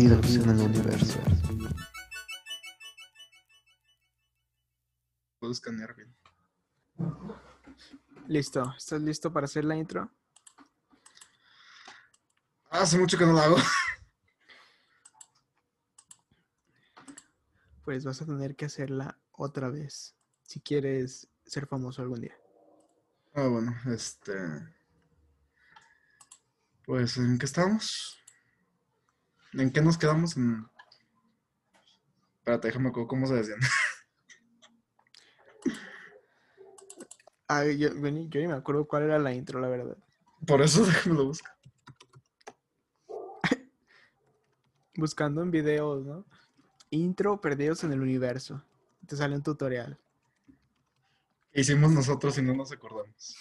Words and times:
Perdidos 0.00 0.36
en 0.36 0.48
el 0.48 0.60
universo. 0.60 1.20
Puedo 5.38 5.52
escanear 5.52 5.94
bien. 5.94 6.16
Listo. 8.26 8.74
¿Estás 8.78 9.02
listo 9.02 9.30
para 9.30 9.44
hacer 9.44 9.66
la 9.66 9.76
intro? 9.76 10.10
Hace 12.70 12.98
mucho 12.98 13.18
que 13.18 13.26
no 13.26 13.32
lo 13.32 13.40
hago. 13.40 13.56
Pues 17.84 18.02
vas 18.02 18.22
a 18.22 18.24
tener 18.24 18.56
que 18.56 18.64
hacerla 18.64 19.18
otra 19.32 19.68
vez. 19.68 20.16
Si 20.44 20.62
quieres 20.62 21.28
ser 21.44 21.66
famoso 21.66 22.00
algún 22.00 22.22
día. 22.22 22.38
Ah, 23.34 23.48
bueno, 23.48 23.76
este. 23.92 24.32
Pues, 26.86 27.18
¿en 27.18 27.36
qué 27.36 27.44
estamos? 27.44 28.19
¿En 29.52 29.70
qué 29.72 29.80
nos 29.80 29.98
quedamos? 29.98 30.36
En... 30.36 30.66
Espérate, 32.38 32.68
déjame 32.68 32.88
acuerdo 32.88 33.08
cómo 33.08 33.26
se 33.26 33.34
decían. 33.34 33.60
Ah, 37.52 37.64
yo, 37.64 37.92
ni 37.92 38.28
me 38.28 38.52
acuerdo 38.52 38.86
cuál 38.86 39.02
era 39.02 39.18
la 39.18 39.34
intro, 39.34 39.58
la 39.58 39.66
verdad. 39.66 39.96
Por 40.46 40.62
eso 40.62 40.86
déjame 40.86 41.16
lo 41.16 41.24
busco. 41.24 41.50
Buscando 44.94 45.42
en 45.42 45.50
videos, 45.50 46.06
¿no? 46.06 46.24
Intro 46.90 47.40
perdidos 47.40 47.82
en 47.82 47.90
el 47.92 48.02
universo. 48.02 48.64
Te 49.04 49.16
sale 49.16 49.34
un 49.34 49.42
tutorial. 49.42 49.98
¿Qué 51.52 51.62
hicimos 51.62 51.90
nosotros 51.90 52.38
y 52.38 52.42
no 52.42 52.54
nos 52.54 52.70
acordamos? 52.70 53.36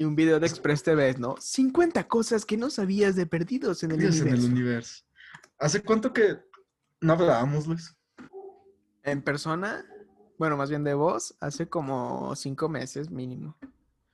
Y 0.00 0.04
un 0.06 0.16
video 0.16 0.40
de 0.40 0.46
Express 0.46 0.82
TV, 0.82 1.14
¿no? 1.18 1.36
50 1.38 2.08
cosas 2.08 2.46
que 2.46 2.56
no 2.56 2.70
sabías 2.70 3.16
de 3.16 3.26
perdidos 3.26 3.82
en 3.82 3.90
el 3.90 4.00
en 4.00 4.06
universo. 4.06 4.46
el 4.46 4.50
universo. 4.50 5.04
¿Hace 5.58 5.82
cuánto 5.82 6.10
que 6.14 6.38
no 7.02 7.12
hablábamos, 7.12 7.66
Luis? 7.66 7.94
En 9.02 9.20
persona, 9.20 9.84
bueno, 10.38 10.56
más 10.56 10.70
bien 10.70 10.84
de 10.84 10.94
voz, 10.94 11.36
hace 11.38 11.68
como 11.68 12.34
cinco 12.34 12.66
meses 12.70 13.10
mínimo. 13.10 13.58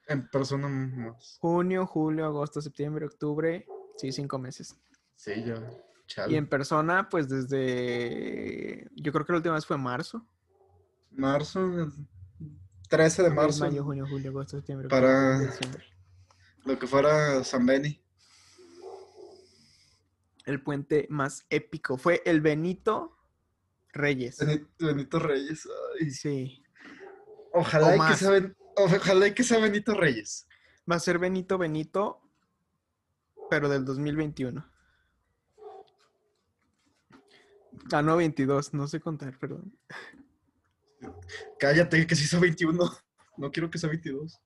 En 0.09 0.29
persona 0.29 0.67
más. 0.67 1.39
Junio, 1.41 1.87
julio, 1.87 2.25
agosto, 2.27 2.61
septiembre, 2.61 3.07
octubre, 3.07 3.65
sí, 3.97 4.11
cinco 4.11 4.41
meses. 4.41 4.77
Sí, 5.15 5.45
ya. 5.45 5.63
Chale. 6.09 6.33
Y 6.33 6.37
en 6.37 6.49
persona, 6.49 7.09
pues 7.09 7.29
desde, 7.29 8.91
yo 8.97 9.13
creo 9.13 9.25
que 9.25 9.33
la 9.35 9.39
última 9.39 9.55
vez 9.55 9.65
fue 9.65 9.79
marzo. 9.79 10.27
Marzo, 11.13 11.93
13 12.89 13.23
de 13.25 13.31
marzo. 13.31 13.65
Mayo, 13.65 13.83
junio, 13.85 14.07
julio, 14.09 14.31
agosto, 14.31 14.57
septiembre, 14.57 14.89
Para- 14.89 15.39
diciembre. 15.41 15.85
Lo 16.65 16.79
que 16.79 16.87
fuera 16.87 17.43
San 17.45 17.65
Beni. 17.67 18.01
El 20.45 20.63
puente 20.63 21.07
más 21.11 21.45
épico 21.51 21.97
fue 21.99 22.23
el 22.25 22.41
Benito 22.41 23.17
Reyes. 23.93 24.39
Benito, 24.39 24.69
Benito 24.87 25.19
Reyes. 25.19 25.69
ay. 26.01 26.11
Sí. 26.11 26.63
Ojalá 27.53 27.97
y 27.97 28.01
que 28.11 28.17
sea 28.17 28.31
Ben- 28.31 28.57
ojalá 28.77 29.27
y 29.29 29.35
que 29.35 29.43
sea 29.43 29.59
Benito 29.59 29.95
Reyes. 29.95 30.47
Va 30.91 30.97
a 30.97 31.01
ser 31.01 31.19
Benito 31.19 31.59
Benito, 31.59 32.21
pero 33.51 33.69
del 33.69 33.85
2021. 33.85 34.65
Ah, 37.93 38.03
no, 38.03 38.17
22, 38.17 38.75
no 38.75 38.87
sé 38.89 39.01
contar, 39.01 39.39
perdón. 39.39 39.73
Cállate, 41.59 42.07
que 42.07 42.15
si 42.17 42.25
hizo 42.25 42.41
21. 42.41 42.91
No 43.39 43.51
quiero 43.51 43.71
que 43.71 43.79
sea 43.79 43.91
22. 43.91 44.41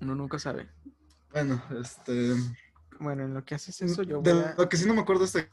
Uno 0.00 0.14
nunca 0.14 0.38
sabe. 0.38 0.70
Bueno, 1.30 1.62
este. 1.80 2.34
Bueno, 3.00 3.24
en 3.24 3.34
lo 3.34 3.44
que 3.44 3.54
haces 3.54 3.80
eso, 3.82 4.02
yo 4.02 4.20
de 4.22 4.32
voy 4.32 4.42
a... 4.42 4.54
lo 4.56 4.68
que 4.68 4.76
sí 4.76 4.86
no 4.86 4.94
me 4.94 5.00
acuerdo 5.00 5.24
es 5.24 5.32
de, 5.32 5.48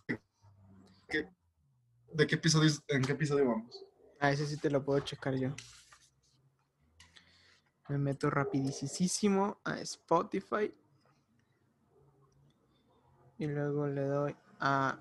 que- 1.07 1.29
de 2.13 2.27
qué 2.27 2.35
episodio, 2.35 2.71
en 2.87 3.01
qué 3.03 3.11
episodio 3.13 3.47
vamos. 3.49 3.85
Ah, 4.19 4.31
ese 4.31 4.45
sí 4.47 4.57
te 4.57 4.69
lo 4.69 4.83
puedo 4.83 4.99
checar 5.01 5.35
yo. 5.35 5.49
Me 7.89 7.97
meto 7.99 8.29
rapidísimo 8.29 9.59
a 9.63 9.79
Spotify. 9.81 10.73
Y 13.37 13.47
luego 13.47 13.87
le 13.87 14.01
doy 14.05 14.35
a 14.59 14.97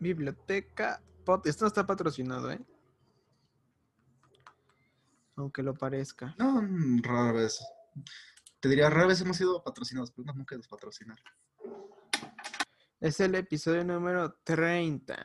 biblioteca. 0.00 1.00
Pod- 1.24 1.46
Esto 1.46 1.64
no 1.64 1.68
está 1.68 1.86
patrocinado, 1.86 2.50
¿eh? 2.50 2.60
Aunque 5.36 5.62
lo 5.62 5.74
parezca. 5.74 6.34
No, 6.38 6.62
rara 7.02 7.32
vez. 7.32 7.60
Te 8.60 8.68
diría, 8.68 8.88
rara 8.88 9.08
vez 9.08 9.20
hemos 9.20 9.36
sido 9.36 9.62
patrocinados, 9.62 10.10
pero 10.12 10.26
no, 10.26 10.34
nunca 10.34 10.56
nos 10.56 10.68
patrocinar. 10.68 11.18
Es 13.00 13.20
el 13.20 13.34
episodio 13.34 13.84
número 13.84 14.34
30. 14.44 15.16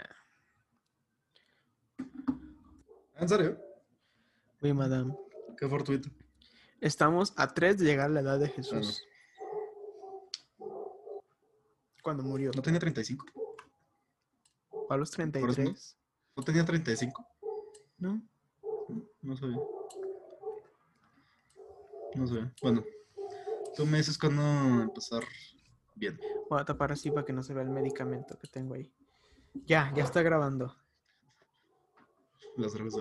¿En 3.15 3.29
serio? 3.29 3.57
Uy, 4.61 4.73
madame. 4.73 5.15
Qué 5.57 5.67
fortuito. 5.67 6.09
Estamos 6.81 7.33
a 7.37 7.53
3 7.53 7.77
de 7.77 7.85
llegar 7.85 8.07
a 8.07 8.09
la 8.09 8.19
edad 8.21 8.39
de 8.39 8.49
Jesús. 8.49 9.03
Cuando 12.01 12.23
murió. 12.23 12.51
¿No 12.55 12.61
tenía 12.61 12.79
35? 12.79 13.25
A 14.89 14.97
los 14.97 15.11
33. 15.11 15.97
¿No 16.35 16.43
tenía 16.43 16.65
35? 16.65 17.27
¿No? 17.97 18.21
No 19.21 19.37
sabía. 19.37 19.59
No 22.15 22.27
sabía. 22.27 22.53
Bueno, 22.61 22.83
tú 23.75 23.85
me 23.85 23.97
dices 23.97 24.17
cuándo 24.17 24.41
empezar 24.81 25.23
bien. 25.95 26.19
Voy 26.49 26.59
a 26.59 26.65
tapar 26.65 26.91
así 26.91 27.11
para 27.11 27.25
que 27.25 27.33
no 27.33 27.43
se 27.43 27.53
vea 27.53 27.63
el 27.63 27.69
medicamento 27.69 28.37
que 28.37 28.47
tengo 28.47 28.73
ahí. 28.73 28.91
Ya, 29.53 29.91
ya 29.95 30.03
está 30.03 30.21
grabando. 30.21 30.75
Las. 32.55 32.73
Bueno. 32.73 32.91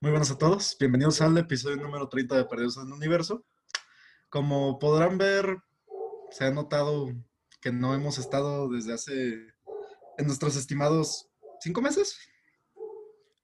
Muy 0.00 0.10
buenos 0.10 0.30
a 0.30 0.38
todos. 0.38 0.76
Bienvenidos 0.78 1.20
al 1.22 1.36
episodio 1.38 1.76
número 1.76 2.08
30 2.08 2.36
de 2.36 2.44
Perdidos 2.44 2.76
en 2.76 2.88
el 2.88 2.92
Universo. 2.92 3.44
Como 4.28 4.78
podrán 4.78 5.16
ver, 5.16 5.58
se 6.30 6.44
ha 6.44 6.50
notado 6.50 7.08
que 7.60 7.72
no 7.72 7.94
hemos 7.94 8.18
estado 8.18 8.68
desde 8.68 8.92
hace, 8.92 9.54
en 10.18 10.26
nuestros 10.26 10.56
estimados, 10.56 11.30
cinco 11.60 11.80
meses. 11.80 12.18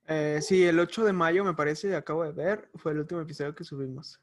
Eh, 0.08 0.40
sí, 0.42 0.64
el 0.64 0.78
8 0.78 1.04
de 1.04 1.12
mayo 1.12 1.44
me 1.44 1.54
parece, 1.54 1.94
acabo 1.94 2.24
de 2.24 2.32
ver, 2.32 2.70
fue 2.74 2.92
el 2.92 2.98
último 2.98 3.20
episodio 3.20 3.54
que 3.54 3.64
subimos. 3.64 4.20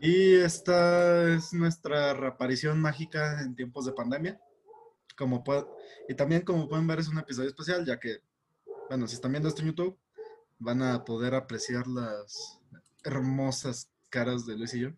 Y 0.00 0.36
esta 0.36 1.34
es 1.34 1.52
nuestra 1.52 2.14
reaparición 2.14 2.80
mágica 2.80 3.40
en 3.42 3.56
tiempos 3.56 3.84
de 3.86 3.92
pandemia. 3.92 4.40
Como 5.16 5.42
y 6.08 6.14
también, 6.14 6.42
como 6.42 6.68
pueden 6.68 6.86
ver, 6.86 7.00
es 7.00 7.08
un 7.08 7.18
episodio 7.18 7.48
especial, 7.48 7.84
ya 7.84 7.98
que, 7.98 8.22
bueno, 8.88 9.08
si 9.08 9.14
están 9.14 9.32
viendo 9.32 9.48
esto 9.48 9.62
en 9.62 9.68
YouTube, 9.68 9.98
van 10.58 10.82
a 10.82 11.04
poder 11.04 11.34
apreciar 11.34 11.88
las 11.88 12.60
hermosas 13.02 13.90
caras 14.08 14.46
de 14.46 14.56
Luis 14.56 14.74
y 14.74 14.80
yo. 14.80 14.90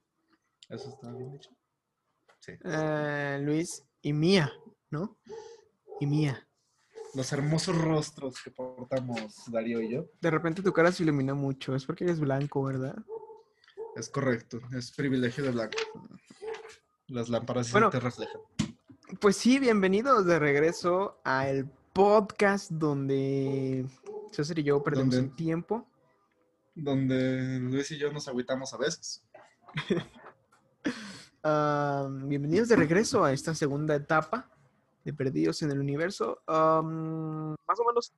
Eso 0.68 0.90
está 0.90 1.10
bien 1.12 1.32
dicho. 1.32 1.50
Sí. 2.40 2.52
Eh, 2.62 3.38
Luis 3.42 3.82
y 4.02 4.12
Mía, 4.12 4.52
¿no? 4.90 5.18
Y 5.98 6.06
Mía. 6.06 6.46
Los 7.14 7.32
hermosos 7.32 7.76
rostros 7.76 8.40
que 8.42 8.50
portamos 8.50 9.44
Darío 9.50 9.80
y 9.80 9.90
yo. 9.90 10.06
De 10.20 10.30
repente 10.30 10.62
tu 10.62 10.72
cara 10.72 10.92
se 10.92 11.02
ilumina 11.02 11.34
mucho, 11.34 11.74
es 11.74 11.84
porque 11.84 12.04
eres 12.04 12.20
blanco, 12.20 12.62
¿verdad? 12.62 12.96
Es 13.96 14.08
correcto, 14.08 14.60
es 14.76 14.92
privilegio 14.92 15.42
de 15.44 15.50
blanco. 15.50 15.76
Las 17.08 17.28
lámparas 17.28 17.66
sí 17.66 17.72
Bueno. 17.72 17.90
te 17.90 17.98
reflejan. 17.98 18.40
Pues 19.20 19.36
sí, 19.36 19.58
bienvenidos 19.58 20.24
de 20.24 20.38
regreso 20.38 21.20
al 21.24 21.68
podcast 21.92 22.70
donde 22.70 23.84
César 24.30 24.58
y 24.60 24.62
yo 24.62 24.80
perdemos 24.82 25.14
Donde- 25.16 25.28
el 25.30 25.34
tiempo. 25.34 25.88
Donde 26.76 27.58
Luis 27.58 27.90
y 27.90 27.98
yo 27.98 28.12
nos 28.12 28.28
agüitamos 28.28 28.72
a 28.72 28.76
veces. 28.78 29.24
Ah, 31.42 32.06
bienvenidos 32.26 32.68
de 32.68 32.76
regreso 32.76 33.24
a 33.24 33.32
esta 33.32 33.54
segunda 33.54 33.94
etapa 33.94 34.50
de 35.04 35.12
Perdidos 35.12 35.62
en 35.62 35.70
el 35.70 35.80
Universo. 35.80 36.40
Am, 36.46 37.54
más 37.66 37.80
o 37.80 37.84
menos. 37.86 38.12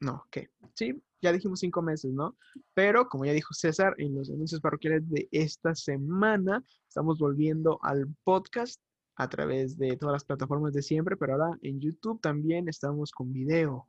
No, 0.00 0.24
¿qué? 0.30 0.50
Sí, 0.74 1.02
ya 1.20 1.32
dijimos 1.32 1.60
cinco 1.60 1.82
meses, 1.82 2.12
¿no? 2.12 2.36
Pero 2.74 3.08
como 3.08 3.24
ya 3.24 3.32
dijo 3.32 3.52
César 3.52 3.94
en 3.98 4.14
los 4.14 4.30
anuncios 4.30 4.60
parroquiales 4.60 5.08
de 5.10 5.28
esta 5.32 5.74
semana, 5.74 6.64
estamos 6.86 7.18
volviendo 7.18 7.78
al 7.82 8.06
podcast 8.22 8.80
a 9.16 9.28
través 9.28 9.76
de 9.76 9.96
todas 9.96 10.12
las 10.12 10.24
plataformas 10.24 10.72
de 10.72 10.82
siempre, 10.82 11.16
pero 11.16 11.32
ahora 11.32 11.58
en 11.62 11.80
YouTube 11.80 12.20
también 12.20 12.68
estamos 12.68 13.10
con 13.10 13.32
video. 13.32 13.88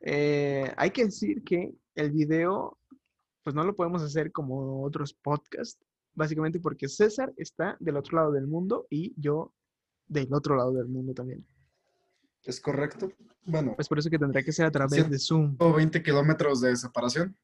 Eh, 0.00 0.72
hay 0.78 0.90
que 0.90 1.04
decir 1.04 1.44
que 1.44 1.74
el 1.94 2.10
video, 2.10 2.78
pues 3.44 3.54
no 3.54 3.62
lo 3.62 3.76
podemos 3.76 4.02
hacer 4.02 4.32
como 4.32 4.82
otros 4.82 5.12
podcasts, 5.12 5.84
básicamente 6.14 6.58
porque 6.60 6.88
César 6.88 7.32
está 7.36 7.76
del 7.78 7.98
otro 7.98 8.16
lado 8.16 8.32
del 8.32 8.46
mundo 8.46 8.86
y 8.88 9.12
yo 9.20 9.52
del 10.10 10.34
otro 10.34 10.56
lado 10.56 10.72
del 10.72 10.88
mundo 10.88 11.14
también. 11.14 11.46
¿Es 12.44 12.60
correcto? 12.60 13.12
Bueno, 13.44 13.74
Pues 13.76 13.88
por 13.88 13.98
eso 13.98 14.10
que 14.10 14.18
tendrá 14.18 14.42
que 14.42 14.52
ser 14.52 14.66
a 14.66 14.70
través 14.70 15.08
de 15.08 15.18
Zoom. 15.18 15.56
20 15.56 16.02
kilómetros 16.02 16.60
de 16.60 16.76
separación. 16.76 17.36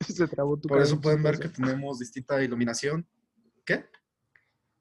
se 0.00 0.28
trabó 0.28 0.56
tu 0.58 0.68
Por 0.68 0.76
cara 0.76 0.86
eso 0.86 1.00
pueden 1.00 1.22
ver 1.22 1.38
que 1.38 1.48
tenemos 1.48 1.98
distinta 1.98 2.42
iluminación. 2.42 3.06
¿Qué? 3.64 3.86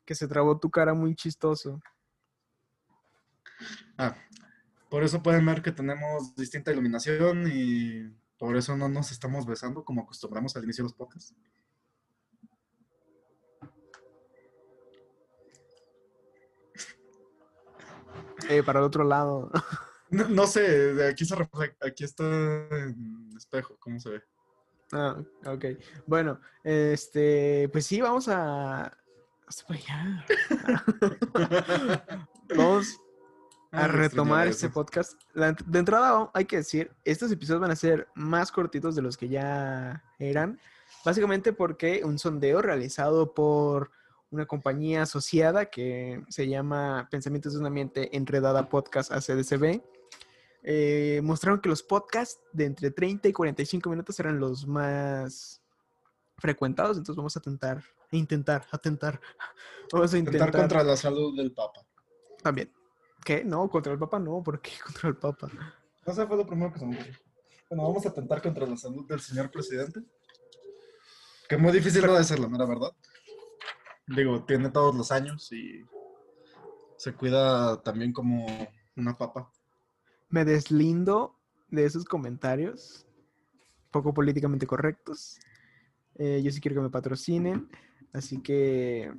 Que 0.03 0.13
se 0.13 0.27
trabó 0.27 0.59
tu 0.59 0.69
cara 0.69 0.93
muy 0.93 1.15
chistoso. 1.15 1.81
Ah, 3.97 4.15
por 4.89 5.03
eso 5.03 5.23
pueden 5.23 5.45
ver 5.45 5.61
que 5.61 5.71
tenemos 5.71 6.35
distinta 6.35 6.71
iluminación 6.71 7.49
y 7.51 8.13
por 8.37 8.57
eso 8.57 8.75
no 8.75 8.89
nos 8.89 9.11
estamos 9.11 9.45
besando 9.45 9.85
como 9.85 10.01
acostumbramos 10.01 10.55
al 10.55 10.65
inicio 10.65 10.83
de 10.83 10.89
los 10.89 10.97
podcasts. 10.97 11.33
Eh, 18.50 18.63
para 18.63 18.80
el 18.80 18.86
otro 18.86 19.03
lado. 19.03 19.51
No, 20.12 20.30
no 20.30 20.45
sé, 20.45 21.03
aquí 21.09 21.25
se 21.25 21.36
refleja, 21.36 21.74
aquí 21.81 22.03
está 22.03 22.24
en 22.24 23.31
espejo, 23.36 23.75
¿cómo 23.80 24.00
se 24.00 24.12
ve? 24.12 24.24
Ah, 24.94 25.18
ok. 25.47 25.65
Bueno, 26.06 26.39
este, 26.63 27.68
pues 27.74 27.88
sí, 27.88 28.00
vamos 28.01 28.27
a. 28.27 28.95
Hasta 29.47 29.65
para 29.68 29.80
allá. 29.80 30.25
Vamos 32.56 33.01
a 33.71 33.88
retomar 33.88 34.47
este 34.47 34.69
podcast. 34.69 35.19
La- 35.33 35.53
de 35.53 35.80
entrada, 35.80 36.30
hay 36.36 36.45
que 36.45 36.57
decir, 36.57 36.92
estos 37.03 37.31
episodios 37.31 37.62
van 37.62 37.71
a 37.71 37.75
ser 37.75 38.07
más 38.13 38.51
cortitos 38.51 38.95
de 38.95 39.01
los 39.01 39.18
que 39.18 39.27
ya 39.27 40.03
eran. 40.19 40.59
Básicamente 41.03 41.51
porque 41.51 42.01
un 42.06 42.19
sondeo 42.19 42.62
realizado 42.62 43.33
por 43.33 43.89
una 44.31 44.45
compañía 44.45 45.04
asociada 45.04 45.66
que 45.68 46.24
se 46.30 46.48
llama 46.48 47.07
Pensamientos 47.12 47.54
de 47.54 47.60
una 47.60 47.69
mente 47.69 48.16
enredada 48.18 48.68
podcast 48.69 49.12
ACDCB. 49.12 49.81
eh, 50.63 51.22
mostraron 51.24 51.62
que 51.62 51.69
los 51.69 51.83
podcasts 51.83 52.42
de 52.51 52.66
entre 52.66 52.89
30 52.92 53.27
y 53.30 53.33
45 53.33 53.89
minutos 53.89 54.19
eran 54.19 54.39
los 54.39 54.66
más 54.66 55.62
frecuentados, 56.38 56.98
entonces 56.98 57.16
vamos 57.16 57.38
a 57.38 57.39
tentar, 57.39 57.83
intentar, 58.12 58.66
a 58.72 58.77
tentar, 58.77 59.22
vamos 59.92 60.13
a 60.13 60.18
intentar 60.18 60.48
Intentar 60.48 60.62
contra 60.62 60.83
la 60.83 60.98
salud 60.98 61.36
del 61.38 61.51
Papa. 61.54 61.81
también. 62.42 62.71
¿Qué? 63.24 63.44
No, 63.44 63.69
contra 63.69 63.94
el 63.94 64.00
Papa 64.00 64.19
no, 64.19 64.44
¿por 64.44 64.60
qué 64.62 64.71
contra 64.86 65.10
el 65.10 65.16
Papa? 65.18 65.50
No 66.06 66.13
sé, 66.13 66.28
fue 66.28 66.38
lo 66.38 66.45
primero 66.45 66.74
que 66.74 66.80
se 66.80 66.86
me. 66.86 66.98
Bueno, 67.69 67.83
vamos 67.88 68.06
a 68.06 68.13
tentar 68.13 68.42
contra 68.42 68.66
la 68.68 68.78
salud 68.78 69.07
del 69.07 69.19
señor 69.19 69.50
presidente. 69.50 70.01
Que 71.48 71.57
muy 71.57 71.71
difícil 71.71 72.06
no 72.06 72.13
de 72.16 72.24
ser 72.24 72.39
la 72.39 72.48
mera 72.48 72.66
verdad. 72.66 72.92
Digo, 74.07 74.44
tiene 74.44 74.69
todos 74.69 74.96
los 74.96 75.12
años 75.12 75.52
y 75.52 75.84
se 76.98 77.13
cuida 77.13 77.81
también 77.81 78.13
como 78.13 78.46
una 78.96 79.18
papa. 79.18 79.52
Me 80.30 80.46
deslindo 80.46 81.36
de 81.69 81.86
esos 81.86 82.06
comentarios 82.06 83.06
poco 83.92 84.13
políticamente 84.13 84.68
correctos. 84.68 85.40
Eh, 86.16 86.42
yo 86.44 86.52
sí 86.52 86.60
quiero 86.60 86.75
que 86.75 86.81
me 86.81 86.90
patrocinen, 86.90 87.69
así 88.13 88.42
que 88.42 89.13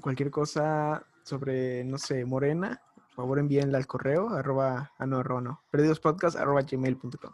cualquier 0.00 0.30
cosa 0.30 1.06
sobre, 1.24 1.82
no 1.84 1.98
sé, 1.98 2.24
Morena, 2.24 2.80
por 2.94 3.24
favor 3.24 3.38
envíenla 3.38 3.78
al 3.78 3.86
correo, 3.86 4.28
arroba, 4.28 4.92
ah 4.98 5.06
no, 5.06 5.18
arroba 5.18 5.40
no, 5.40 5.62
perdidospodcast, 5.70 6.36
arroba 6.36 6.62
gmail.com. 6.62 7.32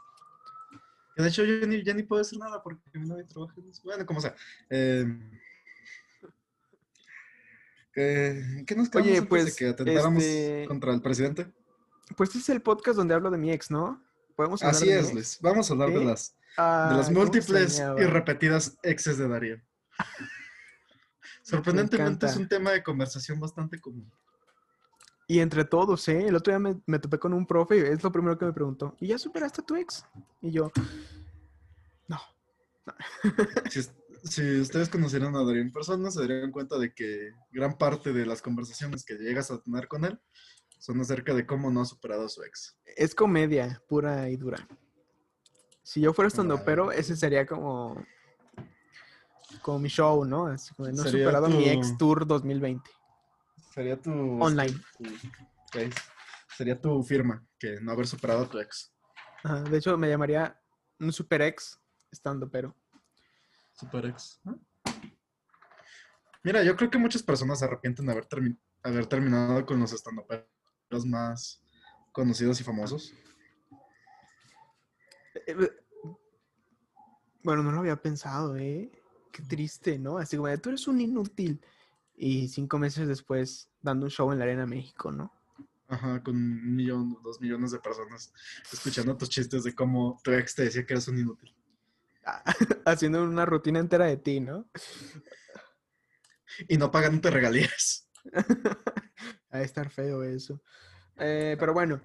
De 1.16 1.28
hecho, 1.28 1.44
yo 1.44 1.66
ni, 1.66 1.84
ya 1.84 1.94
ni 1.94 2.02
puedo 2.04 2.22
decir 2.22 2.38
nada 2.38 2.62
porque 2.62 2.82
mi 2.94 3.08
novia 3.08 3.26
trabaja 3.26 3.54
en 3.56 3.70
eso. 3.70 3.82
Bueno, 3.84 4.06
como 4.06 4.20
sea. 4.20 4.34
Eh, 4.70 5.04
¿qué, 7.94 8.64
qué 8.66 8.74
nos 8.76 8.88
quedamos 8.90 9.08
Oye, 9.08 9.16
antes 9.18 9.28
pues, 9.28 9.44
de 9.46 9.52
que 9.54 9.68
atentáramos 9.68 10.22
este- 10.22 10.64
contra 10.68 10.92
el 10.92 11.00
presidente? 11.02 11.52
Pues 12.16 12.28
este 12.30 12.38
es 12.40 12.48
el 12.50 12.60
podcast 12.62 12.96
donde 12.96 13.14
hablo 13.14 13.30
de 13.30 13.38
mi 13.38 13.50
ex, 13.50 13.70
¿no? 13.70 14.02
¿Podemos 14.36 14.62
hablar 14.62 14.74
Así 14.76 14.86
de 14.86 14.92
mi 14.94 14.98
es, 15.00 15.04
ex? 15.06 15.14
Luis. 15.14 15.38
Vamos 15.40 15.70
a 15.70 15.72
hablar 15.72 15.90
de 15.90 16.04
las, 16.04 16.36
de 16.56 16.96
las 16.96 17.10
múltiples 17.10 17.78
y 17.98 18.04
repetidas 18.04 18.76
exes 18.82 19.16
de 19.18 19.28
Darío. 19.28 19.60
Sorprendentemente 21.42 22.26
es 22.26 22.36
un 22.36 22.48
tema 22.48 22.70
de 22.72 22.82
conversación 22.82 23.38
bastante 23.40 23.80
común. 23.80 24.10
Y 25.26 25.38
entre 25.40 25.64
todos, 25.64 26.06
¿eh? 26.08 26.26
El 26.26 26.36
otro 26.36 26.52
día 26.52 26.58
me, 26.58 26.80
me 26.86 26.98
topé 26.98 27.18
con 27.18 27.32
un 27.32 27.46
profe 27.46 27.78
y 27.78 27.80
es 27.80 28.02
lo 28.02 28.12
primero 28.12 28.36
que 28.38 28.44
me 28.44 28.52
preguntó. 28.52 28.94
¿Y 29.00 29.08
ya 29.08 29.18
superaste 29.18 29.62
a 29.62 29.64
tu 29.64 29.74
ex? 29.76 30.04
Y 30.42 30.50
yo, 30.50 30.70
no. 32.08 32.18
Es- 33.74 33.92
si 34.24 34.60
ustedes 34.60 34.88
conocieran 34.88 35.36
a 35.36 35.44
Darío 35.44 35.62
en 35.62 35.72
persona, 35.72 36.10
se 36.10 36.20
darían 36.20 36.50
cuenta 36.50 36.78
de 36.78 36.94
que 36.94 37.32
gran 37.52 37.76
parte 37.76 38.12
de 38.12 38.26
las 38.26 38.40
conversaciones 38.40 39.04
que 39.04 39.14
llegas 39.14 39.50
a 39.50 39.60
tener 39.60 39.86
con 39.86 40.04
él 40.04 40.20
son 40.78 41.00
acerca 41.00 41.34
de 41.34 41.46
cómo 41.46 41.70
no 41.70 41.82
ha 41.82 41.84
superado 41.84 42.26
a 42.26 42.28
su 42.28 42.42
ex. 42.42 42.76
Es 42.96 43.14
comedia 43.14 43.82
pura 43.88 44.28
y 44.30 44.36
dura. 44.36 44.66
Si 45.82 46.00
yo 46.00 46.14
fuera 46.14 46.28
estando 46.28 46.64
pero 46.64 46.90
ese 46.92 47.16
sería 47.16 47.46
como, 47.46 48.02
como 49.62 49.78
mi 49.78 49.88
show, 49.88 50.24
¿no? 50.24 50.46
Así 50.46 50.74
como 50.74 50.88
no 50.90 51.04
he 51.04 51.10
superado 51.10 51.48
mi 51.48 51.68
ex 51.68 51.96
tour 51.98 52.26
2020. 52.26 52.90
Sería 53.74 54.00
tu... 54.00 54.10
Online. 54.10 54.74
tu-. 54.98 55.80
Sería 56.56 56.80
tu 56.80 57.02
firma, 57.02 57.44
que 57.58 57.80
no 57.80 57.92
haber 57.92 58.06
superado 58.06 58.44
a 58.44 58.48
tu 58.48 58.58
ex. 58.58 58.92
Ajá, 59.42 59.60
De 59.62 59.76
hecho, 59.76 59.98
me 59.98 60.08
llamaría 60.08 60.58
un 61.00 61.12
super 61.12 61.42
ex 61.42 61.78
estando 62.10 62.48
pero. 62.48 62.74
Super 63.74 64.06
ex. 64.06 64.40
¿no? 64.44 64.58
Mira, 66.42 66.62
yo 66.62 66.76
creo 66.76 66.90
que 66.90 66.98
muchas 66.98 67.22
personas 67.22 67.58
se 67.58 67.64
arrepienten 67.64 68.06
de 68.06 68.12
haber, 68.12 68.28
termi- 68.28 68.58
haber 68.82 69.06
terminado 69.06 69.64
con 69.66 69.80
los 69.80 69.92
estandoperos 69.92 70.46
más 71.06 71.62
conocidos 72.12 72.60
y 72.60 72.64
famosos. 72.64 73.12
Eh, 75.34 75.56
eh, 75.58 75.70
Bueno, 77.42 77.62
no 77.62 77.72
lo 77.72 77.80
había 77.80 77.96
pensado, 77.96 78.56
¿eh? 78.56 78.90
Qué 79.32 79.42
triste, 79.42 79.98
¿no? 79.98 80.18
Así 80.18 80.36
como, 80.36 80.56
tú 80.58 80.68
eres 80.70 80.86
un 80.86 81.00
inútil. 81.00 81.60
Y 82.16 82.48
cinco 82.48 82.78
meses 82.78 83.08
después, 83.08 83.68
dando 83.82 84.06
un 84.06 84.10
show 84.10 84.30
en 84.30 84.38
la 84.38 84.44
Arena 84.44 84.66
México, 84.66 85.10
¿no? 85.10 85.32
Ajá, 85.88 86.22
con 86.22 86.36
un 86.36 86.76
millón, 86.76 87.18
dos 87.22 87.40
millones 87.40 87.72
de 87.72 87.78
personas 87.80 88.32
escuchando 88.72 89.16
tus 89.16 89.28
chistes 89.28 89.64
de 89.64 89.74
cómo 89.74 90.18
tu 90.22 90.30
ex 90.30 90.54
te 90.54 90.62
decía 90.64 90.86
que 90.86 90.94
eres 90.94 91.08
un 91.08 91.18
inútil. 91.18 91.54
Haciendo 92.84 93.22
una 93.22 93.44
rutina 93.44 93.78
entera 93.78 94.06
de 94.06 94.16
ti, 94.16 94.40
¿no? 94.40 94.68
Y 96.68 96.76
no 96.76 96.90
pagándote 96.90 97.30
regalías. 97.30 98.08
De 99.50 99.62
estar 99.62 99.90
feo 99.90 100.22
eso. 100.24 100.62
Eh, 101.16 101.56
pero 101.58 101.72
bueno, 101.72 102.00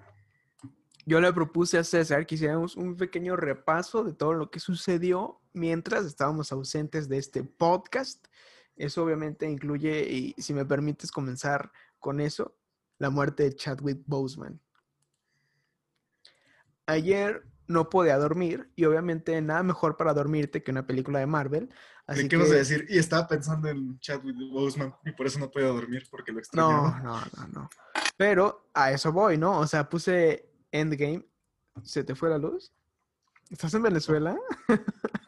yo 1.06 1.20
le 1.20 1.32
propuse 1.32 1.78
a 1.78 1.84
César 1.84 2.26
que 2.26 2.36
hiciéramos 2.36 2.76
un 2.76 2.96
pequeño 2.96 3.34
repaso 3.34 4.04
de 4.04 4.12
todo 4.12 4.32
lo 4.34 4.50
que 4.50 4.60
sucedió 4.60 5.40
mientras 5.52 6.04
estábamos 6.04 6.52
ausentes 6.52 7.08
de 7.08 7.18
este 7.18 7.42
podcast. 7.42 8.26
Eso 8.76 9.04
obviamente 9.04 9.46
incluye, 9.48 10.08
y 10.08 10.34
si 10.38 10.54
me 10.54 10.64
permites 10.64 11.10
comenzar 11.10 11.72
con 11.98 12.20
eso, 12.20 12.56
la 12.98 13.10
muerte 13.10 13.44
de 13.44 13.54
Chadwick 13.54 14.02
Boseman. 14.06 14.60
Ayer 16.86 17.44
no 17.70 17.88
podía 17.88 18.18
dormir 18.18 18.68
y 18.74 18.84
obviamente 18.84 19.40
nada 19.40 19.62
mejor 19.62 19.96
para 19.96 20.12
dormirte 20.12 20.62
que 20.62 20.72
una 20.72 20.86
película 20.86 21.20
de 21.20 21.26
Marvel. 21.26 21.70
Así 22.06 22.22
¿Qué 22.22 22.30
que... 22.30 22.36
ibas 22.36 22.50
a 22.50 22.54
decir? 22.54 22.84
Y 22.88 22.98
estaba 22.98 23.28
pensando 23.28 23.68
en 23.68 23.98
Chadwick 24.00 24.36
Boseman 24.50 24.92
y 25.04 25.12
por 25.12 25.26
eso 25.26 25.38
no 25.38 25.50
podía 25.50 25.68
dormir 25.68 26.06
porque 26.10 26.32
lo 26.32 26.40
extrañaba. 26.40 27.00
No, 27.00 27.20
no, 27.20 27.24
no, 27.36 27.48
no. 27.48 27.70
Pero 28.16 28.70
a 28.74 28.90
eso 28.90 29.12
voy, 29.12 29.38
¿no? 29.38 29.60
O 29.60 29.66
sea, 29.68 29.88
puse 29.88 30.50
Endgame. 30.72 31.24
¿Se 31.84 32.02
te 32.02 32.16
fue 32.16 32.28
la 32.28 32.38
luz? 32.38 32.72
¿Estás 33.48 33.72
en 33.74 33.82
Venezuela? 33.82 34.36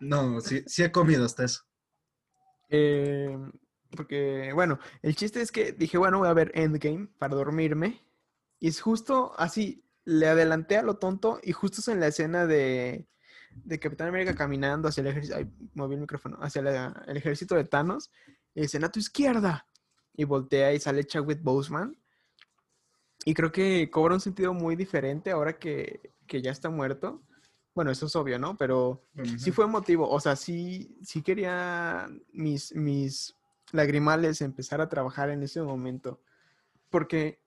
No, 0.00 0.40
sí, 0.40 0.64
sí 0.66 0.82
he 0.82 0.92
comido 0.92 1.24
hasta 1.24 1.44
eso. 1.44 1.62
Eh, 2.68 3.38
porque, 3.90 4.50
bueno, 4.54 4.78
el 5.02 5.14
chiste 5.14 5.40
es 5.40 5.52
que 5.52 5.72
dije, 5.72 5.96
bueno, 5.96 6.18
voy 6.18 6.28
a 6.28 6.34
ver 6.34 6.52
Endgame 6.54 7.08
para 7.18 7.34
dormirme. 7.34 8.02
Y 8.60 8.68
es 8.68 8.80
justo 8.80 9.32
así, 9.38 9.83
le 10.04 10.26
adelanté 10.28 10.76
a 10.76 10.82
lo 10.82 10.96
tonto 10.96 11.40
y 11.42 11.52
justo 11.52 11.80
es 11.80 11.88
en 11.88 12.00
la 12.00 12.08
escena 12.08 12.46
de, 12.46 13.06
de 13.64 13.78
Capitán 13.78 14.08
América 14.08 14.34
caminando 14.34 14.88
hacia 14.88 15.00
el 15.02 15.06
ejército, 15.08 15.36
ay, 15.36 15.50
moví 15.74 15.94
el 15.94 16.00
micrófono, 16.02 16.38
hacia 16.40 16.62
la- 16.62 17.04
el 17.06 17.16
ejército 17.16 17.54
de 17.54 17.64
Thanos. 17.64 18.10
Y 18.54 18.62
dicen, 18.62 18.84
a 18.84 18.92
tu 18.92 19.00
izquierda. 19.00 19.66
Y 20.16 20.24
voltea 20.24 20.72
y 20.72 20.78
sale 20.78 21.04
Chadwick 21.04 21.42
Boseman. 21.42 21.96
Y 23.24 23.34
creo 23.34 23.50
que 23.50 23.90
cobra 23.90 24.14
un 24.14 24.20
sentido 24.20 24.52
muy 24.52 24.76
diferente 24.76 25.30
ahora 25.30 25.58
que, 25.58 26.12
que 26.26 26.42
ya 26.42 26.50
está 26.52 26.68
muerto. 26.70 27.22
Bueno, 27.74 27.90
eso 27.90 28.06
es 28.06 28.14
obvio, 28.14 28.38
¿no? 28.38 28.56
Pero 28.56 29.02
sí 29.38 29.50
fue 29.50 29.64
emotivo. 29.64 30.08
O 30.08 30.20
sea, 30.20 30.36
sí, 30.36 30.96
sí 31.02 31.22
quería 31.22 32.08
mis, 32.32 32.74
mis 32.76 33.34
lagrimales 33.72 34.40
empezar 34.42 34.80
a 34.80 34.88
trabajar 34.88 35.30
en 35.30 35.42
ese 35.42 35.60
momento. 35.62 36.20
Porque, 36.90 37.40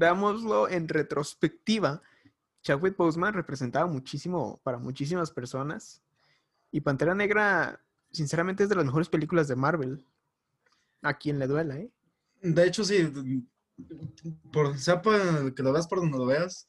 veámoslo 0.00 0.66
en 0.66 0.88
retrospectiva, 0.88 2.02
Chadwick 2.62 2.96
Boseman 2.96 3.34
representaba 3.34 3.86
muchísimo 3.86 4.58
para 4.64 4.78
muchísimas 4.78 5.30
personas. 5.30 6.02
Y 6.72 6.80
Pantera 6.80 7.14
Negra, 7.14 7.84
sinceramente, 8.10 8.62
es 8.62 8.70
de 8.70 8.76
las 8.76 8.86
mejores 8.86 9.10
películas 9.10 9.46
de 9.46 9.56
Marvel. 9.56 10.06
A 11.02 11.18
quien 11.18 11.38
le 11.38 11.46
duela, 11.46 11.76
¿eh? 11.76 11.90
De 12.40 12.66
hecho, 12.66 12.82
sí. 12.82 13.46
Por, 14.50 14.78
sea 14.78 15.02
que 15.02 15.62
lo 15.62 15.72
veas 15.72 15.86
por 15.86 16.00
donde 16.00 16.18
lo 16.18 16.26
veas, 16.26 16.68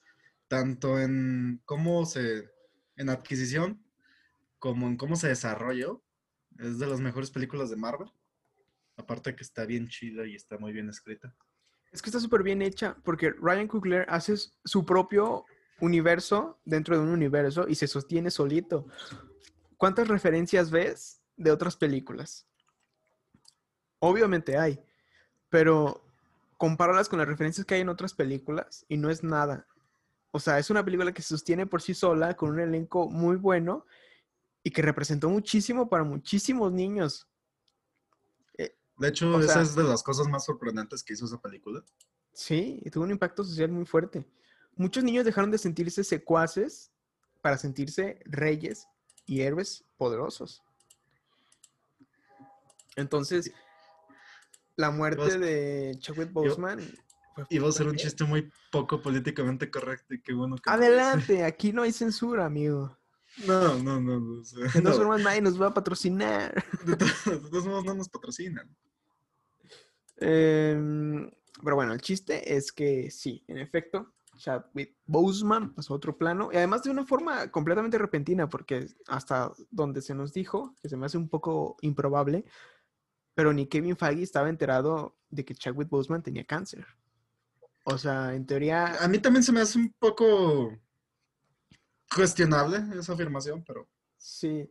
tanto 0.50 1.00
en 1.00 1.62
cómo 1.66 2.06
se. 2.06 2.50
en 2.98 3.10
adquisición, 3.10 3.82
como 4.60 4.88
en 4.88 4.98
cómo 4.98 5.16
se 5.16 5.30
desarrolló. 5.30 6.04
Es 6.60 6.80
de 6.80 6.88
las 6.88 7.00
mejores 7.00 7.32
películas 7.32 7.70
de 7.70 7.78
Marvel. 7.78 8.12
Aparte 8.98 9.36
que 9.36 9.44
está 9.44 9.66
bien 9.66 9.88
chida 9.88 10.26
y 10.26 10.36
está 10.36 10.58
muy 10.58 10.74
bien 10.74 10.90
escrita. 10.90 11.34
Es 11.92 12.02
que 12.02 12.10
está 12.10 12.20
súper 12.20 12.44
bien 12.44 12.62
hecha 12.62 12.96
porque 13.04 13.32
Ryan 13.32 13.68
Coogler 13.68 14.06
hace 14.10 14.36
su 14.64 14.86
propio 14.86 15.46
universo 15.82 16.60
dentro 16.64 16.96
de 16.96 17.04
un 17.04 17.10
universo 17.10 17.68
y 17.68 17.76
se 17.76 17.88
sostiene 17.88 18.32
solito. 18.32 18.88
¿Cuántas 19.78 20.08
referencias 20.08 20.72
ves 20.72 21.22
de 21.36 21.52
otras 21.52 21.76
películas? 21.76 22.48
Obviamente 24.00 24.58
hay, 24.58 24.80
pero 25.50 26.04
compáralas 26.58 27.10
con 27.10 27.20
las 27.20 27.28
referencias 27.28 27.66
que 27.66 27.76
hay 27.76 27.82
en 27.82 27.90
otras 27.90 28.14
películas 28.14 28.86
y 28.88 28.98
no 28.98 29.10
es 29.10 29.24
nada. 29.24 29.68
O 30.32 30.40
sea, 30.40 30.60
es 30.60 30.70
una 30.70 30.86
película 30.86 31.12
que 31.12 31.22
se 31.22 31.30
sostiene 31.30 31.66
por 31.66 31.82
sí 31.82 31.94
sola, 31.94 32.36
con 32.36 32.52
un 32.52 32.60
elenco 32.60 33.10
muy 33.10 33.36
bueno 33.36 33.86
y 34.64 34.72
que 34.72 34.82
representó 34.82 35.30
muchísimo 35.30 35.90
para 35.90 36.04
muchísimos 36.04 36.72
niños. 36.72 37.28
De 39.02 39.08
hecho, 39.08 39.40
esa 39.40 39.64
es 39.64 39.74
de 39.74 39.84
las 39.84 40.04
cosas 40.04 40.28
más 40.28 40.46
sorprendentes 40.46 41.02
que 41.02 41.14
hizo 41.14 41.26
esa 41.26 41.42
película. 41.42 41.84
Sí, 42.34 42.80
y 42.86 42.92
tuvo 42.92 43.04
un 43.04 43.10
impacto 43.10 43.44
social 43.44 43.72
muy 43.72 43.84
fuerte. 43.84 44.30
Muchos 44.76 45.04
niños 45.04 45.26
dejaron 45.26 45.50
de 45.50 45.58
sentirse 45.58 46.04
secuaces 46.04 46.92
para 47.42 47.58
sentirse 47.58 48.20
reyes 48.26 48.88
y 49.26 49.42
héroes 49.42 49.84
poderosos. 49.98 50.62
Entonces, 52.96 53.52
la 54.76 54.92
muerte 54.92 55.40
de 55.40 55.98
Chadwick 55.98 56.32
Boseman... 56.32 56.80
Iba 57.50 57.70
a 57.70 57.72
ser 57.72 57.88
un 57.88 57.96
chiste 57.96 58.24
muy 58.24 58.52
poco 58.72 59.02
políticamente 59.02 59.72
correcto 59.72 60.14
y 60.14 60.22
qué 60.22 60.34
bueno 60.34 60.58
que... 60.58 60.70
Adelante, 60.70 61.44
aquí 61.44 61.74
no 61.74 61.82
hay 61.82 61.92
censura, 61.92 62.46
amigo. 62.46 62.96
No, 63.48 63.80
no, 63.80 64.00
no. 64.00 64.20
no 64.20 64.44
todas 64.84 64.98
formas, 64.98 65.22
nadie 65.24 65.42
nos 65.42 65.60
va 65.60 65.68
a 65.68 65.74
patrocinar. 65.74 66.64
De 66.86 66.96
todas 66.98 67.64
formas, 67.64 67.84
no 67.84 67.96
nos 67.96 68.10
patrocinan. 68.10 68.70
Em, 70.22 71.30
pero 71.64 71.76
bueno, 71.76 71.94
el 71.94 72.02
chiste 72.02 72.56
es 72.56 72.72
que 72.72 73.10
sí, 73.10 73.44
en 73.48 73.58
efecto, 73.58 74.14
Chadwick 74.38 74.96
Boseman 75.06 75.74
pasó 75.74 75.94
a 75.94 75.98
otro 75.98 76.18
plano 76.18 76.50
y 76.54 76.58
además 76.58 76.84
de 76.84 76.92
una 76.92 77.06
forma 77.06 77.52
completamente 77.52 77.98
repentina, 77.98 78.48
porque 78.48 78.88
hasta 79.08 79.52
donde 79.70 80.02
se 80.02 80.16
nos 80.16 80.32
dijo, 80.32 80.76
que 80.82 80.90
se 80.90 80.96
me 80.96 81.06
hace 81.08 81.18
un 81.18 81.28
poco 81.28 81.76
improbable, 81.82 82.46
pero 83.34 83.52
ni 83.52 83.68
Kevin 83.68 83.98
Feige 83.98 84.24
estaba 84.24 84.50
enterado 84.50 85.18
de 85.30 85.44
que 85.44 85.56
Chadwick 85.56 85.90
Boseman 85.90 86.24
tenía 86.24 86.46
cáncer. 86.46 86.86
O 87.84 87.98
sea, 87.98 88.36
en 88.36 88.46
teoría. 88.46 89.04
A 89.04 89.08
mí 89.08 89.20
también 89.20 89.44
se 89.44 89.52
me 89.52 89.62
hace 89.62 89.80
un 89.80 89.92
poco 89.98 90.78
cuestionable 92.14 92.78
esa 93.00 93.14
afirmación, 93.14 93.64
pero. 93.66 93.88
Sí, 94.18 94.70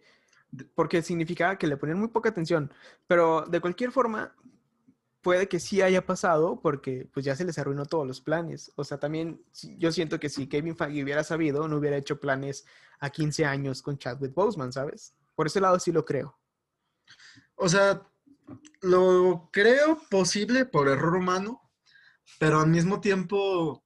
porque 0.77 1.03
significaba 1.03 1.59
que 1.59 1.67
le 1.67 1.77
ponían 1.77 1.99
muy 1.99 2.09
poca 2.09 2.29
atención. 2.29 2.73
Pero 3.09 3.43
de 3.43 3.61
cualquier 3.61 3.91
forma, 3.91 4.33
puede 5.23 5.49
que 5.49 5.61
sí 5.61 5.83
haya 5.83 6.07
pasado 6.07 6.61
porque 6.61 7.09
pues 7.13 7.25
ya 7.25 7.37
se 7.37 7.45
les 7.45 7.59
arruinó 7.59 7.85
todos 7.87 8.07
los 8.07 8.21
planes. 8.21 8.73
O 8.77 8.85
sea, 8.85 8.99
también 8.99 9.45
yo 9.77 9.93
siento 9.93 10.19
que 10.19 10.29
si 10.29 10.49
Kevin 10.49 10.77
Feige 10.77 11.03
hubiera 11.03 11.25
sabido, 11.25 11.69
no 11.69 11.77
hubiera 11.77 11.97
hecho 11.97 12.21
planes 12.21 12.65
a 12.99 13.11
15 13.11 13.45
años 13.45 13.83
con 13.83 13.99
Chadwick 13.99 14.35
Boseman, 14.35 14.73
¿sabes? 14.73 15.15
Por 15.35 15.47
ese 15.47 15.61
lado 15.61 15.79
sí 15.79 15.93
lo 15.93 16.05
creo. 16.05 16.39
O 17.55 17.69
sea, 17.69 18.07
lo 18.81 19.49
creo 19.53 20.01
posible 20.11 20.65
por 20.65 20.89
error 20.89 21.15
humano, 21.15 21.61
pero 22.39 22.61
al 22.61 22.69
mismo 22.69 23.01
tiempo 23.01 23.85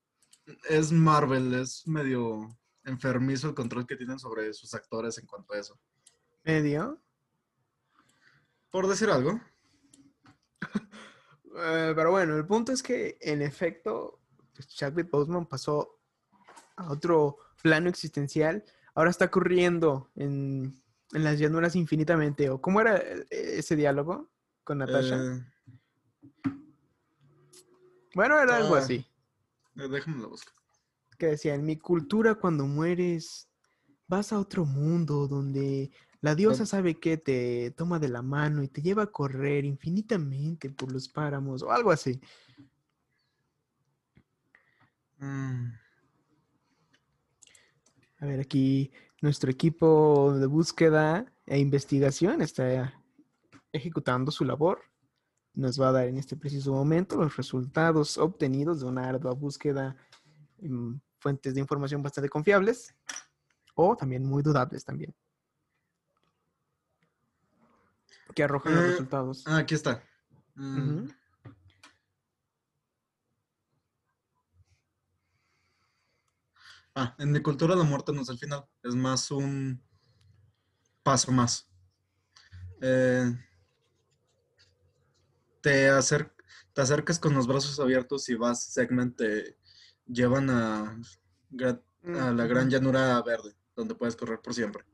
es 0.69 0.93
Marvel, 0.93 1.55
es 1.55 1.87
medio 1.87 2.57
enfermizo 2.85 3.49
el 3.49 3.55
control 3.55 3.87
que 3.87 3.97
tienen 3.97 4.19
sobre 4.19 4.53
sus 4.53 4.75
actores 4.75 5.19
en 5.19 5.27
cuanto 5.27 5.55
a 5.55 5.59
eso. 5.59 5.79
¿Medio? 6.45 7.01
Por 8.71 8.87
decir 8.87 9.09
algo. 9.11 9.41
Eh, 11.57 11.93
pero 11.95 12.11
bueno, 12.11 12.37
el 12.37 12.47
punto 12.47 12.73
es 12.73 12.83
que 12.83 13.17
en 13.21 13.43
efecto, 13.43 14.21
pues, 14.55 14.69
Chadwick 14.69 15.11
Boseman 15.11 15.47
pasó 15.47 16.01
a 16.77 16.91
otro 16.91 17.39
plano 17.63 17.89
existencial. 17.89 18.65
Ahora 18.95 19.11
está 19.11 19.31
corriendo 19.31 20.11
en, 20.17 20.83
en 21.13 21.25
las 21.25 21.39
llanuras 21.39 21.77
infinitamente. 21.77 22.51
¿O 22.51 22.61
cómo 22.61 22.81
era 22.81 22.97
eh, 22.97 23.27
ese 23.31 23.77
diálogo? 23.77 24.31
con 24.65 24.79
Natasha. 24.79 25.17
Eh, 25.17 25.45
bueno, 28.15 28.41
era 28.41 28.57
algo 28.57 28.75
ah, 28.75 28.79
así. 28.79 29.07
Eh, 29.77 29.89
déjame 29.89 30.23
lo 30.23 30.31
buscar. 30.31 30.55
Que 31.19 31.27
decía, 31.27 31.55
en 31.55 31.65
mi 31.65 31.79
cultura 31.79 32.35
cuando 32.35 32.67
mueres 32.67 33.49
vas 34.09 34.33
a 34.33 34.39
otro 34.39 34.65
mundo 34.65 35.29
donde 35.29 35.93
la 36.25 36.35
diosa 36.35 36.65
sabe 36.65 36.99
que 36.99 37.19
te 37.19 37.71
toma 37.73 37.99
de 37.99 38.09
la 38.09 38.23
mano 38.23 38.63
y 38.63 38.69
te 38.69 38.81
lleva 38.81 39.03
a 39.03 39.13
correr 39.13 39.67
infinitamente 39.67 40.71
por 40.71 40.91
los 40.91 41.07
páramos 41.07 41.63
o 41.63 41.71
algo 41.71 41.91
así. 41.91 42.19
Mm. 45.19 45.71
A 48.21 48.27
ver, 48.27 48.41
aquí 48.41 48.91
nuestro 49.21 49.51
equipo 49.51 50.33
de 50.39 50.47
búsqueda 50.47 51.31
e 51.45 51.59
investigación 51.59 52.41
está 52.41 52.95
ejecutando 53.71 54.33
su 54.33 54.47
labor, 54.47 54.81
nos 55.53 55.79
va 55.79 55.91
a 55.91 55.93
dar 55.93 56.09
en 56.09 56.17
este 56.17 56.37
preciso 56.37 56.73
momento 56.73 57.17
los 57.17 57.37
resultados 57.37 58.17
obtenidos 58.17 58.81
de 58.81 58.87
una 58.87 59.11
ardua 59.11 59.35
búsqueda 59.35 59.95
en 60.57 61.03
fuentes 61.19 61.53
de 61.53 61.61
información 61.61 62.03
bastante 62.03 62.31
confiables 62.31 62.95
o 63.75 63.95
también 63.95 64.25
muy 64.25 64.43
dudables 64.43 64.87
también. 64.87 65.15
Que 68.35 68.45
arrojan 68.45 68.75
los 68.75 68.85
eh, 68.85 68.91
resultados. 68.91 69.45
Ah, 69.47 69.59
aquí 69.59 69.75
está. 69.75 70.03
Mm. 70.55 71.09
Ah, 76.95 77.15
en 77.19 77.33
mi 77.33 77.43
cultura 77.43 77.75
la 77.75 77.83
muerte 77.83 78.13
no 78.13 78.23
es 78.23 78.29
el 78.29 78.39
final, 78.39 78.65
es 78.85 78.95
más 78.95 79.31
un 79.33 79.83
paso 81.03 81.33
más. 81.33 81.69
Eh, 82.81 83.33
te, 85.61 85.89
te 86.73 86.81
acercas 86.81 87.19
con 87.19 87.35
los 87.35 87.49
brazos 87.49 87.81
abiertos 87.81 88.29
y 88.29 88.37
vas, 88.37 88.65
segment, 88.73 89.17
te 89.17 89.59
llevan 90.07 90.51
a, 90.51 91.01
a 92.05 92.33
la 92.33 92.47
gran 92.47 92.71
llanura 92.71 93.21
verde, 93.23 93.57
donde 93.75 93.97
puedes 93.97 94.15
correr 94.15 94.41
por 94.41 94.55
siempre. 94.55 94.85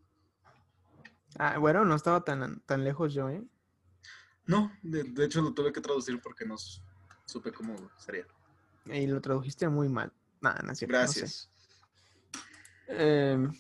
Ah, 1.39 1.59
bueno, 1.59 1.85
no 1.85 1.95
estaba 1.95 2.25
tan, 2.25 2.61
tan 2.61 2.85
lejos 2.85 3.15
yo, 3.15 3.29
¿eh? 3.29 3.43
No, 4.47 4.73
de, 4.83 5.25
hecho 5.25 5.43
lo 5.43 5.55
tuve 5.55 5.73
que 5.73 5.81
traducir 5.81 6.21
porque 6.21 6.45
no 6.45 6.57
supe 7.27 7.53
cómo 7.53 7.77
sería. 7.97 8.27
Y 8.87 9.07
lo 9.07 9.21
tradujiste 9.21 9.69
muy 9.69 9.89
mal. 9.89 10.13
Nada, 10.41 10.61
no 10.63 10.73
Gracias. 10.81 11.51
Em, 12.89 13.53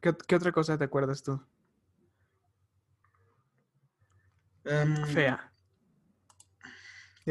¿qué, 0.00 0.16
¿qué, 0.26 0.34
otra 0.34 0.50
cosa 0.50 0.76
te 0.76 0.84
acuerdas 0.84 1.22
tú? 1.22 1.40
Em, 4.64 5.06
Fea 5.06 5.50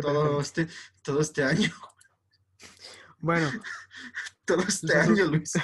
todo 0.02 0.42
este, 0.42 0.68
todo 1.04 1.22
este 1.22 1.44
año. 1.44 1.72
Bueno. 3.20 3.52
todo 4.46 4.62
este 4.64 4.96
año, 4.96 5.26
Luis. 5.26 5.54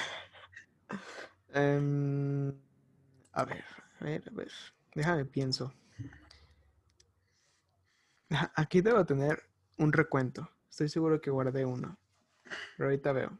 Em, 1.58 2.52
a 3.36 3.46
ver, 3.46 3.65
a 4.00 4.06
ver, 4.06 4.24
a 4.27 4.34
ver. 4.34 4.51
Déjame 4.94 5.25
pienso. 5.25 5.74
Aquí 8.56 8.82
debo 8.82 9.06
tener 9.06 9.44
un 9.77 9.92
recuento. 9.92 10.50
Estoy 10.70 10.89
seguro 10.89 11.20
que 11.20 11.30
guardé 11.30 11.65
uno. 11.65 11.98
Pero 12.77 12.89
ahorita 12.89 13.12
veo. 13.12 13.38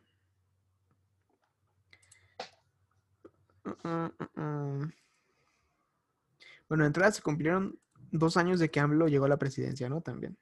Bueno, 6.68 6.84
en 6.84 6.88
entrada 6.88 7.12
se 7.12 7.22
cumplieron 7.22 7.80
dos 8.12 8.36
años 8.38 8.60
de 8.60 8.70
que 8.70 8.80
AMLO 8.80 9.08
llegó 9.08 9.26
a 9.26 9.30
la 9.30 9.38
presidencia, 9.38 9.88
¿no? 9.88 10.02
También. 10.02 10.38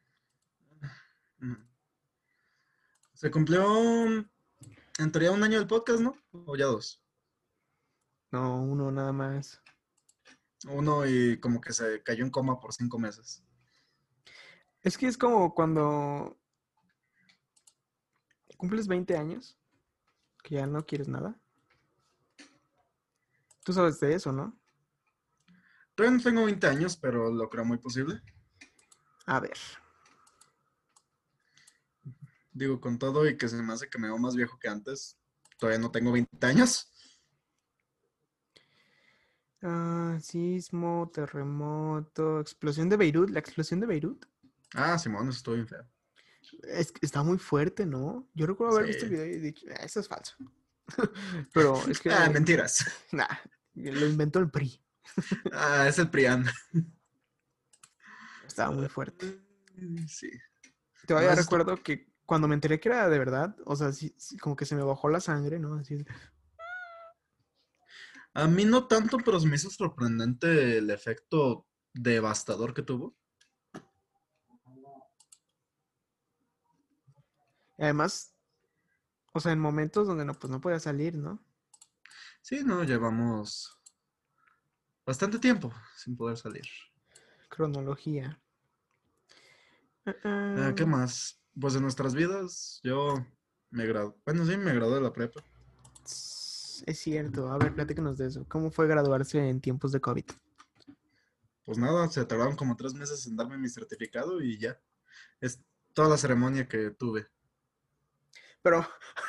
Se 3.13 3.29
cumplió 3.29 4.05
en 4.07 5.11
teoría 5.11 5.31
un 5.31 5.43
año 5.43 5.59
del 5.59 5.67
podcast, 5.67 5.99
¿no? 5.99 6.17
¿O 6.31 6.55
ya 6.55 6.65
dos? 6.65 7.02
No, 8.33 8.63
uno 8.63 8.91
nada 8.91 9.13
más. 9.13 9.61
Uno 10.67 11.05
y 11.05 11.39
como 11.39 11.61
que 11.61 11.71
se 11.71 12.01
cayó 12.01 12.23
en 12.23 12.31
coma 12.31 12.59
por 12.59 12.73
cinco 12.73 12.97
meses. 12.97 13.43
Es 14.81 14.97
que 14.97 15.05
es 15.05 15.19
como 15.19 15.53
cuando 15.53 16.35
cumples 18.57 18.87
20 18.87 19.15
años, 19.15 19.55
que 20.41 20.55
ya 20.55 20.65
no 20.65 20.83
quieres 20.83 21.07
nada. 21.07 21.39
Tú 23.63 23.71
sabes 23.71 23.99
de 23.99 24.15
eso, 24.15 24.31
¿no? 24.31 24.59
Todavía 25.93 26.17
no 26.17 26.23
tengo 26.23 26.45
20 26.45 26.65
años, 26.65 26.97
pero 26.97 27.31
lo 27.31 27.47
creo 27.51 27.65
muy 27.65 27.77
posible. 27.77 28.19
A 29.27 29.39
ver, 29.39 29.59
Digo, 32.51 32.81
con 32.81 32.97
todo 32.97 33.29
y 33.29 33.37
que 33.37 33.47
se 33.47 33.61
me 33.61 33.73
hace 33.73 33.91
que 33.91 33.99
me 33.99 34.07
veo 34.07 34.17
más 34.17 34.35
viejo 34.35 34.57
que 34.57 34.69
antes, 34.69 35.19
todavía 35.59 35.79
no 35.79 35.91
tengo 35.91 36.11
20 36.11 36.47
años. 36.47 36.92
Ah, 39.63 40.17
sismo, 40.21 41.09
terremoto, 41.13 42.39
explosión 42.41 42.89
de 42.89 42.97
Beirut. 42.97 43.29
La 43.29 43.39
explosión 43.39 43.79
de 43.79 43.87
Beirut 43.87 44.25
Ah, 44.75 44.97
Simón, 44.99 45.29
eso 45.29 45.37
estuvo 45.37 45.55
bien 45.55 45.67
feo. 45.67 45.85
es, 46.63 46.91
que 46.91 47.05
está 47.05 47.23
muy 47.23 47.37
fuerte, 47.37 47.85
¿no? 47.85 48.27
Yo 48.33 48.45
recuerdo 48.45 48.75
haber 48.75 48.87
visto 48.87 49.05
el 49.05 49.11
video 49.11 49.25
y 49.25 49.39
dicho, 49.39 49.65
"Ah, 49.71 49.83
eso 49.85 49.99
es 50.01 50.07
falso. 50.07 50.35
Pero 51.53 51.77
es 51.87 51.99
que, 52.01 52.11
Ah, 52.11 52.29
mentiras. 52.29 52.85
nah, 53.13 53.27
lo 53.75 54.05
inventó 54.07 54.39
el 54.39 54.49
PRI. 54.49 54.81
Ah, 55.53 55.85
es 55.87 55.97
el 55.99 56.09
Prián. 56.09 56.45
Estaba 58.45 58.71
muy 58.71 58.87
fuerte. 58.89 59.39
Sí. 60.07 60.29
Todavía 61.07 61.29
Más- 61.31 61.39
recuerdo 61.39 61.81
que 61.81 62.11
cuando 62.25 62.47
me 62.47 62.55
enteré 62.55 62.79
que 62.79 62.89
era 62.89 63.09
de 63.09 63.19
verdad, 63.19 63.55
o 63.65 63.75
sea, 63.75 63.91
sí, 63.91 64.13
sí, 64.17 64.37
como 64.37 64.55
que 64.55 64.65
se 64.65 64.75
me 64.75 64.83
bajó 64.83 65.09
la 65.09 65.19
sangre, 65.19 65.59
¿no? 65.59 65.75
Así 65.75 65.95
de- 65.95 66.05
A 68.35 68.47
mí 68.47 68.65
no 68.65 68.87
tanto, 68.87 69.17
pero 69.17 69.39
me 69.41 69.55
hizo 69.55 69.69
sorprendente 69.69 70.77
el 70.79 70.89
efecto 70.89 71.67
devastador 71.93 72.73
que 72.73 72.81
tuvo. 72.81 73.15
y 77.77 77.83
además, 77.83 78.33
o 79.33 79.39
sea, 79.39 79.51
en 79.51 79.59
momentos 79.59 80.07
donde 80.07 80.25
no, 80.25 80.33
pues 80.33 80.49
no 80.51 80.61
podía 80.61 80.79
salir, 80.79 81.15
¿no? 81.15 81.39
Sí, 82.41 82.61
no, 82.63 82.83
llevamos 82.83 83.79
bastante 85.05 85.39
tiempo 85.39 85.73
sin 85.97 86.15
poder 86.15 86.37
salir. 86.37 86.63
Cronología. 87.49 88.39
Ah, 90.05 90.15
Ah, 90.55 90.73
¿Qué 90.75 90.83
ah, 90.83 90.87
más? 90.87 91.41
Pues 91.59 91.73
de 91.73 91.81
nuestras 91.81 92.15
vidas, 92.15 92.79
yo 92.83 93.25
me 93.69 93.85
gradué. 93.85 94.13
Bueno, 94.25 94.45
sí, 94.45 94.57
me 94.57 94.73
gradué 94.73 94.95
de 94.95 95.01
la 95.01 95.13
prepa. 95.13 95.43
s- 96.05 96.32
Es 96.85 96.99
cierto. 96.99 97.51
A 97.51 97.57
ver, 97.57 97.73
platícanos 97.73 98.17
de 98.17 98.27
eso. 98.27 98.45
¿Cómo 98.47 98.69
fue 98.69 98.87
graduarse 98.87 99.39
en 99.47 99.61
tiempos 99.61 99.91
de 99.91 100.01
COVID? 100.01 100.25
Pues 101.65 101.77
nada, 101.77 102.09
se 102.09 102.25
tardaron 102.25 102.57
como 102.57 102.75
tres 102.75 102.93
meses 102.93 103.25
en 103.25 103.37
darme 103.37 103.57
mi 103.57 103.69
certificado 103.69 104.41
y 104.41 104.57
ya. 104.57 104.77
Es 105.39 105.61
toda 105.93 106.09
la 106.09 106.17
ceremonia 106.17 106.67
que 106.67 106.89
tuve. 106.91 107.27
Pero 108.61 108.85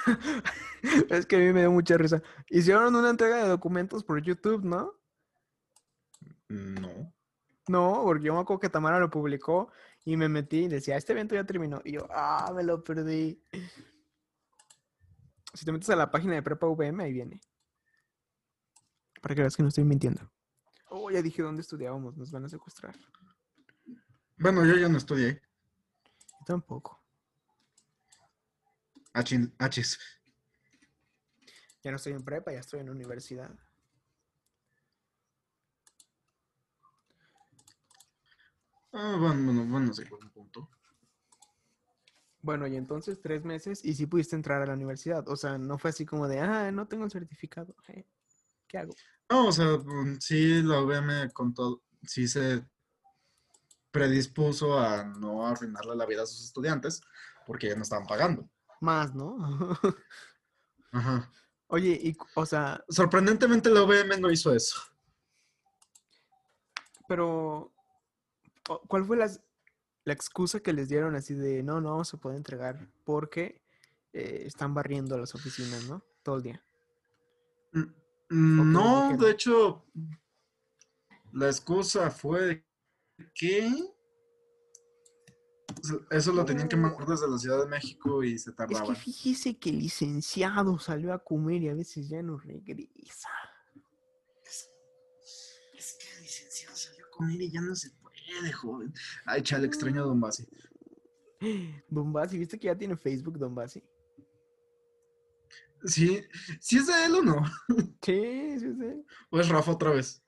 es 1.10 1.26
que 1.26 1.36
a 1.36 1.38
mí 1.38 1.52
me 1.52 1.60
dio 1.60 1.70
mucha 1.70 1.96
risa. 1.96 2.22
Hicieron 2.48 2.94
una 2.94 3.10
entrega 3.10 3.42
de 3.42 3.48
documentos 3.48 4.02
por 4.02 4.20
YouTube, 4.20 4.64
¿no? 4.64 4.92
No. 6.48 7.12
No, 7.68 8.02
porque 8.04 8.26
yo 8.26 8.34
me 8.34 8.40
acuerdo 8.40 8.60
que 8.60 8.68
Tamara 8.68 8.98
lo 8.98 9.10
publicó 9.10 9.70
y 10.04 10.16
me 10.16 10.28
metí 10.28 10.64
y 10.64 10.68
decía, 10.68 10.96
este 10.96 11.12
evento 11.12 11.34
ya 11.34 11.44
terminó. 11.44 11.80
Y 11.84 11.92
yo, 11.92 12.06
ah, 12.10 12.52
me 12.54 12.62
lo 12.62 12.82
perdí. 12.84 13.40
Si 15.54 15.64
te 15.64 15.72
metes 15.72 15.88
a 15.90 15.96
la 15.96 16.10
página 16.10 16.34
de 16.34 16.42
Prepa 16.42 16.66
VM, 16.66 17.02
ahí 17.04 17.12
viene. 17.12 17.40
Para 19.22 19.34
que 19.34 19.40
veas 19.40 19.56
que 19.56 19.62
no 19.62 19.68
estoy 19.68 19.84
mintiendo. 19.84 20.30
Oh, 20.90 21.10
ya 21.10 21.22
dije 21.22 21.42
dónde 21.42 21.62
estudiábamos, 21.62 22.16
nos 22.16 22.30
van 22.30 22.44
a 22.44 22.48
secuestrar. 22.48 22.94
Bueno, 24.36 24.64
yo 24.66 24.76
ya 24.76 24.88
no 24.88 24.98
estudié. 24.98 25.40
Yo 26.40 26.44
tampoco. 26.46 27.00
Achin- 29.14 29.54
Achis. 29.58 29.98
Ya 31.82 31.90
no 31.90 31.96
estoy 31.96 32.12
en 32.14 32.24
prepa, 32.24 32.52
ya 32.52 32.58
estoy 32.60 32.80
en 32.80 32.90
universidad. 32.90 33.50
Ah, 38.92 39.16
bueno, 39.18 39.44
bueno, 39.44 39.64
bueno, 39.66 39.92
sí, 39.92 40.04
buen 40.04 40.30
punto. 40.30 40.68
Bueno, 42.44 42.66
y 42.66 42.76
entonces 42.76 43.22
tres 43.22 43.42
meses 43.42 43.82
y 43.82 43.94
sí 43.94 44.04
pudiste 44.04 44.36
entrar 44.36 44.60
a 44.60 44.66
la 44.66 44.74
universidad. 44.74 45.26
O 45.30 45.34
sea, 45.34 45.56
no 45.56 45.78
fue 45.78 45.88
así 45.88 46.04
como 46.04 46.28
de, 46.28 46.40
ah, 46.40 46.70
no 46.70 46.86
tengo 46.86 47.04
el 47.04 47.10
certificado. 47.10 47.74
eh, 47.88 48.04
¿Qué 48.68 48.76
hago? 48.76 48.94
No, 49.30 49.46
o 49.48 49.52
sea, 49.52 49.78
mm, 49.78 50.18
sí, 50.20 50.62
la 50.62 50.82
UVM 50.82 51.30
con 51.32 51.54
todo, 51.54 51.82
sí 52.02 52.28
se 52.28 52.62
predispuso 53.90 54.78
a 54.78 55.04
no 55.04 55.46
arruinarle 55.46 55.96
la 55.96 56.04
vida 56.04 56.24
a 56.24 56.26
sus 56.26 56.44
estudiantes 56.44 57.00
porque 57.46 57.68
ya 57.68 57.76
no 57.76 57.82
estaban 57.82 58.06
pagando. 58.06 58.46
Más, 58.82 59.14
¿no? 59.14 59.38
Ajá. 60.92 61.32
Oye, 61.68 61.98
y, 62.02 62.14
o 62.34 62.44
sea, 62.44 62.84
Sorprendentemente 62.90 63.70
la 63.70 63.84
UVM 63.84 64.20
no 64.20 64.30
hizo 64.30 64.54
eso. 64.54 64.82
pero, 67.08 67.72
¿cuál 68.86 69.06
fue 69.06 69.16
las- 69.16 69.40
la 70.04 70.12
excusa 70.12 70.60
que 70.60 70.72
les 70.72 70.88
dieron 70.88 71.14
así 71.14 71.34
de, 71.34 71.62
no, 71.62 71.80
no 71.80 72.00
a 72.00 72.04
poder 72.04 72.36
entregar 72.36 72.88
porque 73.04 73.60
eh, 74.12 74.42
están 74.46 74.74
barriendo 74.74 75.18
las 75.18 75.34
oficinas, 75.34 75.84
¿no? 75.84 76.04
Todo 76.22 76.36
el 76.36 76.42
día. 76.42 76.64
Mm, 77.72 78.60
¿O 78.60 78.62
qué 78.62 78.68
les 78.68 78.72
No, 78.72 79.16
de 79.16 79.30
hecho, 79.30 79.84
la 81.32 81.46
excusa 81.46 82.10
fue 82.10 82.64
que 83.34 83.72
eso 86.10 86.32
lo 86.32 86.44
tenían 86.44 86.68
que 86.68 86.76
mandar 86.76 87.06
desde 87.06 87.28
la 87.28 87.38
Ciudad 87.38 87.60
de 87.60 87.66
México 87.66 88.22
y 88.22 88.38
se 88.38 88.50
Es 88.50 88.80
que 88.82 88.94
fíjese 88.94 89.58
que 89.58 89.70
el 89.70 89.78
licenciado 89.78 90.78
salió 90.78 91.12
a 91.12 91.18
comer 91.18 91.62
y 91.62 91.68
a 91.68 91.74
veces 91.74 92.08
ya 92.08 92.22
no 92.22 92.38
regresa. 92.38 93.30
Es 95.74 95.98
que 95.98 96.14
el 96.16 96.22
licenciado 96.22 96.76
salió 96.76 97.04
a 97.06 97.10
comer 97.10 97.42
y 97.42 97.50
ya 97.50 97.60
no 97.60 97.74
se 97.74 97.90
puede, 98.40 98.52
joven. 98.52 98.94
Ay, 99.26 99.42
chale, 99.42 99.66
extraño 99.66 100.02
a 100.02 100.06
Don 100.06 100.20
Basi. 100.20 100.46
Don 101.88 102.12
Basi, 102.12 102.38
¿viste 102.38 102.58
que 102.58 102.66
ya 102.66 102.76
tiene 102.76 102.96
Facebook, 102.96 103.38
Don 103.38 103.54
Basi? 103.54 103.82
Sí, 105.84 106.22
sí 106.60 106.78
es 106.78 106.86
de 106.86 107.04
él 107.04 107.14
o 107.16 107.22
no. 107.22 107.42
Sí, 108.02 108.58
sí, 108.58 108.74
sí. 108.78 109.06
O 109.30 109.40
es 109.40 109.48
Rafa 109.48 109.72
otra 109.72 109.90
vez. 109.90 110.22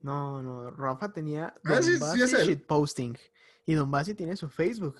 No, 0.00 0.40
no, 0.42 0.70
Rafa 0.70 1.12
tenía 1.12 1.52
Ah, 1.64 1.74
Don 1.74 1.82
sí, 1.82 1.94
sí 1.94 1.98
Basi 2.00 2.22
es 2.22 2.32
él. 2.34 2.46
shitposting. 2.48 3.18
Y 3.66 3.74
Don 3.74 3.90
Basi 3.90 4.14
tiene 4.14 4.36
su 4.36 4.48
Facebook. 4.48 4.96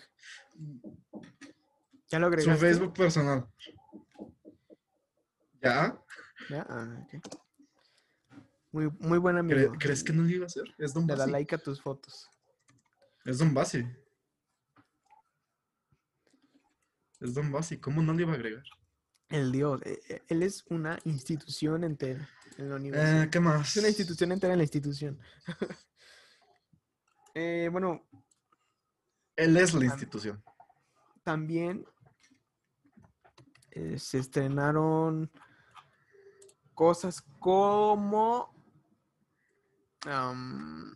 ¿Ya 2.08 2.18
lo 2.18 2.26
Su 2.26 2.34
agregaste? 2.34 2.56
Facebook 2.66 2.92
personal. 2.94 3.46
¿Ya? 5.62 5.98
¿Ya? 6.50 6.66
Ah, 6.68 7.04
ok. 7.04 7.38
Muy, 8.70 8.90
muy 9.00 9.18
buen 9.18 9.36
¿Cre- 9.36 9.38
amigo. 9.40 9.72
¿Crees 9.78 10.04
que 10.04 10.12
no 10.12 10.22
lo 10.22 10.28
iba 10.28 10.44
a 10.44 10.46
hacer? 10.46 10.74
Es 10.78 10.92
Don 10.92 11.06
Le 11.06 11.14
da 11.14 11.20
Basi. 11.20 11.32
like 11.32 11.54
a 11.54 11.58
tus 11.58 11.80
fotos. 11.80 12.28
Es 13.24 13.38
Don 13.38 13.52
Basi. 13.54 13.84
Es 17.20 17.34
Don 17.34 17.50
Basi. 17.50 17.78
¿Cómo 17.78 18.02
no 18.02 18.12
le 18.12 18.22
iba 18.22 18.32
a 18.32 18.34
agregar? 18.36 18.62
El 19.28 19.52
Dios. 19.52 19.80
eh, 19.84 20.00
eh, 20.08 20.22
Él 20.28 20.42
es 20.42 20.64
una 20.70 20.98
institución 21.04 21.84
entera 21.84 22.28
en 22.56 22.70
la 22.70 22.76
universidad. 22.76 23.22
Eh, 23.24 23.30
¿Qué 23.30 23.40
más? 23.40 23.68
Es 23.68 23.76
una 23.76 23.88
institución 23.88 24.32
entera 24.32 24.52
en 24.52 24.58
la 24.58 24.64
institución. 24.64 25.18
Eh, 27.40 27.68
bueno, 27.70 28.02
Él 29.36 29.56
es 29.58 29.72
la 29.74 29.84
institución. 29.84 30.42
también 31.22 31.86
eh, 33.70 33.96
se 33.96 34.18
estrenaron 34.18 35.30
cosas 36.74 37.22
como... 37.38 38.52
am, 40.06 40.94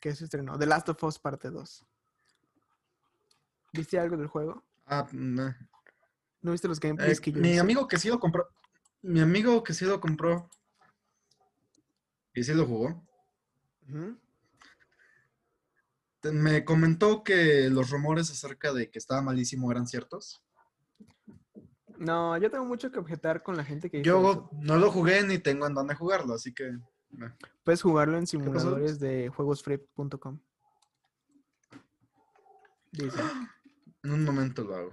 ¿Qué 0.00 0.14
se 0.14 0.24
estrenó? 0.24 0.58
The 0.58 0.66
Last 0.66 0.88
of 0.90 1.02
Us 1.04 1.18
parte 1.18 1.50
2. 1.50 1.84
¿Viste 3.72 3.98
algo 3.98 4.16
del 4.16 4.28
juego? 4.28 4.64
Ah, 4.86 5.06
nah. 5.12 5.52
¿No 6.40 6.52
viste 6.52 6.68
los 6.68 6.78
Eh, 6.78 6.80
gameplays 6.82 7.20
que 7.20 7.32
yo 7.32 7.40
mi 7.40 7.50
hice? 7.50 7.60
amigo 7.60 7.88
que 7.88 7.98
sí 7.98 8.08
lo 8.08 8.18
compró. 8.20 8.48
Mi 9.02 9.20
amigo 9.20 9.62
que 9.62 9.74
sí 9.74 9.84
lo 9.84 10.00
compró. 10.00 10.48
Y 12.34 12.44
sí 12.44 12.54
lo 12.54 12.66
jugó. 12.66 13.04
Me 16.22 16.64
comentó 16.64 17.22
que 17.24 17.68
los 17.70 17.90
rumores 17.90 18.30
acerca 18.30 18.72
de 18.72 18.90
que 18.90 18.98
estaba 18.98 19.22
malísimo 19.22 19.70
eran 19.70 19.86
ciertos. 19.86 20.42
No, 21.96 22.36
yo 22.36 22.50
tengo 22.50 22.64
mucho 22.64 22.90
que 22.92 22.98
objetar 22.98 23.42
con 23.42 23.56
la 23.56 23.64
gente 23.64 23.90
que 23.90 24.02
Yo 24.02 24.20
eso. 24.20 24.50
no 24.52 24.76
lo 24.76 24.90
jugué 24.92 25.22
ni 25.24 25.38
tengo 25.38 25.66
en 25.66 25.74
dónde 25.74 25.94
jugarlo, 25.94 26.34
así 26.34 26.54
que. 26.54 26.78
Puedes 27.64 27.82
jugarlo 27.82 28.18
en 28.18 28.26
simuladores 28.26 28.98
de 28.98 29.28
juegosfree.com. 29.28 30.38
Dice. 32.92 33.20
En 34.02 34.12
un 34.12 34.24
momento 34.24 34.64
lo 34.64 34.76
hago. 34.76 34.90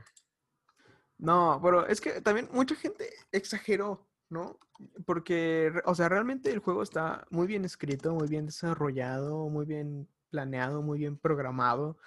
No, 1.17 1.59
pero 1.63 1.87
es 1.87 2.01
que 2.01 2.21
también 2.21 2.49
mucha 2.51 2.75
gente 2.75 3.09
exageró, 3.31 4.07
¿no? 4.29 4.59
Porque, 5.05 5.71
o 5.85 5.95
sea, 5.95 6.09
realmente 6.09 6.51
el 6.51 6.59
juego 6.59 6.83
está 6.83 7.25
muy 7.29 7.47
bien 7.47 7.63
escrito, 7.63 8.13
muy 8.13 8.27
bien 8.27 8.47
desarrollado, 8.47 9.47
muy 9.49 9.65
bien 9.65 10.09
planeado, 10.29 10.81
muy 10.81 10.99
bien 10.99 11.17
programado 11.17 11.97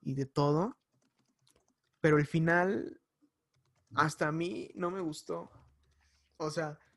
y 0.00 0.14
de 0.14 0.26
todo. 0.26 0.76
Pero 2.00 2.18
el 2.18 2.26
final, 2.26 3.00
hasta 3.94 4.28
a 4.28 4.32
mí 4.32 4.72
no 4.74 4.90
me 4.90 5.00
gustó. 5.00 5.50
O 6.38 6.50
sea, 6.50 6.80
¿Qué 6.80 6.91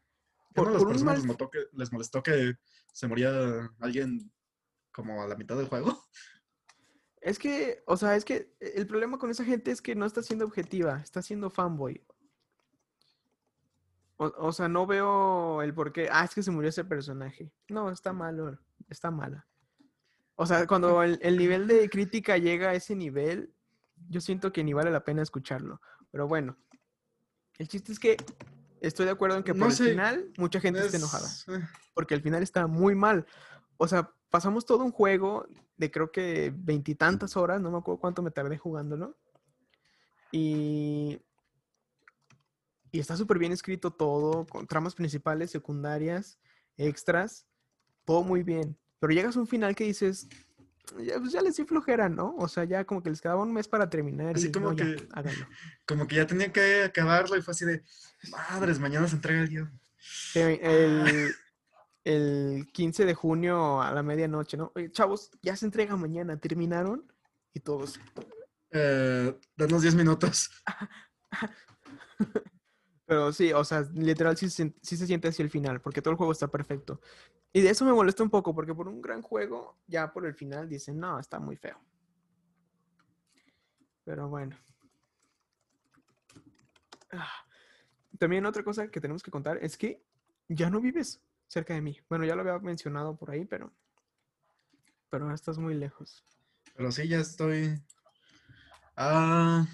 por, 0.56 0.72
las 0.72 0.78
por 0.78 0.88
un 0.88 0.94
personas 0.94 1.04
mal 1.04 1.16
les 1.16 1.26
molestó, 1.26 1.50
que, 1.50 1.60
les 1.74 1.92
molestó 1.92 2.24
que 2.24 2.56
se 2.92 3.08
moría 3.08 3.70
alguien 3.80 4.32
como 4.92 5.22
a 5.22 5.28
la 5.28 5.36
mitad 5.36 5.58
del 5.58 5.68
juego? 5.68 6.04
Es 7.22 7.40
que, 7.40 7.84
o 7.88 7.98
sea, 7.98 8.16
es 8.16 8.24
que 8.24 8.56
el 8.60 8.86
problema 8.88 9.18
con 9.18 9.30
esa 9.30 9.44
gente 9.44 9.72
es 9.72 9.82
que 9.82 9.96
no 9.96 10.06
está 10.06 10.22
siendo 10.22 10.46
objetiva, 10.46 11.02
está 11.04 11.22
siendo 11.22 11.50
fanboy. 11.50 12.06
O, 14.18 14.32
o 14.38 14.54
sea, 14.54 14.70
no 14.70 14.86
veo 14.86 15.62
el 15.62 15.74
por 15.74 15.92
qué. 15.92 16.08
Ah, 16.12 16.24
es 16.24 16.36
que 16.36 16.44
se 16.44 16.52
murió 16.52 16.70
ese 16.70 16.86
personaje. 16.86 17.52
No, 17.68 17.90
está 17.90 18.14
malo. 18.14 18.58
Está 18.90 19.12
mala. 19.12 19.48
O 20.36 20.46
sea, 20.46 20.68
cuando 20.68 21.02
el, 21.02 21.20
el 21.22 21.38
nivel 21.38 21.68
de 21.68 21.90
crítica 21.90 22.38
llega 22.38 22.70
a 22.70 22.76
ese 22.76 22.96
nivel, 22.96 23.54
yo 24.08 24.22
siento 24.22 24.54
que 24.54 24.64
ni 24.64 24.74
vale 24.74 24.92
la 24.92 25.04
pena 25.04 25.22
escucharlo. 25.22 25.82
Pero 26.12 26.28
bueno, 26.28 26.58
el 27.58 27.68
chiste 27.68 27.92
es 27.92 28.00
que 28.00 28.18
estoy 28.88 29.06
de 29.06 29.12
acuerdo 29.12 29.38
en 29.38 29.44
que 29.44 29.54
por 29.54 29.62
No 29.64 29.68
el 29.68 29.72
sé, 29.74 29.90
final 29.92 30.32
mucha 30.38 30.60
gente 30.60 30.80
está 30.80 30.98
Es- 30.98 31.04
enojada. 31.04 31.30
eh, 31.60 31.68
Porque 31.94 32.14
el 32.14 32.22
final 32.22 32.44
está 32.44 32.68
muy 32.68 32.96
mal. 32.96 33.26
O 33.78 33.88
sea, 33.88 34.12
pasamos 34.30 34.66
todo 34.66 34.84
un 34.84 34.92
juego 34.92 35.48
de 35.78 35.92
creo 35.92 36.12
que 36.12 36.54
veintitantas 36.56 37.36
horas, 37.38 37.62
no 37.62 37.72
me 37.72 37.78
acuerdo 37.78 38.00
cuánto 38.00 38.22
me 38.22 38.32
tardé 38.32 38.58
jugándolo. 38.58 39.18
Y, 40.32 41.20
y 42.92 43.00
está 43.00 43.16
súper 43.16 43.40
bien 43.40 43.52
escrito 43.52 43.92
todo, 43.92 44.46
con 44.46 44.68
tramas 44.68 44.96
principales, 44.96 45.52
secundarias, 45.52 46.40
extras, 46.78 47.46
todo 48.06 48.24
muy 48.24 48.44
bien. 48.44 48.78
Pero 49.00 49.14
llegas 49.14 49.36
a 49.36 49.40
un 49.40 49.48
final 49.48 49.76
que 49.76 49.84
dices, 49.86 50.28
ya, 51.04 51.20
pues 51.20 51.32
ya 51.32 51.42
les 51.42 51.56
di 51.56 51.64
flojera, 51.66 52.10
¿no? 52.10 52.36
O 52.38 52.48
sea, 52.48 52.64
ya 52.64 52.86
como 52.86 53.02
que 53.04 53.10
les 53.10 53.22
quedaba 53.22 53.42
un 53.42 53.54
mes 53.54 53.68
para 53.68 53.90
terminar. 53.90 54.36
Así 54.36 54.48
y 54.48 54.52
como 54.52 54.72
no, 54.72 54.78
ya, 54.78 54.86
que- 54.86 55.08
háganlo. 55.14 55.48
Como 55.86 56.08
que 56.08 56.16
ya 56.16 56.28
tenía 56.28 56.52
que 56.52 56.84
acabarlo 56.84 57.36
y 57.38 57.42
fue 57.42 57.52
así 57.54 57.66
de, 57.66 57.84
madres, 58.32 58.80
mañana 58.80 59.08
se 59.08 59.16
entrega 59.16 59.42
el 59.42 59.50
guion. 59.50 59.80
Eh, 60.36 60.60
El, 60.62 61.36
el 62.04 62.68
15 62.72 63.06
de 63.06 63.14
junio 63.16 63.82
a 63.82 63.92
la 63.92 64.04
medianoche, 64.04 64.58
¿no? 64.58 64.72
Oye, 64.76 64.92
chavos, 64.92 65.32
ya 65.42 65.56
se 65.56 65.66
entrega 65.66 65.96
mañana, 65.98 66.38
¿terminaron? 66.38 67.12
Y 67.54 67.60
todos, 67.62 68.00
Eh, 68.72 69.34
danos 69.56 69.82
10 69.82 69.96
minutos. 69.96 70.50
Pero 73.08 73.32
sí, 73.32 73.54
o 73.54 73.64
sea, 73.64 73.82
literal 73.94 74.36
sí, 74.36 74.50
sí 74.50 74.74
se 74.82 75.06
siente 75.08 75.28
así 75.28 75.42
el 75.44 75.50
final, 75.50 75.80
porque 75.80 76.02
todo 76.02 76.12
el 76.12 76.18
juego 76.18 76.32
está 76.32 76.48
perfecto. 76.48 77.00
Y 77.56 77.62
de 77.62 77.70
eso 77.70 77.86
me 77.86 77.94
molesta 77.94 78.22
un 78.22 78.30
poco, 78.30 78.54
porque 78.54 78.76
por 78.76 78.90
un 78.90 79.02
gran 79.02 79.22
juego, 79.22 79.78
ya 79.88 80.12
por 80.12 80.26
el 80.26 80.34
final 80.34 80.68
dicen, 80.68 81.00
no, 81.00 81.18
está 81.18 81.40
muy 81.40 81.56
feo. 81.56 81.80
Pero 84.04 84.28
bueno. 84.28 84.58
Ah, 87.14 87.32
También 88.20 88.46
otra 88.46 88.62
cosa 88.62 88.90
que 88.90 89.00
tenemos 89.00 89.24
que 89.24 89.32
contar 89.32 89.58
es 89.62 89.78
que 89.78 90.04
ya 90.50 90.70
no 90.70 90.82
vives 90.82 91.22
cerca 91.48 91.74
de 91.74 91.80
mí. 91.80 91.98
Bueno, 92.10 92.26
ya 92.26 92.36
lo 92.36 92.42
había 92.42 92.60
mencionado 92.60 93.16
por 93.16 93.32
ahí, 93.32 93.46
pero... 93.46 93.72
Pero 95.10 95.34
estás 95.34 95.58
muy 95.58 95.76
lejos. 95.76 96.26
Pero 96.76 96.92
sí, 96.92 97.08
ya 97.08 97.20
estoy 97.20 97.82
a 98.98 99.66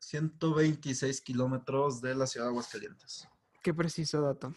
126 0.00 1.20
kilómetros 1.20 2.00
de 2.00 2.16
la 2.16 2.26
ciudad 2.26 2.46
de 2.46 2.50
Aguascalientes. 2.50 3.28
Qué 3.62 3.72
preciso 3.72 4.20
dato. 4.22 4.52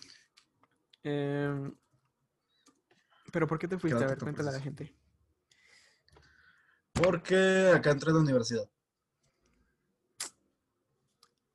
Em, 1.03 1.75
pero 3.31 3.47
¿por 3.47 3.59
qué 3.59 3.67
te 3.67 3.77
fuiste? 3.77 4.03
A 4.03 4.07
ver, 4.07 4.17
cuéntale 4.17 4.49
a 4.49 4.53
la 4.53 4.59
gente. 4.59 4.95
Porque 6.93 7.71
acá 7.75 7.91
entré 7.91 8.09
a 8.09 8.13
la 8.13 8.19
universidad. 8.19 8.67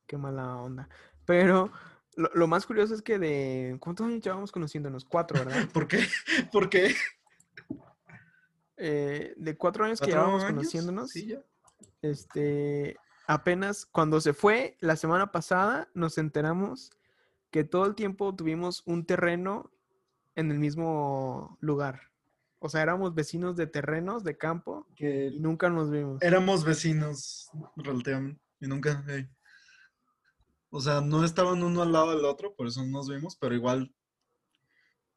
Qué 0.06 0.16
mala 0.16 0.56
onda. 0.56 0.88
Pero 1.24 1.72
lo, 2.16 2.30
lo 2.34 2.46
más 2.46 2.66
curioso 2.66 2.94
es 2.94 3.02
que 3.02 3.18
de... 3.18 3.76
¿Cuántos 3.80 4.06
años 4.06 4.20
llevamos 4.20 4.52
conociéndonos? 4.52 5.04
Cuatro, 5.04 5.44
¿verdad? 5.44 5.68
¿Por 5.72 5.88
qué? 5.88 6.06
¿Por 6.52 6.68
qué? 6.68 6.94
Eh, 8.76 9.34
de 9.36 9.56
cuatro 9.56 9.84
años 9.84 10.00
que 10.00 10.06
¿Cuatro 10.06 10.20
llevamos 10.20 10.42
años? 10.42 10.56
conociéndonos. 10.56 11.10
Sí, 11.10 11.26
ya. 11.28 11.42
Este, 12.02 12.96
apenas 13.26 13.86
cuando 13.86 14.20
se 14.20 14.32
fue 14.32 14.76
la 14.80 14.96
semana 14.96 15.32
pasada, 15.32 15.88
nos 15.94 16.18
enteramos 16.18 16.90
que 17.50 17.64
todo 17.64 17.86
el 17.86 17.94
tiempo 17.94 18.34
tuvimos 18.34 18.82
un 18.86 19.06
terreno 19.06 19.70
en 20.34 20.50
el 20.50 20.58
mismo 20.58 21.56
lugar. 21.60 22.00
O 22.58 22.68
sea, 22.68 22.82
éramos 22.82 23.14
vecinos 23.14 23.56
de 23.56 23.66
terrenos, 23.66 24.22
de 24.24 24.36
campo, 24.36 24.86
y 24.90 24.94
Que 24.94 25.32
nunca 25.38 25.68
nos 25.68 25.90
vimos. 25.90 26.22
éramos 26.22 26.64
vecinos 26.64 27.50
relativamente 27.76 28.40
y 28.60 28.68
nunca. 28.68 29.04
O 30.70 30.80
sea, 30.80 31.00
no 31.00 31.24
estaban 31.24 31.62
uno 31.62 31.82
al 31.82 31.92
lado 31.92 32.14
del 32.14 32.24
otro, 32.24 32.54
por 32.54 32.66
eso 32.66 32.82
no 32.82 32.88
nos 32.98 33.08
vimos, 33.08 33.36
pero 33.36 33.54
igual 33.54 33.92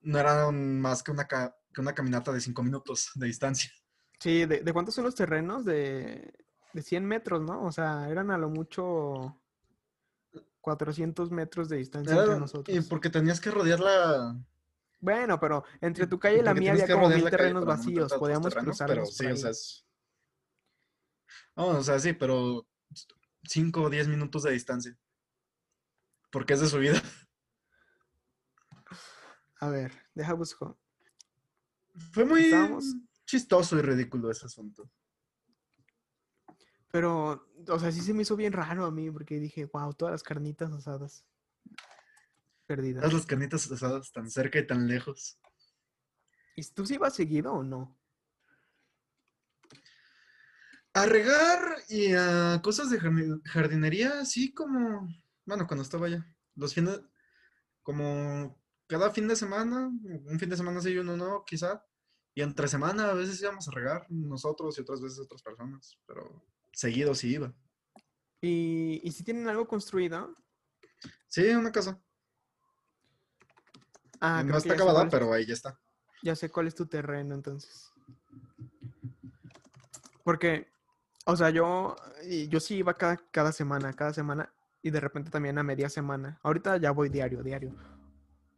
no 0.01 0.17
eran 0.19 0.81
más 0.81 1.01
que 1.01 1.11
una, 1.11 1.27
ca- 1.27 1.55
que 1.73 1.81
una 1.81 1.93
caminata 1.93 2.31
de 2.33 2.41
cinco 2.41 2.61
minutos 2.63 3.11
de 3.15 3.27
distancia. 3.27 3.71
Sí, 4.19 4.45
¿de, 4.45 4.61
de 4.61 4.73
cuántos 4.73 4.95
son 4.95 5.03
los 5.05 5.15
terrenos? 5.15 5.63
De, 5.65 6.33
de 6.73 6.81
100 6.81 7.05
metros, 7.05 7.41
¿no? 7.41 7.63
O 7.63 7.71
sea, 7.71 8.09
eran 8.09 8.31
a 8.31 8.37
lo 8.37 8.49
mucho 8.49 9.39
400 10.61 11.31
metros 11.31 11.69
de 11.69 11.77
distancia 11.77 12.13
entre 12.13 12.25
Era- 12.25 12.37
y 12.37 12.39
nosotros. 12.39 12.85
porque 12.89 13.09
tenías 13.09 13.39
que 13.39 13.51
rodear 13.51 13.79
la, 13.79 14.35
Bueno, 15.05 15.39
pero 15.39 15.63
entre 15.81 16.07
tu 16.07 16.17
calle 16.17 16.39
y 16.39 16.41
la 16.41 16.55
mía 16.55 16.71
había 16.71 16.87
como 16.87 17.09
mil 17.09 17.29
terrenos 17.29 17.63
vacíos. 17.63 18.11
Podíamos 18.13 18.55
cruzarlos 18.55 18.87
Pero 18.87 19.05
sí, 19.05 19.25
o 19.27 19.37
sea, 19.37 19.51
es... 19.51 19.85
No, 21.55 21.67
o 21.67 21.83
sea, 21.83 21.99
sí, 21.99 22.13
pero 22.13 22.67
5 23.43 23.83
o 23.83 23.89
10 23.91 24.07
minutos 24.07 24.41
de 24.41 24.51
distancia. 24.51 24.97
Porque 26.31 26.53
es 26.55 26.59
de 26.61 26.67
subida. 26.67 26.99
A 29.59 29.69
ver, 29.69 29.91
deja 30.15 30.33
busco. 30.33 30.75
Fue 32.11 32.25
muy 32.25 32.45
Estábamos- 32.45 32.95
chistoso 33.25 33.77
y 33.77 33.81
ridículo 33.83 34.31
ese 34.31 34.47
asunto. 34.47 34.89
Pero, 36.91 37.47
o 37.67 37.79
sea, 37.79 37.91
sí 37.91 38.01
se 38.01 38.13
me 38.15 38.23
hizo 38.23 38.35
bien 38.35 38.53
raro 38.53 38.85
a 38.85 38.91
mí 38.91 39.11
porque 39.11 39.39
dije, 39.39 39.65
wow, 39.65 39.93
todas 39.93 40.13
las 40.13 40.23
carnitas 40.23 40.71
asadas 40.71 41.25
perdidas. 42.65 43.01
Todas 43.01 43.13
las 43.13 43.25
carnitas 43.25 43.71
asadas 43.71 44.11
tan 44.11 44.29
cerca 44.29 44.59
y 44.59 44.67
tan 44.67 44.87
lejos. 44.87 45.39
¿Y 46.55 46.63
tú 46.73 46.85
sí 46.85 46.95
ibas 46.95 47.13
seguido 47.15 47.53
o 47.53 47.63
no? 47.63 47.99
A 50.93 51.05
regar 51.05 51.59
y 51.89 52.13
a 52.13 52.61
cosas 52.63 52.89
de 52.89 52.99
jardi- 52.99 53.41
jardinería, 53.45 54.21
así 54.21 54.53
como, 54.53 55.07
bueno, 55.45 55.67
cuando 55.67 55.83
estaba 55.83 56.07
allá. 56.07 56.25
Los 56.55 56.73
fines, 56.73 57.01
como 57.83 58.63
cada 58.87 59.11
fin 59.11 59.27
de 59.27 59.35
semana, 59.35 59.87
un 59.87 60.39
fin 60.39 60.49
de 60.49 60.55
semana 60.55 60.79
sí 60.79 60.91
y 60.91 60.97
uno 60.97 61.17
no, 61.17 61.43
quizá. 61.45 61.85
Y 62.33 62.41
entre 62.41 62.67
semana 62.69 63.09
a 63.09 63.13
veces 63.13 63.41
íbamos 63.41 63.67
a 63.67 63.71
regar 63.71 64.05
nosotros 64.09 64.77
y 64.77 64.81
otras 64.81 65.01
veces 65.01 65.19
otras 65.19 65.41
personas, 65.41 65.99
pero 66.05 66.45
seguido 66.71 67.13
sí 67.13 67.33
iba. 67.33 67.53
¿Y, 68.41 69.01
y 69.03 69.11
si 69.11 69.23
tienen 69.23 69.49
algo 69.49 69.67
construido? 69.67 70.35
Sí, 71.27 71.47
una 71.49 71.71
casa. 71.71 72.01
Ah, 74.19 74.43
no 74.43 74.57
está 74.57 74.73
acabada, 74.73 75.03
es- 75.03 75.11
pero 75.11 75.31
ahí 75.33 75.45
ya 75.45 75.53
está. 75.53 75.79
Ya 76.23 76.35
sé 76.35 76.49
cuál 76.49 76.67
es 76.67 76.75
tu 76.75 76.85
terreno, 76.87 77.35
entonces. 77.35 77.91
Porque, 80.23 80.67
o 81.25 81.35
sea, 81.35 81.49
yo, 81.51 81.95
y 82.23 82.47
yo 82.47 82.59
sí 82.59 82.75
iba 82.77 82.95
cada, 82.95 83.17
cada 83.31 83.51
semana, 83.51 83.93
cada 83.93 84.13
semana, 84.13 84.51
y 84.81 84.89
de 84.89 84.99
repente 84.99 85.29
también 85.29 85.57
a 85.57 85.63
media 85.63 85.89
semana. 85.89 86.39
Ahorita 86.43 86.77
ya 86.77 86.91
voy 86.91 87.09
diario, 87.09 87.43
diario. 87.43 87.75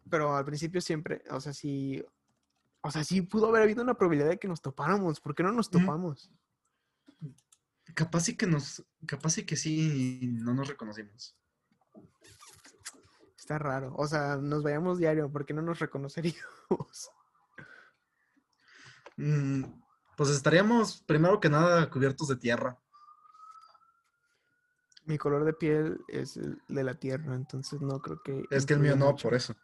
Pero 0.09 0.35
al 0.35 0.45
principio 0.45 0.79
siempre, 0.79 1.23
o 1.29 1.41
sea, 1.41 1.53
sí, 1.53 2.03
o 2.81 2.91
sea, 2.91 3.03
sí 3.03 3.21
pudo 3.21 3.47
haber 3.49 3.63
habido 3.63 3.83
una 3.83 3.95
probabilidad 3.95 4.29
de 4.29 4.39
que 4.39 4.47
nos 4.47 4.61
topáramos. 4.61 5.19
¿Por 5.19 5.35
qué 5.35 5.43
no 5.43 5.51
nos 5.51 5.69
topamos? 5.69 6.31
Capaz 7.93 8.21
sí 8.21 8.37
que 8.37 8.47
nos, 8.47 8.85
capaz 9.05 9.31
sí 9.31 9.45
que 9.45 9.55
sí 9.57 10.21
no 10.41 10.53
nos 10.53 10.67
reconocimos. 10.67 11.35
Está 13.47 13.59
raro. 13.59 13.93
O 13.95 14.05
sea, 14.09 14.35
nos 14.35 14.61
veíamos 14.61 14.97
diario, 14.97 15.31
¿por 15.31 15.45
qué 15.45 15.53
no 15.53 15.61
nos 15.61 15.79
reconoceríamos? 15.79 16.41
Mm, 19.19 19.63
pues 20.15 20.29
estaríamos 20.29 21.01
primero 21.01 21.39
que 21.39 21.49
nada 21.49 21.89
cubiertos 21.89 22.27
de 22.27 22.35
tierra. 22.35 22.77
Mi 25.05 25.17
color 25.17 25.43
de 25.43 25.53
piel 25.53 25.99
es 26.07 26.37
el 26.37 26.61
de 26.67 26.83
la 26.83 26.93
tierra, 26.93 27.33
entonces 27.33 27.81
no 27.81 27.99
creo 27.99 28.21
que. 28.23 28.43
Es 28.51 28.67
que 28.67 28.75
el 28.75 28.79
mío 28.79 28.95
no, 28.95 29.07
mucho. 29.07 29.23
por 29.23 29.33
eso. 29.33 29.55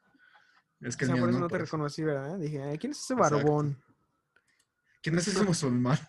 Es 0.82 0.98
que 0.98 1.06
O 1.06 1.10
el 1.10 1.13
sea, 1.13 1.13
mío 1.13 1.22
por 1.22 1.30
eso 1.30 1.38
no, 1.39 1.43
no 1.46 1.50
te 1.50 1.58
eso. 1.58 1.65
reconocí, 1.65 2.04
¿verdad? 2.04 2.39
Dije, 2.39 2.63
"Ay, 2.63 2.80
¿quién 2.80 2.93
es 2.93 3.00
ese 3.04 3.13
Exacto. 3.13 3.36
barbón 3.36 3.84
¿Quién 5.04 5.19
es 5.19 5.28
ese 5.28 5.43
musulmán? 5.43 6.00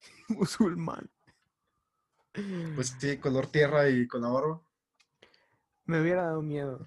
musulmán? 0.28 1.10
Pues 2.76 2.94
sí, 3.00 3.18
color 3.18 3.48
tierra 3.48 3.88
y 3.88 4.06
con 4.06 4.22
la 4.22 4.28
barba. 4.28 4.62
Me 5.86 6.00
hubiera 6.00 6.24
dado 6.24 6.42
miedo. 6.42 6.84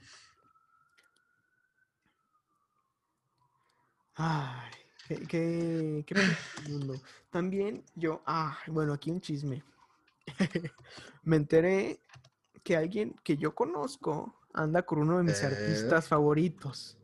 Ay, 4.16 4.72
qué, 5.08 5.16
qué, 5.28 6.04
qué 6.06 6.16
profundo. 6.16 6.96
También 7.30 7.84
yo, 7.96 8.22
ah, 8.26 8.58
bueno, 8.68 8.94
aquí 8.94 9.12
un 9.12 9.22
chisme. 9.22 9.64
Me 11.24 11.38
enteré 11.38 12.02
que 12.64 12.76
alguien 12.76 13.16
que 13.24 13.38
yo 13.38 13.56
conozco 13.56 14.36
anda 14.54 14.84
con 14.84 15.00
uno 15.00 15.18
de 15.18 15.24
mis 15.24 15.42
Eh. 15.42 15.46
artistas 15.46 16.08
favoritos. 16.08 16.98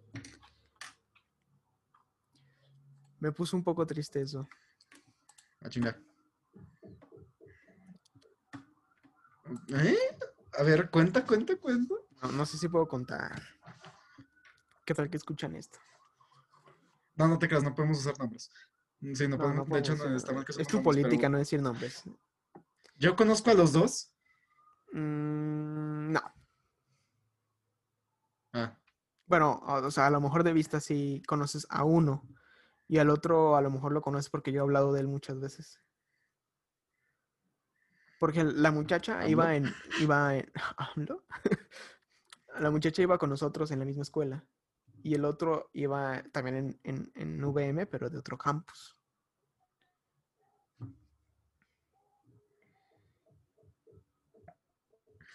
Me 3.19 3.31
puso 3.31 3.55
un 3.55 3.63
poco 3.63 3.86
triste 3.88 4.21
eso. 4.21 4.47
A 5.62 5.69
chingar. 5.69 5.97
¿Eh? 9.69 10.14
A 10.57 10.63
ver, 10.63 10.89
cuenta, 10.89 11.25
cuenta, 11.25 11.55
cuenta. 11.57 11.95
No, 12.21 12.31
no 12.31 12.45
sé 12.45 12.57
si 12.57 12.67
puedo 12.67 12.87
contar. 12.87 13.41
¿Qué 14.85 14.93
tal 14.93 15.09
que 15.09 15.17
escuchan 15.17 15.55
esto? 15.55 15.79
No, 17.15 17.27
no 17.27 17.39
te 17.39 17.47
creas, 17.47 17.63
no 17.63 17.73
podemos 17.73 17.99
usar 17.99 18.17
nombres. 18.19 18.49
Sí, 19.13 19.27
no 19.27 19.37
No, 19.37 19.43
podemos. 19.43 19.67
no 19.67 19.73
de 19.73 19.79
hecho, 19.79 19.95
no, 19.95 20.15
está 20.15 20.33
mal 20.33 20.45
que 20.45 20.51
Es 20.51 20.67
tu 20.67 20.77
nombres, 20.77 20.83
política, 20.83 21.21
pero 21.23 21.29
no 21.31 21.37
decir 21.39 21.61
nombres. 21.61 22.03
Yo 22.97 23.15
conozco 23.15 23.51
a 23.51 23.53
los 23.53 23.73
dos. 23.73 24.13
Mm, 24.93 26.11
no. 26.13 26.21
Ah, 28.53 28.77
Bueno, 29.25 29.59
o 29.65 29.91
sea, 29.91 30.07
a 30.07 30.09
lo 30.09 30.21
mejor 30.21 30.43
de 30.43 30.53
vista 30.53 30.79
sí 30.79 31.21
conoces 31.27 31.67
a 31.69 31.83
uno 31.83 32.23
y 32.87 32.99
al 32.99 33.09
otro 33.09 33.55
a 33.57 33.61
lo 33.61 33.69
mejor 33.71 33.91
lo 33.91 34.01
conoces 34.01 34.29
porque 34.29 34.51
yo 34.51 34.59
he 34.59 34.61
hablado 34.61 34.93
de 34.93 35.01
él 35.01 35.07
muchas 35.07 35.39
veces. 35.39 35.81
Porque 38.25 38.43
la 38.43 38.71
muchacha 38.71 39.17
¿AMLO? 39.19 39.29
iba 39.29 39.55
en, 39.55 39.65
iba 40.01 40.35
en, 40.35 40.51
¿AMLO? 40.77 41.25
La 42.59 42.71
muchacha 42.71 43.03
iba 43.03 43.19
con 43.19 43.29
nosotros 43.29 43.69
en 43.69 43.77
la 43.77 43.85
misma 43.85 44.01
escuela 44.01 44.43
y 45.03 45.13
el 45.13 45.25
otro 45.25 45.69
iba 45.73 46.23
también 46.31 46.55
en, 46.55 46.79
en, 46.83 47.11
en 47.13 47.43
VM, 47.43 47.85
pero 47.85 48.09
de 48.09 48.17
otro 48.17 48.35
campus. 48.35 48.97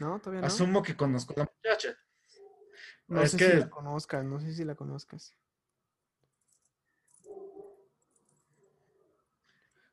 ¿No? 0.01 0.19
¿Todavía 0.19 0.41
no? 0.41 0.47
asumo 0.49 0.83
que 0.83 0.97
conozco 0.97 1.35
a 1.37 1.45
la 1.45 1.53
muchacha. 1.55 1.97
No 3.07 3.23
es 3.23 3.31
sé 3.31 3.37
que- 3.37 3.53
si 3.53 3.57
la 3.61 3.71
conozcas, 3.71 4.25
no 4.25 4.41
sé 4.41 4.53
si 4.53 4.65
la 4.65 4.75
conozcas. 4.75 5.37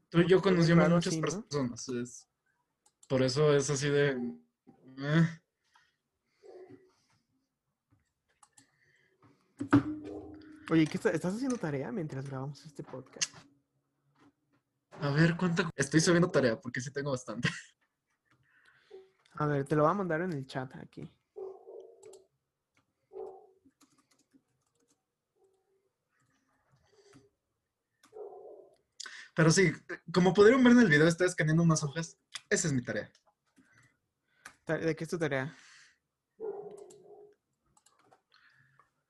Tú 0.10 0.22
y 0.22 0.28
yo 0.28 0.42
muchas 0.96 1.14
personas. 1.18 1.90
es- 1.90 2.28
Por 3.08 3.22
eso 3.24 3.54
es 3.56 3.70
así 3.70 3.90
de. 3.90 4.10
eh. 5.00 5.28
Oye, 10.70 10.86
¿qué 10.86 10.98
está- 10.98 11.12
estás 11.12 11.36
haciendo 11.36 11.58
tarea 11.58 11.92
mientras 11.92 12.28
grabamos 12.28 12.66
este 12.66 12.84
podcast? 12.84 13.34
A 15.00 15.10
ver, 15.12 15.38
¿cuánto? 15.38 15.70
Estoy 15.76 16.02
subiendo 16.02 16.30
tarea 16.30 16.60
porque 16.60 16.82
sí 16.82 16.92
tengo 16.92 17.12
bastante. 17.12 17.50
A 19.36 19.46
ver, 19.46 19.66
te 19.66 19.76
lo 19.76 19.84
voy 19.84 19.92
a 19.92 19.96
mandar 19.96 20.22
en 20.22 20.34
el 20.34 20.46
chat 20.46 20.76
aquí. 20.76 21.10
Pero 29.36 29.52
sí, 29.52 29.72
como 30.12 30.34
pudieron 30.34 30.64
ver 30.64 30.74
en 30.74 30.80
el 30.80 30.90
video, 30.90 31.08
estoy 31.08 31.28
escaneando 31.28 31.62
unas 31.64 31.84
hojas. 31.84 32.18
Esa 32.50 32.68
es 32.68 32.74
mi 32.74 32.82
tarea. 32.82 33.12
Ta- 34.66 34.78
¿De 34.78 34.96
qué 34.96 35.04
es 35.04 35.10
tu 35.10 35.18
tarea? 35.20 35.56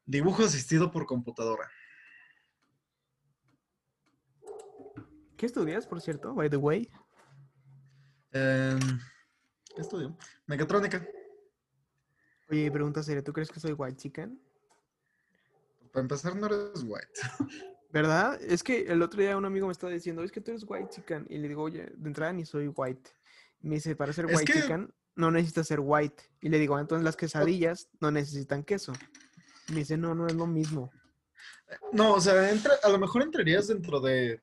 Dibujo 0.05 0.43
asistido 0.43 0.91
por 0.91 1.05
computadora. 1.05 1.69
¿Qué 5.35 5.45
estudias, 5.45 5.85
por 5.85 6.01
cierto? 6.01 6.33
By 6.33 6.49
the 6.49 6.57
way. 6.57 6.89
Em, 8.31 8.79
¿Qué 9.75 9.81
estudio? 9.81 10.17
Mecatrónica. 10.47 11.05
Oye, 12.49 12.71
pregunta 12.71 13.03
seria, 13.03 13.23
¿tú 13.23 13.33
crees 13.33 13.51
que 13.51 13.59
soy 13.59 13.73
white 13.73 13.97
chicken? 13.97 14.41
Para 15.91 16.01
empezar, 16.01 16.35
no 16.35 16.45
eres 16.47 16.83
white. 16.83 17.11
¿Verdad? 17.91 18.41
Es 18.41 18.63
que 18.63 18.81
el 18.87 19.01
otro 19.01 19.21
día 19.21 19.37
un 19.37 19.45
amigo 19.45 19.67
me 19.67 19.71
estaba 19.73 19.91
diciendo, 19.91 20.23
es 20.23 20.31
que 20.31 20.41
tú 20.41 20.51
eres 20.51 20.63
white 20.67 20.89
chicken. 20.89 21.25
Y 21.29 21.37
le 21.37 21.49
digo, 21.49 21.63
oye, 21.63 21.85
de 21.95 22.07
entrada 22.07 22.33
ni 22.33 22.45
soy 22.45 22.67
white. 22.69 23.11
Me 23.67 23.75
dice, 23.75 23.95
para 23.95 24.13
ser 24.13 24.25
white 24.27 24.45
que- 24.45 24.61
chicken 24.61 24.93
no 25.15 25.31
necesitas 25.31 25.67
ser 25.67 25.79
white. 25.81 26.23
Y 26.41 26.49
le 26.49 26.59
digo, 26.59 26.75
"Ah, 26.75 26.81
entonces 26.81 27.03
las 27.03 27.15
quesadillas 27.17 27.89
no 27.99 28.11
necesitan 28.11 28.63
queso. 28.63 28.93
Me 29.69 29.77
dice, 29.77 29.97
no, 29.97 30.15
no 30.15 30.27
es 30.27 30.33
lo 30.33 30.47
mismo. 30.47 30.91
No, 31.91 32.13
o 32.13 32.21
sea, 32.21 32.49
entra, 32.51 32.73
a 32.81 32.89
lo 32.89 32.97
mejor 32.97 33.23
entrarías 33.23 33.67
dentro 33.67 33.99
de 33.99 34.41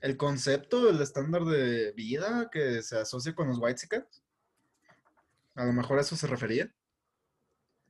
el 0.00 0.16
concepto, 0.16 0.90
el 0.90 1.00
estándar 1.00 1.44
de 1.44 1.92
vida 1.92 2.48
que 2.50 2.82
se 2.82 2.98
asocia 2.98 3.34
con 3.34 3.46
los 3.48 3.58
white 3.60 4.04
A 5.54 5.64
lo 5.64 5.72
mejor 5.72 5.98
a 5.98 6.00
eso 6.00 6.16
se 6.16 6.26
refería. 6.26 6.74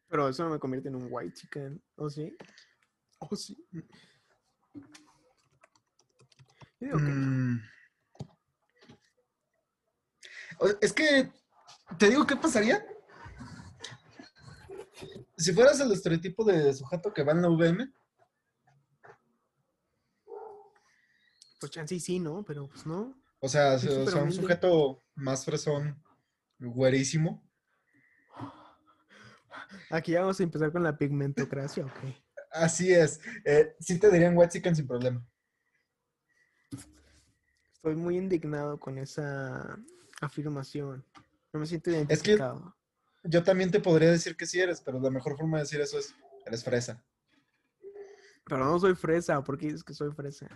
Pero 0.09 0.29
eso 0.29 0.45
no 0.45 0.51
me 0.51 0.59
convierte 0.59 0.91
en 0.91 0.97
un 0.97 1.09
white 1.11 1.33
chicken. 1.33 1.83
¿O 1.97 2.11
sí? 2.11 2.37
¿O 3.19 3.35
sí? 3.35 3.57
Yo 6.79 6.89
digo 6.89 6.99
que 6.99 7.05
no. 7.05 7.72
Es 10.81 10.93
que, 10.93 11.33
te 11.99 12.09
digo, 12.09 12.27
¿qué 12.27 12.37
pasaría? 12.37 12.85
Si 15.37 15.53
fueras 15.53 15.81
el 15.81 15.93
estereotipo 15.93 16.45
de 16.45 16.73
sujeto 16.73 17.13
que 17.13 17.25
va 17.25 17.33
en 17.33 17.43
la 17.43 17.49
VM, 17.49 17.93
Pues 21.59 21.71
chance 21.71 21.95
y 21.95 22.01
sí, 22.01 22.19
¿no? 22.19 22.45
Pero 22.45 22.67
pues 22.67 22.85
no. 22.87 23.15
o 23.39 23.49
sea, 23.49 23.75
o 23.75 23.79
sea, 23.79 24.23
un 24.23 24.33
sujeto 24.33 24.99
más 25.15 25.45
fresón, 25.45 26.03
güerísimo, 26.59 27.41
Aquí 29.91 30.13
ya 30.13 30.21
vamos 30.21 30.41
a 30.41 30.43
empezar 30.43 30.73
con 30.73 30.83
la 30.83 30.97
pigmentocracia, 30.97 31.85
ok. 31.85 31.93
así 32.51 32.93
es, 32.93 33.21
eh, 33.45 33.77
sí 33.79 33.99
te 33.99 34.11
dirían 34.11 34.37
chicken 34.49 34.75
sin 34.75 34.87
problema. 34.87 35.25
Estoy 37.75 37.97
muy 37.97 38.17
indignado 38.17 38.79
con 38.79 38.97
esa 38.99 39.79
afirmación. 40.27 41.05
No 41.53 41.61
me 41.61 41.67
siento 41.67 41.91
que- 41.91 41.97
identificado. 41.97 42.77
Yo 43.25 43.43
también 43.45 43.71
te 43.71 43.79
podría 43.79 44.11
decir 44.11 44.37
que 44.37 44.47
sí 44.47 44.59
eres, 44.61 44.81
pero 44.81 44.99
la 44.99 45.11
mejor 45.11 45.37
forma 45.37 45.59
de 45.59 45.63
decir 45.65 45.81
eso 45.81 45.97
es, 45.99 46.13
eres 46.45 46.65
fresa. 46.65 47.05
Pero 48.45 48.65
no 48.65 48.79
soy 48.81 48.97
fresa, 48.97 49.43
¿por 49.45 49.57
qué 49.57 49.67
dices 49.67 49.85
que 49.85 49.95
soy 49.95 50.11
fresa? 50.13 50.49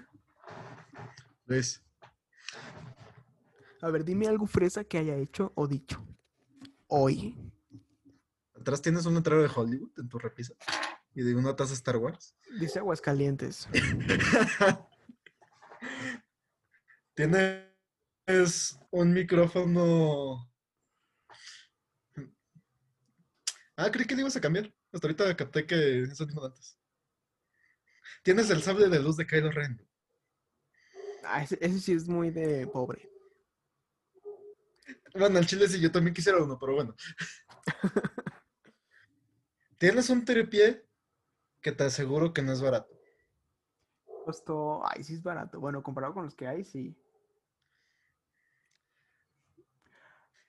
Luis. 1.44 1.80
A 3.82 3.90
ver, 3.90 4.04
dime 4.04 4.26
algo 4.26 4.46
fresa 4.46 4.82
que 4.82 4.98
haya 4.98 5.14
hecho 5.16 5.52
o 5.54 5.68
dicho. 5.68 6.04
Hoy. 6.88 7.36
Atrás 8.58 8.82
tienes 8.82 9.06
un 9.06 9.14
letrero 9.14 9.42
de 9.42 9.50
Hollywood 9.54 9.90
en 9.98 10.08
tu 10.08 10.18
repisa 10.18 10.54
y 11.14 11.22
de 11.22 11.36
una 11.36 11.54
taza 11.54 11.74
Star 11.74 11.98
Wars. 11.98 12.34
Dice 12.58 12.80
Aguascalientes. 12.80 13.68
Tienes 18.26 18.76
un 18.90 19.12
micrófono. 19.12 20.50
Ah, 23.76 23.88
creí 23.92 24.04
que 24.04 24.16
le 24.16 24.22
ibas 24.22 24.36
a 24.36 24.40
cambiar. 24.40 24.74
Hasta 24.92 25.06
ahorita 25.06 25.36
capté 25.36 25.64
que 25.64 26.02
es 26.02 26.20
el 26.20 26.26
mismo 26.26 26.40
de 26.40 26.48
antes. 26.48 26.76
Tienes 28.24 28.50
el 28.50 28.62
sable 28.62 28.88
de 28.88 28.98
luz 28.98 29.16
de 29.16 29.26
Kylo 29.28 29.52
Ren. 29.52 29.80
Ah, 31.22 31.44
ese, 31.44 31.56
ese 31.60 31.78
sí 31.78 31.92
es 31.92 32.08
muy 32.08 32.30
de 32.30 32.66
pobre. 32.66 33.08
Bueno, 35.14 35.38
el 35.38 35.46
chile 35.46 35.68
sí, 35.68 35.80
yo 35.80 35.92
también 35.92 36.14
quisiera 36.14 36.42
uno, 36.42 36.58
pero 36.58 36.74
bueno. 36.74 36.96
Tienes 39.78 40.10
un 40.10 40.24
tripié 40.24 40.84
que 41.60 41.70
te 41.70 41.84
aseguro 41.84 42.32
que 42.32 42.42
no 42.42 42.52
es 42.52 42.60
barato. 42.60 42.92
Costó. 44.24 44.82
Ay, 44.84 45.04
sí 45.04 45.14
es 45.14 45.22
barato. 45.22 45.60
Bueno, 45.60 45.80
comparado 45.84 46.12
con 46.12 46.24
los 46.24 46.34
que 46.34 46.48
hay, 46.48 46.64
sí. 46.64 46.96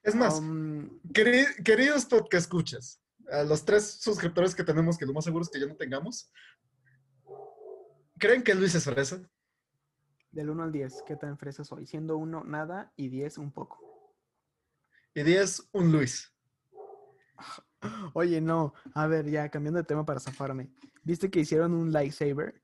Es 0.07 0.15
más, 0.15 0.39
Um, 0.39 1.01
queri- 1.11 1.61
queridos 1.65 2.05
podcast 2.05 2.45
escuchas, 2.45 3.01
a 3.29 3.43
los 3.43 3.65
tres 3.65 3.99
suscriptores 3.99 4.55
que 4.55 4.63
tenemos, 4.63 4.97
que 4.97 5.05
lo 5.05 5.11
más 5.11 5.25
seguro 5.25 5.43
es 5.43 5.49
que 5.49 5.59
ya 5.59 5.65
no 5.65 5.75
tengamos, 5.75 6.31
¿creen 8.17 8.41
que 8.41 8.55
Luis 8.55 8.73
es 8.73 8.85
fresa? 8.85 9.19
del 10.31 10.49
1 10.49 10.63
al 10.63 10.71
10, 10.71 11.03
¿qué 11.05 11.15
tan 11.17 11.37
fresa 11.37 11.63
soy? 11.65 11.85
Siendo 11.87 12.15
1 12.17 12.43
nada 12.45 12.93
y 12.95 13.09
10 13.09 13.37
un 13.37 13.51
poco. 13.51 13.79
Y 15.13 15.23
10, 15.23 15.67
un 15.73 15.91
Luis. 15.91 16.31
Oye, 18.13 18.39
no. 18.39 18.73
A 18.93 19.07
ver, 19.07 19.29
ya 19.29 19.49
cambiando 19.49 19.79
de 19.79 19.83
tema 19.85 20.05
para 20.05 20.19
zafarme. 20.21 20.69
¿Viste 21.03 21.29
que 21.31 21.39
hicieron 21.41 21.73
un 21.73 21.91
lightsaber? 21.91 22.61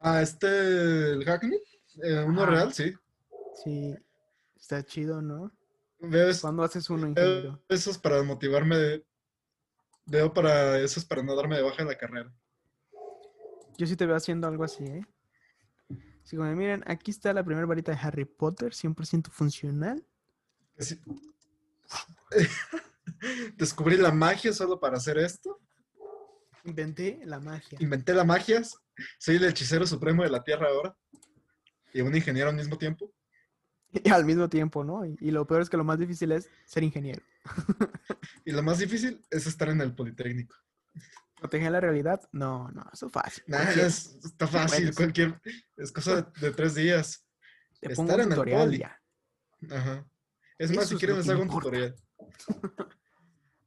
Ah, 0.00 0.22
este, 0.22 1.12
el 1.12 1.24
Hackney, 1.24 1.60
eh, 2.04 2.22
uno 2.26 2.44
real, 2.46 2.72
sí. 2.74 2.92
Sí. 3.64 3.96
Está 4.60 4.84
chido, 4.84 5.22
¿no? 5.22 5.52
Veo, 6.00 6.28
es- 6.28 6.40
¿Cuándo 6.40 6.62
haces 6.62 6.88
uno, 6.90 7.08
ingeniero? 7.08 7.62
esos 7.68 7.98
para 7.98 8.22
motivarme, 8.22 8.76
de- 8.76 9.06
veo 10.06 10.32
para 10.32 10.78
esos 10.80 11.04
para 11.04 11.22
no 11.22 11.34
darme 11.34 11.56
de 11.56 11.62
baja 11.62 11.82
en 11.82 11.88
la 11.88 11.96
carrera. 11.98 12.32
Yo 13.76 13.86
sí 13.86 13.96
te 13.96 14.06
veo 14.06 14.16
haciendo 14.16 14.46
algo 14.48 14.64
así, 14.64 14.84
¿eh? 14.84 15.06
Así 16.24 16.36
como, 16.36 16.50
miren, 16.54 16.82
aquí 16.86 17.10
está 17.10 17.32
la 17.32 17.44
primera 17.44 17.66
varita 17.66 17.92
de 17.92 17.98
Harry 18.02 18.24
Potter, 18.24 18.74
100% 18.74 19.30
funcional. 19.30 20.04
Así- 20.78 21.00
Descubrí 23.56 23.96
la 23.96 24.12
magia 24.12 24.52
solo 24.52 24.78
para 24.78 24.96
hacer 24.98 25.18
esto. 25.18 25.60
Inventé 26.64 27.20
la 27.24 27.40
magia. 27.40 27.78
Inventé 27.80 28.12
la 28.12 28.24
magia. 28.24 28.62
Soy 29.18 29.36
el 29.36 29.44
hechicero 29.44 29.86
supremo 29.86 30.22
de 30.22 30.30
la 30.30 30.42
Tierra 30.44 30.68
ahora. 30.68 30.96
Y 31.94 32.00
un 32.02 32.14
ingeniero 32.14 32.50
al 32.50 32.56
mismo 32.56 32.76
tiempo. 32.76 33.12
Y 34.04 34.10
al 34.10 34.24
mismo 34.24 34.48
tiempo, 34.48 34.84
¿no? 34.84 35.04
Y, 35.06 35.16
y 35.20 35.30
lo 35.30 35.46
peor 35.46 35.62
es 35.62 35.70
que 35.70 35.76
lo 35.76 35.84
más 35.84 35.98
difícil 35.98 36.32
es 36.32 36.48
ser 36.66 36.82
ingeniero. 36.82 37.22
Y 38.44 38.52
lo 38.52 38.62
más 38.62 38.78
difícil 38.78 39.22
es 39.30 39.46
estar 39.46 39.68
en 39.68 39.80
el 39.80 39.94
Politécnico. 39.94 40.56
¿Proteger 41.36 41.70
la 41.70 41.80
realidad? 41.80 42.20
No, 42.32 42.68
no, 42.70 42.84
eso 42.92 43.06
es 43.06 43.12
fácil. 43.12 43.44
Nah, 43.46 43.70
es- 43.70 44.18
está 44.24 44.46
fácil, 44.46 44.94
cualquier. 44.94 45.40
Es 45.76 45.92
cosa 45.92 46.22
de, 46.22 46.40
de 46.40 46.50
tres 46.52 46.74
días. 46.74 47.24
Te 47.80 47.92
estar 47.92 48.20
en 48.20 48.32
el 48.32 48.78
ya. 48.78 49.00
Ajá. 49.70 50.04
Es 50.58 50.70
más, 50.72 50.84
Eso 50.86 50.94
si 50.94 50.96
quieren 50.98 51.18
les 51.18 51.28
hago 51.28 51.42
un 51.42 51.48
tutorial. 51.48 51.94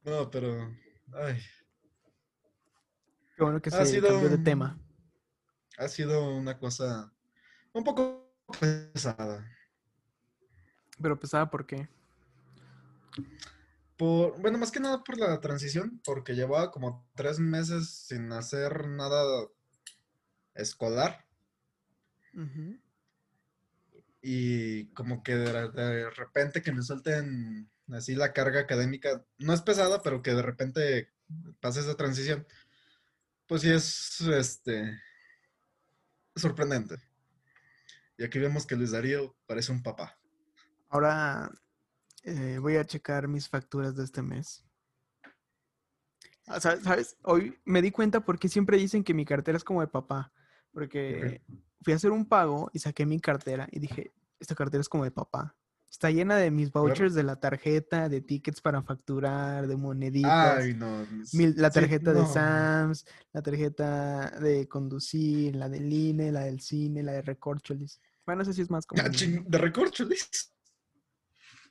No, 0.03 0.29
pero. 0.31 0.75
Ay, 1.13 1.39
Qué 3.37 3.43
bueno 3.43 3.61
que 3.61 3.69
Ha 3.69 3.85
se 3.85 3.93
sido 3.93 4.07
cambió 4.09 4.29
de 4.29 4.37
tema. 4.39 4.79
ha 5.77 5.87
sido 5.87 6.35
una 6.35 6.57
cosa 6.57 7.13
un 7.73 7.83
poco 7.83 8.35
pesada. 8.59 9.47
Pero 11.01 11.19
pesada, 11.19 11.49
¿por 11.49 11.65
qué? 11.65 11.89
Por, 13.97 14.39
bueno, 14.39 14.57
más 14.57 14.71
que 14.71 14.79
nada 14.79 15.03
por 15.03 15.17
la 15.17 15.39
transición, 15.41 16.01
porque 16.03 16.35
llevaba 16.35 16.71
como 16.71 17.07
tres 17.15 17.39
meses 17.39 17.89
sin 17.89 18.31
hacer 18.31 18.87
nada 18.87 19.47
escolar 20.55 21.25
y 24.21 24.85
como 24.93 25.23
que 25.23 25.35
de, 25.35 25.69
de 25.69 26.09
repente 26.11 26.61
que 26.61 26.71
me 26.71 26.83
suelten 26.83 27.69
así 27.91 28.15
la 28.15 28.33
carga 28.33 28.61
académica, 28.61 29.25
no 29.39 29.53
es 29.53 29.61
pesada, 29.61 30.01
pero 30.01 30.21
que 30.21 30.33
de 30.33 30.41
repente 30.41 31.11
pase 31.59 31.81
esa 31.81 31.95
transición, 31.95 32.45
pues 33.47 33.61
sí 33.61 33.69
es 33.69 34.21
este 34.21 34.99
sorprendente. 36.35 36.95
Y 38.17 38.23
aquí 38.23 38.39
vemos 38.39 38.65
que 38.65 38.75
Luis 38.75 38.91
Darío 38.91 39.35
parece 39.47 39.71
un 39.71 39.81
papá. 39.81 40.20
Ahora 40.91 41.49
eh, 42.23 42.57
voy 42.61 42.75
a 42.75 42.85
checar 42.85 43.27
mis 43.29 43.47
facturas 43.47 43.95
de 43.95 44.03
este 44.03 44.21
mes. 44.21 44.63
Ah, 46.47 46.59
sa- 46.59 46.79
¿Sabes? 46.81 47.15
Hoy 47.23 47.57
me 47.63 47.81
di 47.81 47.91
cuenta 47.91 48.19
porque 48.25 48.49
siempre 48.49 48.77
dicen 48.77 49.03
que 49.03 49.13
mi 49.13 49.23
cartera 49.25 49.57
es 49.57 49.63
como 49.63 49.79
de 49.81 49.87
papá. 49.87 50.33
Porque 50.73 51.41
fui 51.81 51.93
a 51.93 51.95
hacer 51.95 52.11
un 52.11 52.25
pago 52.27 52.69
y 52.73 52.79
saqué 52.79 53.05
mi 53.05 53.19
cartera 53.21 53.67
y 53.71 53.79
dije, 53.79 54.13
esta 54.39 54.53
cartera 54.53 54.81
es 54.81 54.89
como 54.89 55.05
de 55.05 55.11
papá. 55.11 55.55
Está 55.89 56.09
llena 56.09 56.37
de 56.37 56.51
mis 56.51 56.71
vouchers 56.71 57.13
de 57.13 57.23
la 57.23 57.37
tarjeta, 57.39 58.07
de 58.07 58.21
tickets 58.21 58.61
para 58.61 58.81
facturar, 58.81 59.67
de 59.67 59.75
moneditas. 59.77 60.57
Ay, 60.59 60.73
no. 60.73 61.05
mil- 61.33 61.55
la 61.57 61.69
sí, 61.69 61.79
tarjeta 61.79 62.13
de 62.13 62.21
no. 62.21 62.27
Sams, 62.27 63.05
la 63.33 63.41
tarjeta 63.41 64.29
de 64.39 64.67
conducir, 64.69 65.55
la 65.55 65.67
del 65.69 65.91
INE, 65.91 66.31
la 66.31 66.41
del 66.41 66.59
cine, 66.61 67.01
la 67.03 67.13
de 67.13 67.21
Recorcholis. 67.21 67.99
Bueno, 68.25 68.43
esa 68.43 68.53
sí 68.53 68.61
es 68.61 68.69
más 68.69 68.85
como... 68.85 69.01
De 69.03 69.57
recorcholis. 69.57 70.50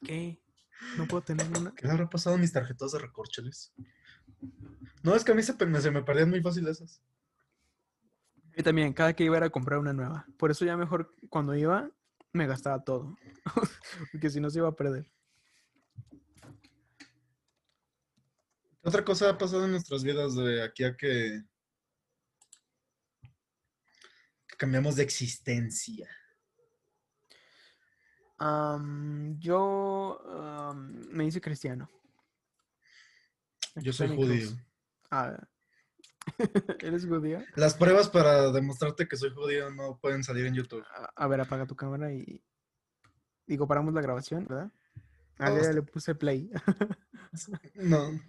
¿Qué? 0.03 0.41
No 0.97 1.07
puedo 1.07 1.23
tener 1.23 1.47
una. 1.59 1.73
¿Qué 1.75 1.87
le 1.87 1.93
habrá 1.93 2.09
pasado 2.09 2.37
a 2.37 2.39
mis 2.39 2.53
tarjetas 2.53 2.93
de 2.93 2.99
recorcholis? 2.99 3.73
No, 5.03 5.15
es 5.15 5.25
que 5.25 5.33
a 5.33 5.35
mí 5.35 5.43
se, 5.43 5.55
me 5.91 6.03
perdían 6.03 6.31
muy 6.31 6.41
fácil 6.41 6.67
esas. 6.69 7.03
Y 8.57 8.63
también, 8.63 8.93
cada 8.93 9.15
que 9.15 9.25
iba 9.25 9.37
era 9.37 9.47
a 9.47 9.51
comprar 9.51 9.79
una 9.79 9.93
nueva. 9.93 10.27
Por 10.39 10.51
eso 10.51 10.65
ya 10.65 10.77
mejor 10.77 11.15
cuando 11.29 11.55
iba, 11.55 11.91
me 12.33 12.47
gastaba 12.47 12.83
todo. 12.83 13.17
Porque 14.13 14.31
si 14.31 14.41
no 14.41 14.51
se 14.51 14.59
iba 14.59 14.69
a 14.69 14.77
perder. 14.77 15.11
¿Qué 18.83 18.89
otra 18.89 19.05
cosa 19.05 19.31
ha 19.31 19.39
pasado 19.39 19.67
en 19.67 19.73
nuestras 19.73 20.03
vidas 20.03 20.35
de 20.35 20.63
aquí 20.63 20.85
a 20.85 20.97
que, 20.97 21.45
que 24.47 24.57
cambiamos 24.57 24.97
de 24.97 25.03
existencia? 25.03 26.09
Am, 28.41 29.39
yo 29.39 30.19
me 31.11 31.27
hice 31.27 31.41
cristiano. 31.41 31.91
Aquí 33.77 33.85
Yo 33.87 33.93
soy 33.93 34.09
cruz. 34.09 34.27
judío. 34.27 34.49
Ah, 35.11 35.37
¿Eres 36.81 37.07
judío? 37.07 37.43
Las 37.57 37.75
pruebas 37.75 38.09
para 38.09 38.51
demostrarte 38.51 39.07
que 39.07 39.17
soy 39.17 39.31
judío 39.31 39.71
no 39.71 39.99
pueden 39.99 40.25
salir 40.25 40.47
en 40.47 40.55
YouTube. 40.55 40.85
A, 40.95 41.25
a 41.25 41.27
ver, 41.29 41.41
apaga 41.41 41.67
tu 41.67 41.77
cámara 41.77 42.13
y. 42.13 42.43
Digo, 43.47 43.67
paramos 43.67 43.93
la 43.95 44.01
grabación, 44.01 44.47
¿verdad? 44.47 44.71
Ah, 45.39 45.51
ya 45.61 45.73
le 45.73 45.83
puse 45.83 46.15
play. 46.15 46.51
No. 47.75 48.21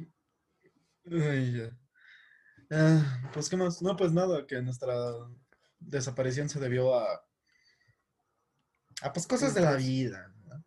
Ay, 1.10 1.58
ya. 1.58 1.78
Ah, 2.70 3.30
pues, 3.34 3.50
¿qué 3.50 3.58
más? 3.58 3.82
No, 3.82 3.96
pues 3.96 4.12
nada, 4.12 4.46
que 4.46 4.62
nuestra 4.62 4.94
desaparición 5.80 6.50
se 6.50 6.60
debió 6.60 6.96
a. 6.96 7.26
a 9.02 9.12
pues 9.14 9.28
cosas 9.28 9.54
de 9.54 9.62
la 9.62 9.76
vida. 9.76 10.32
¿no? 10.48 10.64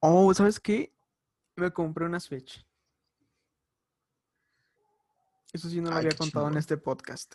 Oh, 0.00 0.32
¿sabes 0.34 0.58
qué? 0.60 0.94
Me 1.56 1.70
compré 1.72 2.06
una 2.06 2.20
Switch. 2.20 2.66
Eso 5.52 5.68
sí 5.68 5.80
no 5.80 5.90
lo 5.90 5.96
Ay, 5.96 6.06
había 6.06 6.16
contado 6.16 6.48
en 6.48 6.56
este 6.56 6.76
podcast. 6.76 7.34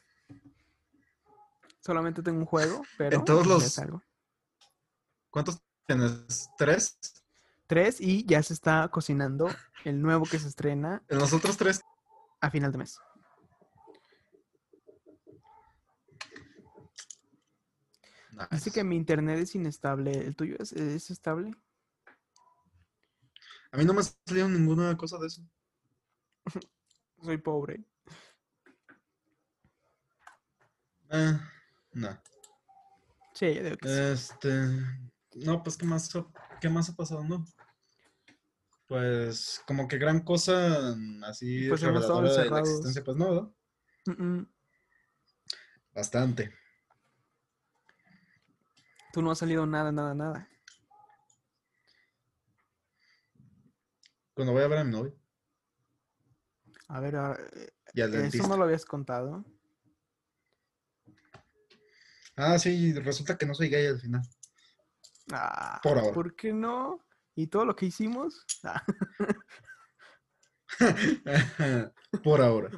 Solamente 1.82 2.24
tengo 2.24 2.40
un 2.40 2.46
juego, 2.46 2.82
pero 2.98 3.24
todos 3.24 3.46
ya 3.46 3.54
los- 3.54 3.80
algo. 3.80 4.02
¿Cuántos 5.30 5.62
tienes? 5.86 6.50
¿Tres? 6.58 6.98
Tres 7.68 8.00
y 8.00 8.26
ya 8.26 8.42
se 8.42 8.54
está 8.54 8.88
cocinando 8.90 9.50
el 9.84 10.02
nuevo 10.02 10.26
que 10.26 10.40
se 10.40 10.48
estrena 10.48 11.04
En 11.10 11.20
los 11.20 11.34
otros 11.34 11.58
tres. 11.58 11.82
a 12.42 12.50
final 12.50 12.72
de 12.72 12.78
mes. 12.78 13.00
Dice 18.52 18.72
que 18.72 18.84
mi 18.84 18.96
internet 18.96 19.40
es 19.40 19.56
inestable. 19.56 20.12
¿El 20.12 20.36
tuyo 20.36 20.56
es, 20.60 20.74
es 20.74 21.10
estable? 21.10 21.56
A 23.72 23.78
mí 23.78 23.86
no 23.86 23.94
me 23.94 24.02
ha 24.02 24.04
salido 24.04 24.48
ninguna 24.48 24.96
cosa 24.98 25.18
de 25.20 25.28
eso. 25.28 25.42
Soy 27.22 27.38
pobre. 27.38 27.84
Ah, 31.10 31.40
no. 31.94 32.22
Sí, 33.34 33.54
yo 33.54 33.64
digo 33.64 33.78
que 33.78 33.88
sí. 33.88 34.00
Este. 34.00 34.50
No, 35.36 35.62
pues, 35.64 35.78
¿qué 35.78 35.86
más, 35.86 36.16
ha- 36.16 36.26
¿qué 36.62 36.70
más 36.70 36.90
ha 36.90 36.96
pasado? 36.96 37.24
No. 37.24 37.46
Pues, 38.88 39.62
como 39.68 39.88
que 39.88 39.98
gran 39.98 40.22
cosa 40.22 40.96
así 41.24 41.68
Pues 41.70 41.82
reveladora 41.82 42.32
de 42.44 42.50
la 42.50 42.60
existencia, 42.60 43.04
pues 43.04 43.18
no, 43.18 43.56
mm. 44.06 44.42
Bastante. 45.94 46.54
Tú 49.16 49.22
no 49.22 49.32
has 49.32 49.38
salido 49.40 49.66
nada, 49.66 49.94
nada, 49.94 50.14
nada. 50.14 50.50
Cuando 54.34 54.52
voy 54.52 54.62
a 54.62 54.68
ver 54.68 54.80
a 54.80 54.84
mi 54.84 54.92
novio 54.92 55.18
A 56.90 57.00
ver, 57.00 57.16
eh, 57.16 57.70
y 57.94 58.02
al 58.02 58.10
eso 58.14 58.22
dentista. 58.24 58.48
no 58.50 58.58
lo 58.58 58.66
habías 58.66 58.84
contado. 58.84 59.46
Ah, 62.36 62.60
sí, 62.60 62.92
resulta 62.92 63.38
que 63.38 63.46
no 63.46 63.56
soy 63.56 63.70
gay 63.70 63.86
al 63.86 64.02
final. 64.02 64.22
Ah, 65.32 65.80
Por 65.82 65.98
ahora. 65.98 66.14
¿Por 66.14 66.36
qué 66.36 66.52
no? 66.52 67.08
¿Y 67.36 67.48
todo 67.48 67.64
lo 67.64 67.74
que 67.74 67.86
hicimos? 67.86 68.46
Ah, 68.66 68.84
Por 72.22 72.42
ahora. 72.42 72.70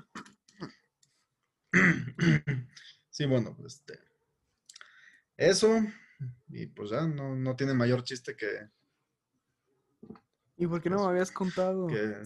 Sí, 3.09 3.25
bueno, 3.25 3.55
pues 3.57 3.77
este. 3.77 3.99
Eso. 5.35 5.81
Y 6.49 6.65
pues 6.67 6.89
ya, 6.89 7.05
no, 7.07 7.35
no 7.35 7.55
tiene 7.55 7.73
mayor 7.73 8.03
chiste 8.03 8.35
que, 8.35 8.69
¿Y 10.59 10.65
por 10.65 10.81
qué 10.81 10.89
no 10.89 10.95
me 10.95 11.01
Eso. 11.03 11.09
habías 11.09 11.31
contado? 11.31 11.87
que. 11.87 12.23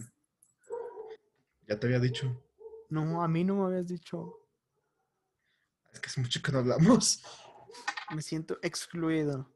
Ya 1.68 1.78
te 1.78 1.86
había 1.86 2.00
dicho. 2.00 2.42
No, 2.88 3.22
a 3.22 3.28
mí 3.28 3.44
no 3.44 3.56
me 3.56 3.64
habías 3.66 3.86
dicho. 3.88 4.38
Es 5.92 6.00
que 6.00 6.08
es 6.08 6.18
mucho 6.18 6.40
que 6.42 6.50
no 6.52 6.58
hablamos. 6.58 7.22
Me 8.14 8.22
siento 8.22 8.58
excluido. 8.62 9.50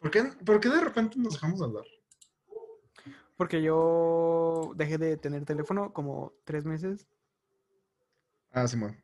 ¿Por 0.00 0.10
qué, 0.10 0.24
por 0.44 0.58
qué 0.60 0.68
de 0.68 0.80
repente 0.80 1.16
nos 1.18 1.34
dejamos 1.34 1.60
de 1.60 1.66
hablar? 1.66 1.84
Porque 3.36 3.62
yo 3.62 4.72
dejé 4.74 4.98
de 4.98 5.16
tener 5.16 5.44
teléfono 5.44 5.92
como 5.92 6.32
tres 6.44 6.64
meses. 6.64 7.06
Ah, 8.50 8.66
Simón. 8.66 9.00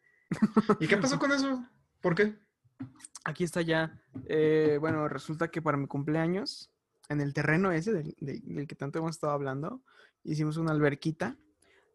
¿Y 0.80 0.86
qué 0.86 0.96
pasó 0.96 1.18
con 1.18 1.32
eso? 1.32 1.64
¿Por 2.00 2.14
qué? 2.14 2.38
Aquí 3.24 3.44
está 3.44 3.60
ya. 3.62 4.00
eh, 4.26 4.78
bueno, 4.80 5.08
resulta 5.08 5.48
que 5.50 5.60
para 5.62 5.76
mi 5.76 5.86
cumpleaños, 5.86 6.70
en 7.08 7.20
el 7.20 7.32
terreno 7.34 7.72
ese 7.72 7.92
del, 7.92 8.14
del- 8.20 8.42
del 8.44 8.66
que 8.66 8.74
tanto 8.76 8.98
hemos 8.98 9.12
estado 9.12 9.32
hablando, 9.32 9.82
hicimos 10.24 10.56
una 10.58 10.72
alberquita 10.72 11.36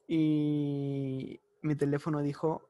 y 0.07 1.39
mi 1.61 1.75
teléfono 1.75 2.21
dijo, 2.21 2.69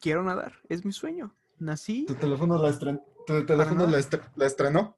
quiero 0.00 0.22
nadar, 0.22 0.54
es 0.68 0.84
mi 0.84 0.92
sueño. 0.92 1.34
Nací. 1.58 2.04
¿Tu 2.06 2.14
teléfono 2.14 2.60
la, 2.60 2.68
estren- 2.70 3.02
tu 3.26 3.46
teléfono 3.46 3.86
la 3.86 4.46
estrenó? 4.46 4.96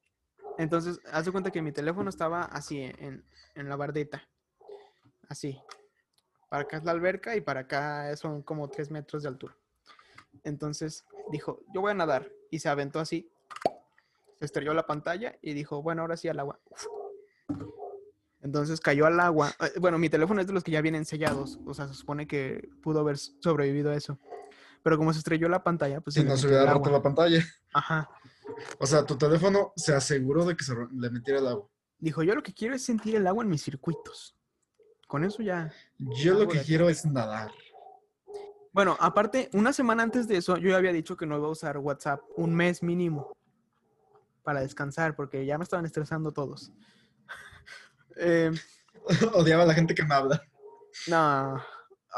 Entonces, 0.56 1.00
haz 1.12 1.24
de 1.24 1.30
cuenta 1.32 1.50
que 1.52 1.62
mi 1.62 1.70
teléfono 1.72 2.10
estaba 2.10 2.42
así, 2.44 2.80
en, 2.80 3.24
en 3.54 3.68
la 3.68 3.76
bardeta. 3.76 4.28
Así. 5.28 5.56
Para 6.48 6.62
acá 6.62 6.78
es 6.78 6.84
la 6.84 6.92
alberca 6.92 7.36
y 7.36 7.40
para 7.40 7.60
acá 7.60 8.16
son 8.16 8.42
como 8.42 8.68
tres 8.68 8.90
metros 8.90 9.22
de 9.22 9.28
altura. 9.28 9.56
Entonces 10.44 11.04
dijo, 11.30 11.60
yo 11.74 11.80
voy 11.80 11.90
a 11.90 11.94
nadar. 11.94 12.30
Y 12.50 12.60
se 12.60 12.68
aventó 12.68 13.00
así. 13.00 13.30
se 14.38 14.44
estrelló 14.44 14.72
la 14.72 14.86
pantalla 14.86 15.36
y 15.42 15.52
dijo, 15.52 15.82
bueno, 15.82 16.02
ahora 16.02 16.16
sí 16.16 16.28
al 16.28 16.38
agua. 16.38 16.58
Uf. 16.70 16.86
Entonces 18.40 18.80
cayó 18.80 19.06
al 19.06 19.18
agua. 19.20 19.52
Eh, 19.60 19.78
Bueno, 19.80 19.98
mi 19.98 20.08
teléfono 20.08 20.40
es 20.40 20.46
de 20.46 20.52
los 20.52 20.64
que 20.64 20.70
ya 20.70 20.80
vienen 20.80 21.04
sellados. 21.04 21.58
O 21.66 21.74
sea, 21.74 21.88
se 21.88 21.94
supone 21.94 22.26
que 22.26 22.70
pudo 22.82 23.00
haber 23.00 23.18
sobrevivido 23.18 23.90
a 23.90 23.96
eso. 23.96 24.18
Pero 24.82 24.96
como 24.96 25.12
se 25.12 25.18
estrelló 25.18 25.48
la 25.48 25.62
pantalla, 25.62 26.00
pues 26.00 26.14
Si 26.14 26.22
no 26.24 26.36
se 26.36 26.46
hubiera 26.46 26.72
roto 26.72 26.90
la 26.90 27.02
pantalla. 27.02 27.44
Ajá. 27.74 28.08
O 28.78 28.86
sea, 28.86 29.04
tu 29.04 29.18
teléfono 29.18 29.72
se 29.76 29.92
aseguró 29.94 30.46
de 30.46 30.56
que 30.56 30.64
se 30.64 30.74
le 30.74 31.10
metiera 31.10 31.40
el 31.40 31.48
agua. 31.48 31.68
Dijo, 31.98 32.22
yo 32.22 32.34
lo 32.34 32.42
que 32.42 32.54
quiero 32.54 32.74
es 32.74 32.82
sentir 32.82 33.16
el 33.16 33.26
agua 33.26 33.42
en 33.44 33.50
mis 33.50 33.62
circuitos. 33.62 34.37
Con 35.08 35.24
eso 35.24 35.42
ya. 35.42 35.72
Yo 35.96 36.34
lo 36.34 36.46
que 36.46 36.60
quiero 36.60 36.88
es 36.90 37.04
nadar. 37.06 37.50
Bueno, 38.72 38.96
aparte, 39.00 39.48
una 39.54 39.72
semana 39.72 40.02
antes 40.02 40.28
de 40.28 40.36
eso, 40.36 40.58
yo 40.58 40.70
ya 40.70 40.76
había 40.76 40.92
dicho 40.92 41.16
que 41.16 41.26
no 41.26 41.38
iba 41.38 41.48
a 41.48 41.50
usar 41.50 41.78
WhatsApp 41.78 42.20
un 42.36 42.54
mes 42.54 42.82
mínimo 42.82 43.32
para 44.44 44.60
descansar, 44.60 45.16
porque 45.16 45.46
ya 45.46 45.56
me 45.56 45.64
estaban 45.64 45.84
estresando 45.86 46.30
todos. 46.30 46.70
Eh, 48.20 48.50
Odiaba 49.34 49.62
a 49.62 49.66
la 49.66 49.74
gente 49.74 49.94
que 49.94 50.04
me 50.04 50.12
habla. 50.12 50.42
no, 51.06 51.16
ah, 51.16 51.64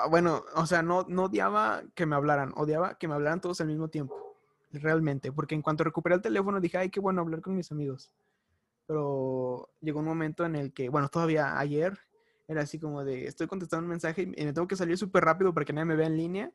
bueno, 0.09 0.43
o 0.55 0.65
sea, 0.65 0.81
no, 0.81 1.05
no 1.07 1.25
odiaba 1.25 1.83
que 1.95 2.07
me 2.07 2.17
hablaran, 2.17 2.55
odiaba 2.57 2.97
que 2.97 3.07
me 3.07 3.13
hablaran 3.13 3.43
todos 3.43 3.61
al 3.61 3.67
mismo 3.67 3.89
tiempo, 3.89 4.17
realmente, 4.73 5.31
porque 5.31 5.55
en 5.55 5.61
cuanto 5.61 5.85
recuperé 5.85 6.15
el 6.15 6.23
teléfono 6.23 6.59
dije, 6.59 6.79
ay, 6.79 6.89
qué 6.89 7.01
bueno 7.01 7.21
hablar 7.21 7.43
con 7.43 7.55
mis 7.55 7.71
amigos. 7.71 8.11
Pero 8.87 9.69
llegó 9.83 9.99
un 9.99 10.07
momento 10.07 10.47
en 10.47 10.57
el 10.57 10.73
que, 10.73 10.89
bueno, 10.89 11.11
todavía 11.11 11.59
ayer 11.59 11.99
era 12.51 12.63
así 12.63 12.81
como 12.81 13.05
de, 13.05 13.27
estoy 13.27 13.47
contestando 13.47 13.85
un 13.85 13.91
mensaje 13.91 14.23
y 14.23 14.27
me 14.27 14.53
tengo 14.53 14.67
que 14.67 14.75
salir 14.75 14.99
súper 14.99 15.25
rápido 15.25 15.55
para 15.55 15.65
que 15.65 15.73
nadie 15.73 15.85
me 15.87 15.95
vea 15.95 16.09
en 16.09 16.17
línea. 16.17 16.53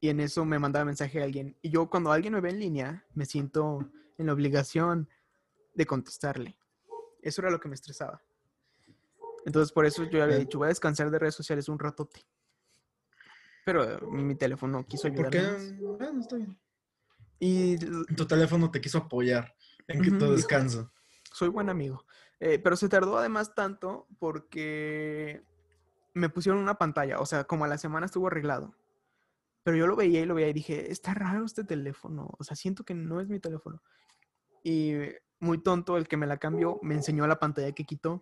Y 0.00 0.08
en 0.08 0.20
eso 0.20 0.44
me 0.44 0.60
mandaba 0.60 0.84
mensaje 0.84 1.20
a 1.20 1.24
alguien. 1.24 1.56
Y 1.60 1.70
yo 1.70 1.90
cuando 1.90 2.12
alguien 2.12 2.34
me 2.34 2.40
ve 2.40 2.50
en 2.50 2.60
línea, 2.60 3.04
me 3.14 3.26
siento 3.26 3.90
en 4.16 4.26
la 4.26 4.32
obligación 4.32 5.08
de 5.74 5.86
contestarle. 5.86 6.56
Eso 7.20 7.42
era 7.42 7.50
lo 7.50 7.58
que 7.58 7.68
me 7.68 7.74
estresaba. 7.74 8.22
Entonces 9.44 9.72
por 9.72 9.86
eso 9.86 10.04
yo 10.04 10.22
había 10.22 10.36
dicho, 10.36 10.58
voy 10.58 10.66
a 10.66 10.68
descansar 10.68 11.10
de 11.10 11.18
redes 11.18 11.34
sociales 11.34 11.68
un 11.68 11.80
ratote. 11.80 12.24
Pero 13.64 13.82
eh, 13.84 13.98
mi 14.08 14.36
teléfono 14.36 14.86
quiso 14.86 15.12
¿Por 15.12 15.30
qué? 15.30 15.38
ayudarme. 15.40 16.20
está 16.20 16.36
bien. 16.36 16.56
Y 17.40 17.76
Tu 17.76 18.24
teléfono 18.26 18.70
te 18.70 18.80
quiso 18.80 18.98
apoyar 18.98 19.52
en 19.88 20.00
que 20.00 20.10
Ujú, 20.10 20.18
tu 20.18 20.24
dijo, 20.26 20.36
descanso. 20.36 20.92
soy 21.32 21.48
buen 21.48 21.68
amigo. 21.70 22.04
Eh, 22.44 22.58
pero 22.58 22.74
se 22.74 22.88
tardó 22.88 23.18
además 23.18 23.54
tanto 23.54 24.08
porque 24.18 25.44
me 26.12 26.28
pusieron 26.28 26.60
una 26.60 26.74
pantalla, 26.74 27.20
o 27.20 27.24
sea, 27.24 27.44
como 27.44 27.64
a 27.64 27.68
la 27.68 27.78
semana 27.78 28.06
estuvo 28.06 28.26
arreglado. 28.26 28.74
Pero 29.62 29.76
yo 29.76 29.86
lo 29.86 29.94
veía 29.94 30.20
y 30.20 30.26
lo 30.26 30.34
veía 30.34 30.48
y 30.48 30.52
dije, 30.52 30.90
está 30.90 31.14
raro 31.14 31.44
este 31.44 31.62
teléfono, 31.62 32.34
o 32.36 32.42
sea, 32.42 32.56
siento 32.56 32.82
que 32.82 32.94
no 32.94 33.20
es 33.20 33.28
mi 33.28 33.38
teléfono. 33.38 33.80
Y 34.64 34.94
muy 35.38 35.58
tonto, 35.58 35.96
el 35.96 36.08
que 36.08 36.16
me 36.16 36.26
la 36.26 36.38
cambió 36.38 36.80
me 36.82 36.94
enseñó 36.94 37.28
la 37.28 37.38
pantalla 37.38 37.70
que 37.70 37.84
quitó. 37.84 38.20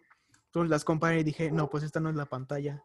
Entonces 0.48 0.68
las 0.68 0.84
comparé 0.84 1.20
y 1.20 1.24
dije, 1.24 1.50
no, 1.50 1.70
pues 1.70 1.82
esta 1.82 1.98
no 1.98 2.10
es 2.10 2.16
la 2.16 2.26
pantalla. 2.26 2.84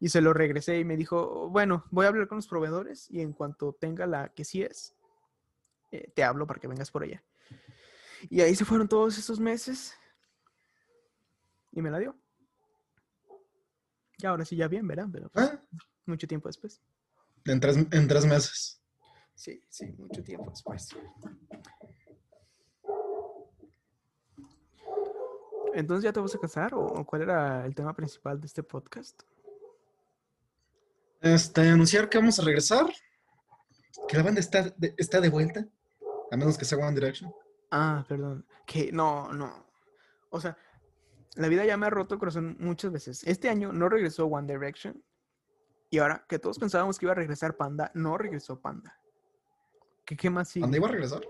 Y 0.00 0.08
se 0.08 0.22
lo 0.22 0.32
regresé 0.32 0.78
y 0.78 0.86
me 0.86 0.96
dijo, 0.96 1.50
bueno, 1.50 1.84
voy 1.90 2.06
a 2.06 2.08
hablar 2.08 2.28
con 2.28 2.36
los 2.36 2.48
proveedores 2.48 3.10
y 3.10 3.20
en 3.20 3.34
cuanto 3.34 3.74
tenga 3.74 4.06
la 4.06 4.30
que 4.30 4.46
sí 4.46 4.62
es, 4.62 4.94
eh, 5.90 6.10
te 6.16 6.24
hablo 6.24 6.46
para 6.46 6.60
que 6.60 6.66
vengas 6.66 6.90
por 6.90 7.02
allá. 7.02 7.22
Y 8.30 8.40
ahí 8.40 8.54
se 8.54 8.64
fueron 8.64 8.88
todos 8.88 9.18
esos 9.18 9.38
meses. 9.38 9.98
Y 11.72 11.82
me 11.82 11.90
la 11.90 11.98
dio. 11.98 12.16
Y 14.18 14.26
ahora 14.26 14.44
sí 14.44 14.56
ya 14.56 14.68
bien, 14.68 14.86
¿verdad? 14.86 15.08
Pero 15.12 15.28
pues, 15.30 15.50
Ah, 15.50 15.60
mucho 16.06 16.26
tiempo 16.28 16.48
después. 16.48 16.80
en, 17.44 17.58
tres, 17.60 17.76
en 17.90 18.08
tres 18.08 18.24
meses. 18.26 18.80
Sí, 19.34 19.60
sí, 19.68 19.86
mucho 19.98 20.22
tiempo 20.22 20.50
después. 20.50 20.88
Entonces, 25.74 26.04
¿ya 26.04 26.12
te 26.12 26.20
vas 26.20 26.34
a 26.34 26.38
casar? 26.38 26.74
¿O 26.74 26.84
o 26.84 27.04
cuál 27.06 27.22
era 27.22 27.64
el 27.64 27.74
tema 27.74 27.94
principal 27.94 28.40
de 28.40 28.46
este 28.46 28.62
podcast? 28.62 29.22
Este, 31.20 31.62
anunciar 31.70 32.08
que 32.08 32.18
vamos 32.18 32.38
a 32.38 32.42
regresar. 32.44 32.86
Que 34.08 34.16
la 34.16 34.22
banda 34.22 34.40
está 34.40 34.62
de, 34.76 34.94
está 34.98 35.20
de 35.20 35.30
vuelta. 35.30 35.66
A 36.30 36.36
menos 36.36 36.58
que 36.58 36.64
sea 36.64 36.78
One 36.78 36.94
Direction. 36.94 37.32
Ah, 37.70 38.04
perdón. 38.08 38.44
Que 38.66 38.92
no, 38.92 39.32
no. 39.32 39.66
O 40.30 40.40
sea, 40.40 40.56
la 41.34 41.48
vida 41.48 41.64
ya 41.64 41.76
me 41.76 41.86
ha 41.86 41.90
roto 41.90 42.14
el 42.14 42.18
corazón 42.20 42.56
muchas 42.60 42.92
veces. 42.92 43.22
Este 43.24 43.48
año 43.48 43.72
no 43.72 43.88
regresó 43.88 44.26
One 44.26 44.52
Direction. 44.52 45.02
Y 45.90 45.98
ahora 45.98 46.24
que 46.28 46.38
todos 46.38 46.58
pensábamos 46.58 46.98
que 46.98 47.06
iba 47.06 47.12
a 47.12 47.16
regresar 47.16 47.56
Panda, 47.56 47.90
no 47.94 48.16
regresó 48.16 48.60
Panda. 48.60 48.98
¿Qué, 50.04 50.16
qué 50.16 50.30
más 50.30 50.48
sigue? 50.48 50.62
¿Dónde 50.62 50.78
iba 50.78 50.88
a 50.88 50.90
regresar? 50.90 51.22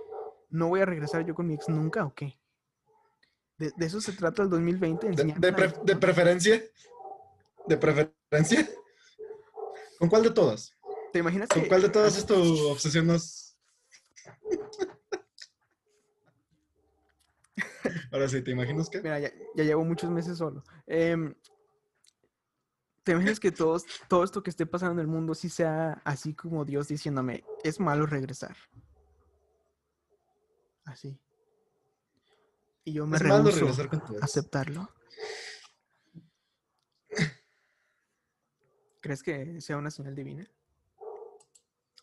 ¿No 0.51 0.69
voy 0.69 0.81
a 0.81 0.85
regresar 0.87 1.25
yo 1.25 1.35
con 1.35 1.47
mi 1.47 1.55
ex 1.55 1.69
nunca 1.69 2.05
o 2.05 2.15
qué? 2.15 2.39
De, 3.59 3.73
de 3.77 3.87
eso 3.87 4.01
se 4.01 4.13
trata 4.13 4.43
el 4.43 4.51
2020. 4.51 5.11
De, 5.39 5.53
pre- 5.53 5.97
preferencia. 5.97 6.63
De 7.67 7.77
preferencia. 7.77 8.69
¿Con 9.99 10.09
cuál 10.09 10.23
de 10.23 10.31
todas? 10.31 10.77
¿Te 11.13 11.19
imaginas 11.21 11.49
¿Con 11.49 11.63
que 11.63 11.69
cuál 11.69 11.83
de 11.83 11.89
todas 11.89 12.17
es 12.17 12.27
tu 12.27 12.35
obsesión 12.71 13.07
más? 13.07 13.57
Ahora 18.13 18.29
sí, 18.29 18.43
¿te 18.43 18.51
imaginas 18.51 18.89
qué? 18.89 19.01
Mira, 19.03 19.19
ya, 19.19 19.31
ya 19.55 19.65
llevo 19.65 19.85
muchos 19.85 20.11
meses 20.11 20.39
solo. 20.39 20.63
Em, 20.87 21.35
¿Te 23.05 23.13
imaginas 23.13 23.41
que 23.41 23.51
todos, 23.51 23.85
todo 24.09 24.23
esto 24.23 24.43
que 24.43 24.51
esté 24.51 24.65
pasando 24.65 24.95
en 24.95 25.01
el 25.01 25.09
mundo 25.09 25.35
sí 25.35 25.49
sea 25.49 26.01
así 26.05 26.35
como 26.35 26.65
Dios 26.65 26.87
diciéndome, 26.89 27.43
es 27.65 27.81
malo 27.81 28.07
regresar? 28.07 28.57
Así. 30.85 31.19
Y 32.85 32.93
yo 32.93 33.07
me 33.07 33.17
Es 33.17 33.23
a 33.23 33.45
aceptarlo. 34.21 34.89
¿Crees 39.01 39.23
que 39.23 39.61
sea 39.61 39.77
una 39.79 39.91
señal 39.91 40.15
divina? 40.15 40.49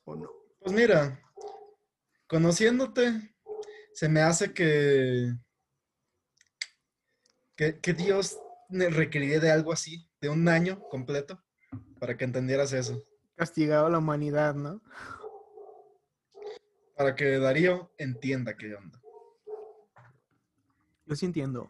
¿O 0.03 0.15
no? 0.15 0.29
Pues 0.59 0.73
mira, 0.73 1.21
conociéndote, 2.27 3.35
se 3.93 4.09
me 4.09 4.21
hace 4.21 4.53
que, 4.53 5.33
que, 7.59 7.77
que 7.81 7.93
Dios 7.93 8.39
requeriría 8.69 9.41
de 9.41 9.51
algo 9.51 9.73
así, 9.73 10.09
de 10.21 10.29
un 10.29 10.47
año 10.47 10.79
completo, 10.87 11.43
para 11.99 12.15
que 12.15 12.23
entendieras 12.23 12.71
eso. 12.71 13.03
Castigado 13.35 13.87
a 13.87 13.89
la 13.89 13.97
humanidad, 13.97 14.55
¿no? 14.55 14.81
Para 16.95 17.15
que 17.15 17.37
Darío 17.37 17.91
entienda 17.97 18.55
qué 18.55 18.73
onda. 18.75 19.01
Yo 21.05 21.15
sí 21.17 21.25
entiendo. 21.25 21.69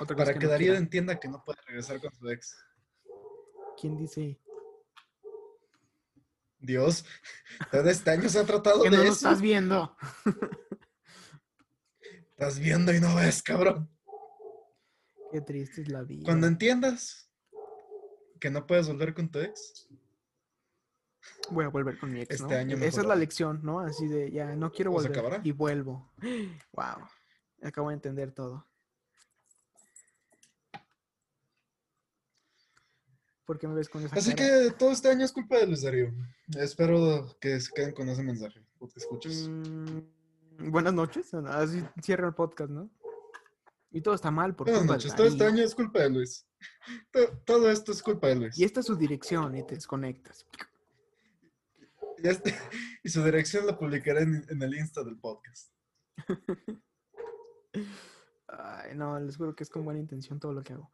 Otra 0.00 0.16
Para 0.16 0.32
que 0.32 0.40
que 0.40 0.46
no 0.46 0.50
Darío 0.50 0.74
entienda 0.74 1.20
que 1.20 1.28
no 1.28 1.44
puede 1.44 1.60
regresar 1.68 2.00
con 2.00 2.12
su 2.16 2.28
ex. 2.28 2.56
¿Quién 3.80 3.96
dice? 3.96 4.40
Dios, 6.58 7.04
todo 7.70 7.88
este 7.90 8.10
año 8.10 8.28
se 8.28 8.40
ha 8.40 8.44
tratado 8.44 8.82
Que 8.82 8.90
de 8.90 8.96
no 8.96 9.04
lo 9.04 9.08
eso. 9.10 9.12
estás 9.28 9.40
viendo. 9.40 9.96
Estás 12.38 12.58
viendo 12.58 12.92
y 12.94 13.00
no 13.00 13.14
ves, 13.16 13.42
cabrón. 13.42 13.88
Qué 15.32 15.40
triste 15.40 15.80
es 15.80 15.88
la 15.88 16.02
vida. 16.02 16.24
Cuando 16.26 16.46
entiendas 16.46 17.30
que 18.38 18.50
no 18.50 18.66
puedes 18.66 18.86
volver 18.88 19.14
con 19.14 19.30
tu 19.30 19.38
ex, 19.38 19.88
Voy 21.50 21.64
a 21.64 21.68
volver 21.68 21.98
con 21.98 22.12
mi 22.12 22.20
ex, 22.20 22.34
Este 22.34 22.44
¿no? 22.54 22.58
año 22.60 22.76
Esa 22.76 23.00
es 23.00 23.06
la 23.06 23.16
lección, 23.16 23.60
¿no? 23.62 23.80
Así 23.80 24.06
de, 24.06 24.30
ya, 24.30 24.54
no 24.54 24.70
quiero 24.70 24.92
¿O 24.92 25.00
se 25.00 25.08
volver. 25.08 25.18
acabará? 25.18 25.40
Y 25.44 25.52
vuelvo. 25.52 26.12
Wow. 26.72 27.08
Acabo 27.62 27.88
de 27.88 27.94
entender 27.94 28.32
todo. 28.32 28.66
¿Por 33.46 33.58
qué 33.58 33.66
me 33.66 33.74
ves 33.74 33.88
con 33.88 34.04
esa 34.04 34.14
Así 34.14 34.34
cara? 34.34 34.66
que 34.66 34.70
todo 34.72 34.90
este 34.92 35.08
año 35.08 35.24
es 35.24 35.32
culpa 35.32 35.56
de 35.56 35.66
Luis 35.68 35.82
Darío. 35.82 36.12
Espero 36.58 37.34
que 37.40 37.58
se 37.60 37.72
queden 37.72 37.92
con 37.94 38.08
ese 38.10 38.22
mensaje, 38.22 38.60
o 38.78 38.88
que 38.88 38.98
escuches. 38.98 39.48
Mm, 39.48 40.00
buenas 40.58 40.94
noches. 40.94 41.32
Así 41.34 41.82
cierra 42.02 42.28
el 42.28 42.34
podcast, 42.34 42.70
¿no? 42.70 42.90
Y 43.90 44.00
todo 44.02 44.14
está 44.14 44.30
mal 44.30 44.54
por 44.54 44.66
Buenas 44.66 44.80
culpa 44.82 44.92
de 44.94 44.96
noches, 44.98 45.16
todo 45.16 45.26
este 45.26 45.44
año 45.46 45.62
es 45.62 45.74
culpa 45.74 46.00
de 46.00 46.10
Luis. 46.10 46.46
To- 47.12 47.38
Todo 47.46 47.70
esto 47.70 47.92
es 47.92 48.02
culpa 48.02 48.28
de 48.28 48.34
Luis. 48.36 48.58
Y 48.58 48.64
esta 48.64 48.80
es 48.80 48.86
su 48.86 48.96
dirección 48.96 49.56
y 49.56 49.64
te 49.64 49.74
desconectas. 49.74 50.46
Y, 52.18 52.28
este- 52.28 52.54
y 53.04 53.08
su 53.08 53.22
dirección 53.24 53.66
la 53.66 53.78
publicaré 53.78 54.22
en, 54.22 54.44
en 54.48 54.62
el 54.62 54.74
Insta 54.74 55.02
del 55.02 55.16
podcast. 55.18 55.72
Ay, 58.48 58.94
no, 58.94 59.18
les 59.20 59.36
juro 59.36 59.54
que 59.54 59.64
es 59.64 59.70
con 59.70 59.84
buena 59.84 60.00
intención 60.00 60.38
todo 60.40 60.52
lo 60.52 60.62
que 60.62 60.74
hago. 60.74 60.90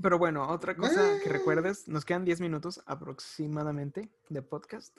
Pero 0.00 0.18
bueno, 0.18 0.48
otra 0.50 0.76
cosa 0.76 1.18
que 1.22 1.28
Ah. 1.28 1.32
recuerdes, 1.32 1.86
nos 1.88 2.04
quedan 2.04 2.24
10 2.24 2.40
minutos 2.40 2.82
aproximadamente 2.86 4.10
de 4.28 4.42
podcast. 4.42 4.96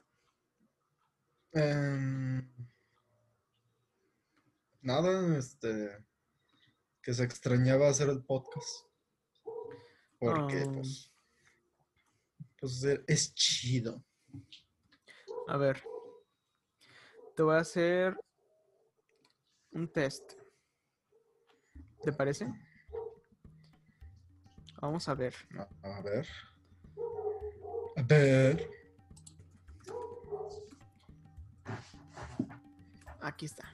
Em, 1.55 2.47
nada, 4.81 5.37
este. 5.37 6.03
Que 7.01 7.13
se 7.13 7.23
extrañaba 7.23 7.87
hacer 7.87 8.09
el 8.09 8.23
podcast. 8.23 8.85
Porque, 10.19 10.61
Ah. 10.67 10.71
pues. 10.73 11.11
Pues 12.59 12.83
e- 12.83 13.03
es 13.07 13.33
chido. 13.33 14.03
A 15.47 15.57
ver. 15.57 15.83
Te 17.35 17.43
voy 17.43 17.55
a 17.55 17.59
hacer 17.59 18.17
un 19.71 19.87
test. 19.91 20.33
¿Te 22.03 22.11
parece? 22.11 22.47
Vamos 24.81 25.07
a 25.09 25.13
ver. 25.15 25.33
A, 25.83 25.97
a 25.97 26.01
ver. 26.01 26.27
A 27.97 28.01
ver. 28.03 28.69
Aquí 33.25 33.47
está. 33.47 33.73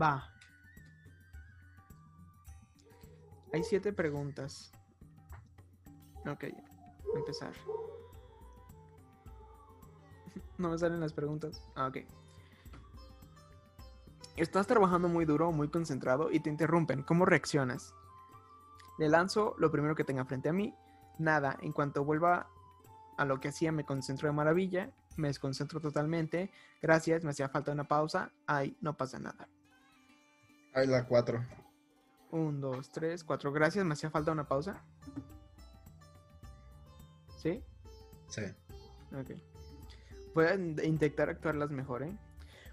Va. 0.00 0.30
Hay 3.54 3.64
siete 3.64 3.90
preguntas. 3.94 4.70
Ok, 6.26 6.44
empezar. 7.16 7.54
No 10.58 10.68
me 10.68 10.78
salen 10.78 11.00
las 11.00 11.12
preguntas. 11.12 11.66
Ah, 11.74 11.86
ok. 11.88 11.98
Estás 14.36 14.66
trabajando 14.66 15.08
muy 15.08 15.24
duro, 15.24 15.50
muy 15.50 15.68
concentrado 15.68 16.30
y 16.30 16.40
te 16.40 16.50
interrumpen. 16.50 17.02
¿Cómo 17.02 17.24
reaccionas? 17.24 17.94
Le 18.98 19.08
lanzo 19.08 19.56
lo 19.58 19.72
primero 19.72 19.96
que 19.96 20.04
tenga 20.04 20.24
frente 20.24 20.50
a 20.50 20.52
mí. 20.52 20.72
Nada, 21.18 21.56
en 21.62 21.72
cuanto 21.72 22.04
vuelva 22.04 22.48
a 23.16 23.24
lo 23.24 23.40
que 23.40 23.48
hacía 23.48 23.72
me 23.72 23.84
concentro 23.84 24.28
de 24.28 24.34
maravilla. 24.34 24.92
Me 25.16 25.28
desconcentro 25.28 25.80
totalmente. 25.80 26.50
Gracias, 26.80 27.24
me 27.24 27.30
hacía 27.30 27.48
falta 27.48 27.72
una 27.72 27.84
pausa. 27.84 28.32
Ay, 28.46 28.76
no 28.80 28.96
pasa 28.96 29.18
nada. 29.18 29.48
Ahí 30.74 30.86
la 30.86 31.06
4. 31.06 31.44
Un, 32.30 32.60
dos, 32.62 32.90
tres, 32.90 33.22
cuatro. 33.24 33.52
Gracias, 33.52 33.84
me 33.84 33.92
hacía 33.92 34.10
falta 34.10 34.32
una 34.32 34.48
pausa. 34.48 34.82
¿Sí? 37.36 37.62
Sí. 38.28 38.42
Ok. 39.14 39.30
Voy 40.34 40.46
a 40.46 40.54
in- 40.54 40.80
intentar 40.82 41.28
actuarlas 41.28 41.70
mejor, 41.70 42.02
¿eh? 42.04 42.16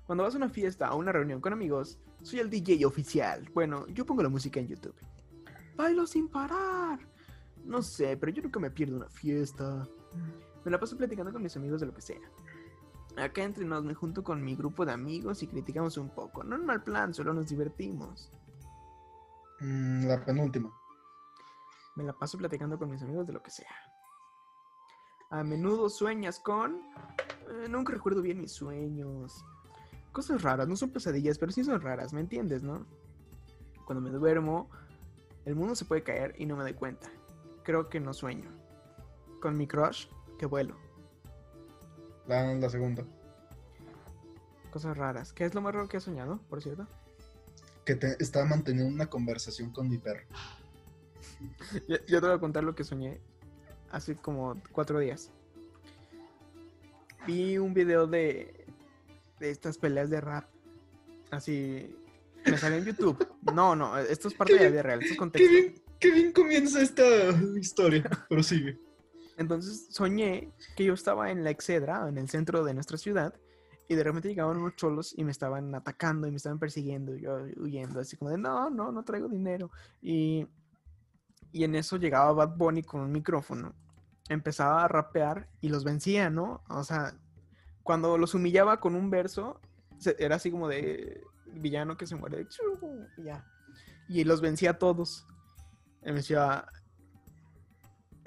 Cuando 0.06 0.24
vas 0.24 0.34
a 0.34 0.38
una 0.38 0.50
fiesta 0.50 0.92
o 0.94 0.98
una 0.98 1.12
reunión 1.12 1.42
con 1.42 1.54
amigos, 1.54 2.00
soy 2.24 2.40
el 2.40 2.50
DJ 2.50 2.86
oficial. 2.86 3.50
Bueno, 3.54 3.86
yo 3.88 4.06
pongo 4.06 4.24
la 4.24 4.30
música 4.30 4.60
en 4.60 4.68
YouTube. 4.68 4.96
Bailo 5.76 6.08
sin 6.08 6.30
parar. 6.30 7.00
No 7.66 7.82
sé, 7.82 8.16
pero 8.18 8.32
yo 8.32 8.42
nunca 8.42 8.60
me 8.60 8.72
pierdo 8.72 8.96
una 8.96 9.10
fiesta. 9.10 9.86
Me 10.66 10.72
la 10.72 10.80
paso 10.80 10.98
platicando 10.98 11.32
con 11.32 11.42
mis 11.42 11.56
amigos 11.56 11.80
de 11.82 11.88
lo 11.88 11.94
que 11.94 12.02
sea. 12.02 12.20
Acá 13.18 13.44
entre 13.44 13.66
nos 13.66 13.84
me 13.84 13.94
junto 13.94 14.24
con 14.24 14.44
mi 14.44 14.56
grupo 14.56 14.86
de 14.86 14.94
amigos 14.94 15.44
y 15.44 15.48
criticamos 15.48 15.98
un 15.98 16.10
poco. 16.10 16.44
No 16.44 16.56
en 16.56 16.66
mal 16.66 16.84
plan, 16.84 17.14
solo 17.14 17.34
nos 17.34 17.48
divertimos. 17.48 18.32
Mm, 19.60 20.08
la 20.08 20.24
penúltima. 20.24 20.72
Me 21.96 22.04
la 22.04 22.14
paso 22.14 22.38
platicando 22.38 22.78
con 22.78 22.90
mis 22.90 23.02
amigos 23.02 23.28
de 23.28 23.34
lo 23.34 23.44
que 23.44 23.52
sea. 23.52 23.72
A 25.32 25.44
menudo 25.44 25.90
sueñas 25.90 26.40
con... 26.40 26.82
eh, 27.50 27.68
nunca 27.70 27.94
recuerdo 27.94 28.22
bien 28.22 28.40
mis 28.40 28.54
sueños. 28.54 29.44
Cosas 30.12 30.42
raras, 30.42 30.68
no 30.68 30.76
son 30.76 30.92
pesadillas, 30.92 31.38
pero 31.38 31.52
sí 31.52 31.64
son 31.64 31.82
raras, 31.82 32.14
¿me 32.14 32.22
entiendes, 32.22 32.64
no? 32.64 32.86
Cuando 33.86 34.02
me 34.02 34.10
duermo, 34.10 34.70
el 35.46 35.56
mundo 35.56 35.76
se 35.76 35.86
puede 35.86 36.04
caer 36.04 36.36
y 36.38 36.46
no 36.46 36.56
me 36.56 36.64
doy 36.64 36.74
cuenta. 36.74 37.10
Creo 37.64 37.90
que 37.90 38.00
no 38.00 38.14
sueño. 38.14 38.50
Con 39.42 39.58
mi 39.58 39.68
crush, 39.68 40.08
que 40.40 40.48
vuelo. 40.48 40.76
La, 42.28 42.56
la 42.56 42.70
segunda. 42.70 43.06
Cosas 44.72 44.98
raras. 44.98 45.34
¿Qué 45.34 45.46
es 45.46 45.54
lo 45.54 45.62
más 45.62 45.76
raro 45.76 45.88
que 45.88 45.98
has 45.98 46.04
soñado, 46.04 46.40
por 46.50 46.64
cierto? 46.64 46.88
Que 47.86 47.96
te, 47.96 48.16
estaba 48.20 48.46
manteniendo 48.46 48.92
una 48.92 49.08
conversación 49.08 49.72
con 49.72 49.90
mi 49.90 49.98
perro. 49.98 50.24
Yo, 51.88 51.98
yo 52.08 52.22
te 52.22 52.28
voy 52.28 52.36
a 52.36 52.40
contar 52.40 52.64
lo 52.64 52.74
que 52.74 52.84
soñé 52.84 53.20
hace 53.92 54.16
como 54.16 54.60
cuatro 54.72 55.00
días. 55.00 55.32
Vi 57.28 57.58
un 57.58 57.74
video 57.74 58.08
de, 58.08 58.66
de 59.40 59.52
estas 59.52 59.78
peleas 59.78 60.10
de 60.10 60.22
rap. 60.22 60.46
Así. 61.32 61.96
Me 62.46 62.58
salió 62.58 62.78
en 62.78 62.86
YouTube. 62.86 63.28
No, 63.54 63.76
no, 63.76 63.98
esto 63.98 64.30
es 64.30 64.34
parte 64.34 64.54
de 64.54 64.64
la 64.64 64.70
vida 64.70 64.84
real. 64.84 65.04
Esto 65.04 65.26
es 65.26 65.32
Qué 65.32 65.48
bien, 65.48 65.82
qué 66.00 66.12
bien 66.12 66.32
comienza 66.32 66.82
esta 66.82 67.04
historia. 67.60 68.04
Prosigue. 68.30 68.80
Entonces 69.40 69.88
soñé 69.90 70.52
que 70.76 70.84
yo 70.84 70.94
estaba 70.94 71.32
en 71.32 71.46
la 71.46 71.50
Excedra, 71.50 72.10
en 72.10 72.18
el 72.18 72.30
centro 72.30 72.66
de 72.66 72.74
nuestra 72.74 72.98
ciudad, 72.98 73.34
y 73.88 73.96
de 73.96 74.04
repente 74.04 74.28
llegaban 74.28 74.58
unos 74.58 74.76
cholos 74.76 75.14
y 75.18 75.24
me 75.24 75.32
estaban 75.32 75.74
atacando 75.74 76.28
y 76.28 76.32
me 76.32 76.38
estaban 76.38 76.60
persiguiendo, 76.60 77.16
y 77.16 77.22
yo 77.22 77.38
huyendo, 77.56 78.02
así 78.02 78.18
como 78.18 78.32
de, 78.32 78.38
no, 78.38 78.70
no, 78.70 78.92
no 78.92 79.04
traigo 79.06 79.30
dinero. 79.30 79.72
Y, 80.02 80.46
y 81.54 81.64
en 81.64 81.74
eso 81.76 81.96
llegaba 81.96 82.34
Bad 82.34 82.58
Bunny 82.58 82.84
con 82.84 83.00
un 83.00 83.14
micrófono, 83.14 83.74
empezaba 84.28 84.84
a 84.84 84.90
rapear 84.90 85.48
y 85.62 85.70
los 85.70 85.86
vencía, 85.86 86.30
¿no? 86.30 86.62
O 86.68 86.84
sea, 86.84 87.14
cuando 87.82 88.18
los 88.18 88.36
humillaba 88.36 88.82
con 88.82 88.94
un 88.94 89.10
verso, 89.10 89.62
era 90.18 90.36
así 90.36 90.52
como 90.52 90.68
de 90.68 91.24
villano 91.46 91.96
que 91.96 92.08
se 92.08 92.18
muere, 92.18 92.46
y 93.18 93.24
ya. 93.24 93.46
Y 94.10 94.26
los 94.26 94.42
vencía 94.42 94.72
a 94.72 94.80
todos. 94.80 95.26
Y 96.02 96.08
me 96.08 96.16
decía, 96.16 96.66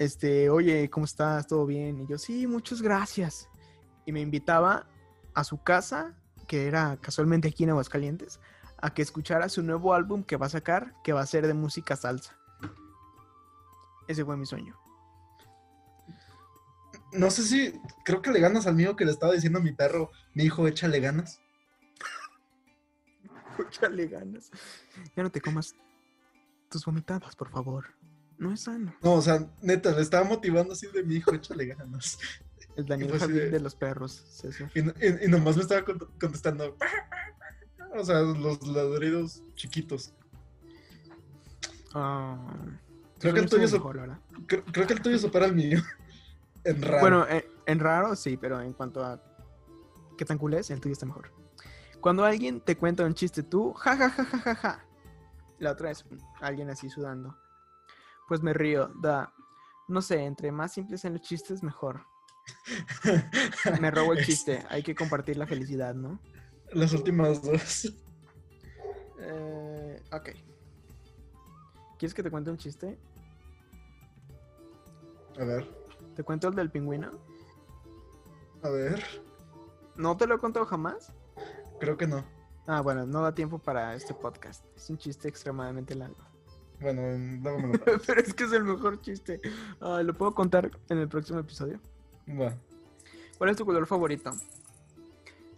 este, 0.03 0.49
oye, 0.49 0.89
¿cómo 0.89 1.05
estás? 1.05 1.47
¿Todo 1.47 1.65
bien? 1.65 1.99
Y 2.01 2.07
yo, 2.07 2.17
sí, 2.17 2.47
muchas 2.47 2.81
gracias. 2.81 3.49
Y 4.05 4.11
me 4.11 4.21
invitaba 4.21 4.87
a 5.33 5.43
su 5.43 5.61
casa, 5.61 6.15
que 6.47 6.67
era 6.67 6.97
casualmente 6.97 7.47
aquí 7.47 7.63
en 7.63 7.71
Aguascalientes, 7.71 8.39
a 8.77 8.93
que 8.93 9.01
escuchara 9.01 9.49
su 9.49 9.63
nuevo 9.63 9.93
álbum 9.93 10.23
que 10.23 10.37
va 10.37 10.47
a 10.47 10.49
sacar, 10.49 10.93
que 11.03 11.13
va 11.13 11.21
a 11.21 11.25
ser 11.25 11.47
de 11.47 11.53
música 11.53 11.95
salsa. 11.95 12.37
Ese 14.07 14.25
fue 14.25 14.35
mi 14.35 14.45
sueño. 14.45 14.77
No 17.13 17.29
sé 17.29 17.43
si. 17.43 17.79
Creo 18.03 18.21
que 18.21 18.31
le 18.31 18.39
ganas 18.39 18.67
al 18.67 18.75
mío 18.75 18.95
que 18.95 19.05
le 19.05 19.11
estaba 19.11 19.33
diciendo 19.33 19.59
a 19.59 19.61
mi 19.61 19.71
perro. 19.71 20.11
Mi 20.33 20.43
hijo, 20.43 20.67
échale 20.67 20.99
ganas. 20.99 21.39
Échale 23.67 24.07
ganas. 24.07 24.49
Ya 25.15 25.23
no 25.23 25.31
te 25.31 25.39
comas 25.39 25.75
tus 26.69 26.85
vomitadas, 26.85 27.35
por 27.35 27.49
favor. 27.49 27.85
No 28.37 28.51
es 28.53 28.61
sano. 28.61 28.93
No, 29.01 29.13
o 29.13 29.21
sea, 29.21 29.47
neta, 29.61 29.91
le 29.91 30.01
estaba 30.01 30.25
motivando 30.25 30.73
así 30.73 30.87
de 30.87 31.03
mi 31.03 31.15
hijo, 31.15 31.33
échale 31.33 31.65
ganas. 31.67 32.17
El 32.75 32.85
Daniel 32.85 33.09
pues 33.09 33.21
Javid 33.21 33.35
de- 33.35 33.49
de 33.51 33.59
los 33.59 33.75
perros, 33.75 34.11
César. 34.29 34.71
Y, 34.73 34.81
no- 34.81 34.93
y- 34.99 35.25
y 35.25 35.27
nomás 35.29 35.55
me 35.55 35.61
estaba 35.61 35.85
cont- 35.85 36.09
contestando. 36.19 36.75
O 37.95 38.03
sea, 38.03 38.21
los 38.21 38.65
ladridos 38.67 39.43
chiquitos. 39.55 40.13
Ah, 41.93 42.37
Creo 43.19 43.33
que 43.35 43.39
el 43.41 43.49
tuyo 43.49 43.67
so- 43.67 43.77
mejor. 43.77 44.17
Creo, 44.47 44.65
creo 44.65 44.87
que 44.87 44.93
el 44.93 45.01
tuyo 45.01 45.17
supera 45.19 45.45
el 45.45 45.53
mío. 45.55 45.79
En 46.65 46.81
raro. 46.81 46.99
Bueno, 47.01 47.27
en, 47.27 47.43
en 47.65 47.79
raro 47.79 48.15
sí, 48.15 48.37
pero 48.37 48.61
en 48.61 48.71
cuanto 48.71 49.03
a 49.03 49.21
qué 50.17 50.23
tan 50.23 50.37
cool 50.37 50.53
es, 50.53 50.69
el 50.71 50.79
tuyo 50.79 50.93
está 50.93 51.05
mejor. 51.05 51.29
Cuando 51.99 52.23
alguien 52.23 52.61
te 52.61 52.77
cuenta 52.77 53.03
un 53.03 53.13
chiste, 53.13 53.43
tú, 53.43 53.73
ja, 53.73 53.97
ja, 53.97 54.09
ja, 54.09 54.23
ja, 54.23 54.37
ja, 54.39 54.55
ja. 54.55 54.85
La 55.59 55.71
otra 55.73 55.91
es 55.91 56.05
alguien 56.39 56.69
así 56.69 56.89
sudando. 56.89 57.37
Pues 58.27 58.41
me 58.41 58.53
río, 58.53 58.89
da. 59.01 59.33
No 59.87 60.01
sé, 60.01 60.23
entre 60.23 60.51
más 60.51 60.73
simples 60.73 61.01
sean 61.01 61.13
los 61.13 61.21
chistes, 61.21 61.61
mejor. 61.63 62.05
Me 63.81 63.91
robo 63.91 64.13
el 64.13 64.25
chiste. 64.25 64.63
Hay 64.69 64.83
que 64.83 64.95
compartir 64.95 65.37
la 65.37 65.47
felicidad, 65.47 65.93
¿no? 65.93 66.19
Las 66.71 66.93
últimas 66.93 67.41
dos. 67.41 67.93
Eh, 69.19 70.01
ok. 70.11 70.29
¿Quieres 71.97 72.13
que 72.13 72.23
te 72.23 72.31
cuente 72.31 72.51
un 72.51 72.57
chiste? 72.57 72.99
A 75.39 75.45
ver, 75.45 75.67
¿Te 76.15 76.23
cuento 76.23 76.47
el 76.47 76.55
del 76.55 76.69
pingüino? 76.69 77.11
a 78.61 78.69
ver. 78.69 79.03
¿No 79.95 80.15
te 80.15 80.27
lo 80.27 80.35
he 80.35 80.39
contado 80.39 80.65
jamás? 80.65 81.11
Creo 81.79 81.97
que 81.97 82.07
no. 82.07 82.23
Ah, 82.65 82.81
bueno, 82.81 83.05
no 83.05 83.21
da 83.21 83.33
tiempo 83.33 83.59
para 83.59 83.93
este 83.95 84.13
podcast. 84.13 84.65
Es 84.75 84.89
un 84.89 84.97
chiste 84.97 85.27
extremadamente 85.27 85.95
largo. 85.95 86.23
Bueno, 86.83 87.01
luego 87.41 87.59
me 87.59 87.67
lo 87.69 87.73
Pero 88.05 88.19
es 88.19 88.33
que 88.33 88.43
es 88.43 88.51
el 88.51 88.65
mejor 88.65 88.99
chiste. 88.99 89.39
Ah, 89.79 90.03
¿Lo 90.03 90.13
puedo 90.13 90.35
contar 90.35 90.69
en 90.89 90.97
el 90.97 91.07
próximo 91.07 91.39
episodio? 91.39 91.79
Va. 92.27 92.53
¿Cuál 93.37 93.49
es 93.49 93.55
tu 93.55 93.65
color 93.65 93.87
favorito? 93.87 94.31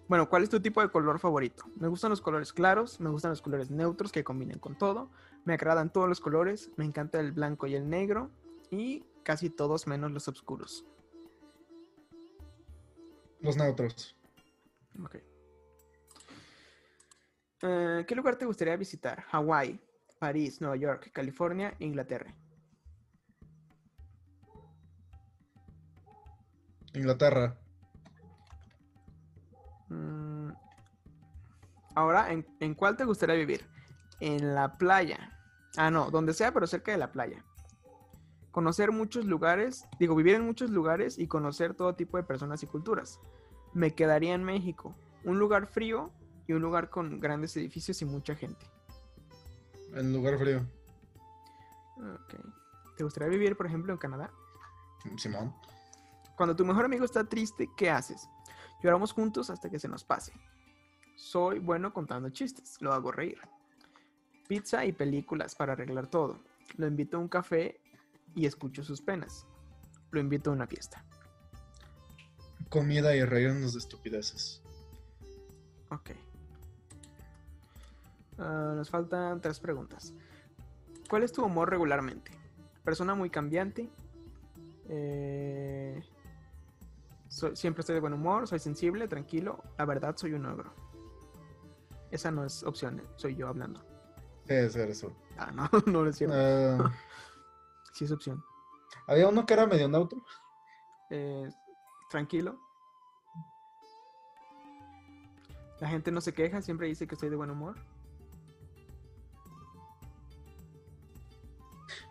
Bueno, 0.08 0.30
¿cuál 0.30 0.44
es 0.44 0.50
tu 0.52 0.60
tipo 0.60 0.82
de 0.82 0.90
color 0.90 1.18
favorito? 1.18 1.66
Me 1.78 1.88
gustan 1.88 2.12
los 2.12 2.22
colores 2.22 2.54
claros, 2.54 3.00
me 3.00 3.10
gustan 3.10 3.32
los 3.32 3.42
colores 3.42 3.72
neutros 3.72 4.12
que 4.12 4.24
combinen 4.24 4.60
con 4.60 4.78
todo, 4.78 5.10
me 5.46 5.56
agradan 5.56 5.92
todos 5.92 6.08
los 6.08 6.22
colores, 6.22 6.70
me 6.78 6.86
encanta 6.86 7.20
el 7.20 7.32
blanco 7.32 7.66
y 7.66 7.74
el 7.74 7.90
negro 7.90 8.30
y 8.70 9.04
casi 9.24 9.50
todos 9.50 9.88
menos 9.88 10.12
los 10.12 10.28
oscuros. 10.28 10.86
Los 13.40 13.58
neutros. 13.58 14.16
Ok. 15.04 15.16
Eh, 17.64 18.06
¿Qué 18.08 18.16
lugar 18.16 18.36
te 18.36 18.46
gustaría 18.46 18.76
visitar? 18.76 19.22
Hawái, 19.24 19.80
París, 20.20 20.62
Nueva 20.62 20.76
York, 20.76 21.12
California, 21.14 21.76
Inglaterra. 21.80 22.34
Inglaterra. 26.94 27.58
Mm, 29.90 30.36
Ahora, 31.96 32.34
¿en, 32.34 32.46
en 32.60 32.76
cuál 32.76 32.98
te 32.98 33.06
gustaría 33.06 33.36
vivir? 33.36 33.66
En 34.20 34.54
la 34.54 34.78
playa. 34.78 35.32
Ah, 35.78 35.90
no, 35.90 36.12
donde 36.12 36.34
sea, 36.34 36.54
pero 36.54 36.68
cerca 36.68 36.92
de 36.92 36.98
la 36.98 37.12
playa. 37.12 37.44
Conocer 38.52 38.92
muchos 38.92 39.26
lugares, 39.26 39.86
digo, 39.98 40.16
vivir 40.16 40.36
en 40.36 40.46
muchos 40.46 40.70
lugares 40.70 41.18
y 41.18 41.28
conocer 41.28 41.74
todo 41.74 41.96
tipo 41.96 42.18
de 42.18 42.24
personas 42.24 42.62
y 42.64 42.68
culturas. 42.68 43.20
Me 43.74 43.96
quedaría 43.96 44.34
en 44.34 44.44
México. 44.44 44.96
Un 45.24 45.40
lugar 45.40 45.68
frío 45.68 46.12
y 46.48 46.54
un 46.54 46.62
lugar 46.62 46.90
con 46.90 47.20
grandes 47.20 47.56
edificios 47.58 48.02
y 48.02 48.06
mucha 48.06 48.36
gente. 48.36 48.66
En 49.96 50.14
lugar 50.14 50.38
frío. 50.38 50.66
Ok. 51.98 52.36
¿Te 52.98 53.04
gustaría 53.04 53.30
vivir, 53.30 53.58
por 53.58 53.66
ejemplo, 53.66 53.92
en 53.92 53.98
Canadá? 53.98 54.32
Simón. 55.18 55.54
Cuando 56.36 56.56
tu 56.56 56.66
mejor 56.66 56.86
amigo 56.86 57.06
está 57.06 57.24
triste, 57.24 57.70
¿qué 57.78 57.90
haces? 57.90 58.28
Lloramos 58.84 59.14
juntos 59.14 59.50
hasta 59.50 59.70
que 59.70 59.80
se 59.80 59.88
nos 59.88 60.04
pase. 60.04 60.34
Soy 61.16 61.60
bueno 61.60 61.94
contando 61.94 62.30
chistes, 62.30 62.78
lo 62.82 62.94
hago 62.94 63.12
reír. 63.12 63.40
Pizza 64.48 64.86
y 64.86 64.92
películas 64.92 65.56
para 65.56 65.74
arreglar 65.74 66.08
todo. 66.08 66.40
Lo 66.78 66.88
invito 66.88 67.18
a 67.18 67.22
un 67.22 67.30
café 67.30 67.80
y 68.36 68.46
escucho 68.46 68.84
sus 68.84 69.02
penas. 69.02 69.48
Lo 70.12 70.20
invito 70.20 70.50
a 70.50 70.54
una 70.54 70.68
fiesta. 70.68 71.04
Comida 72.70 73.16
y 73.16 73.24
reírnos 73.24 73.74
de 73.74 73.80
estupideces. 73.80 74.62
Ok. 75.90 76.12
Ah, 78.38 78.74
nos 78.76 78.90
faltan 78.90 79.40
tres 79.42 79.60
preguntas. 79.60 80.14
¿Cuál 81.10 81.24
es 81.24 81.32
tu 81.32 81.44
humor 81.44 81.70
regularmente? 81.70 82.32
Persona 82.84 83.16
muy 83.16 83.30
cambiante. 83.30 83.90
Eh, 84.90 86.04
soy- 87.28 87.56
siempre 87.56 87.82
estoy 87.82 87.96
de 87.96 88.02
buen 88.02 88.14
humor, 88.14 88.48
soy 88.48 88.60
sensible, 88.60 89.08
tranquilo. 89.08 89.64
La 89.78 89.86
verdad, 89.86 90.16
soy 90.18 90.34
un 90.34 90.46
ogro. 90.46 90.74
Esa 92.12 92.32
no 92.32 92.46
es 92.46 92.64
opción, 92.64 93.00
eh, 93.00 93.04
soy 93.16 93.36
yo 93.36 93.48
hablando. 93.48 93.82
Ser 94.46 94.90
eso. 94.90 95.12
Ah, 95.38 95.52
no, 95.52 95.70
no 95.88 96.04
lo 96.04 96.10
es 96.10 96.18
cierto. 96.18 96.36
Ah, 96.38 96.92
Sí 97.94 98.04
es 98.06 98.12
opción. 98.12 98.44
Había 99.08 99.30
uno 99.30 99.46
que 99.46 99.54
era 99.54 99.66
medio 99.66 99.88
neutro. 99.88 100.22
Eh, 101.10 101.50
tranquilo. 102.10 102.60
La 105.80 105.88
gente 105.90 106.12
no 106.12 106.20
se 106.22 106.34
queja, 106.34 106.62
siempre 106.62 106.88
dice 106.88 107.08
que 107.08 107.16
estoy 107.16 107.30
de 107.30 107.36
buen 107.38 107.50
humor. 107.52 107.78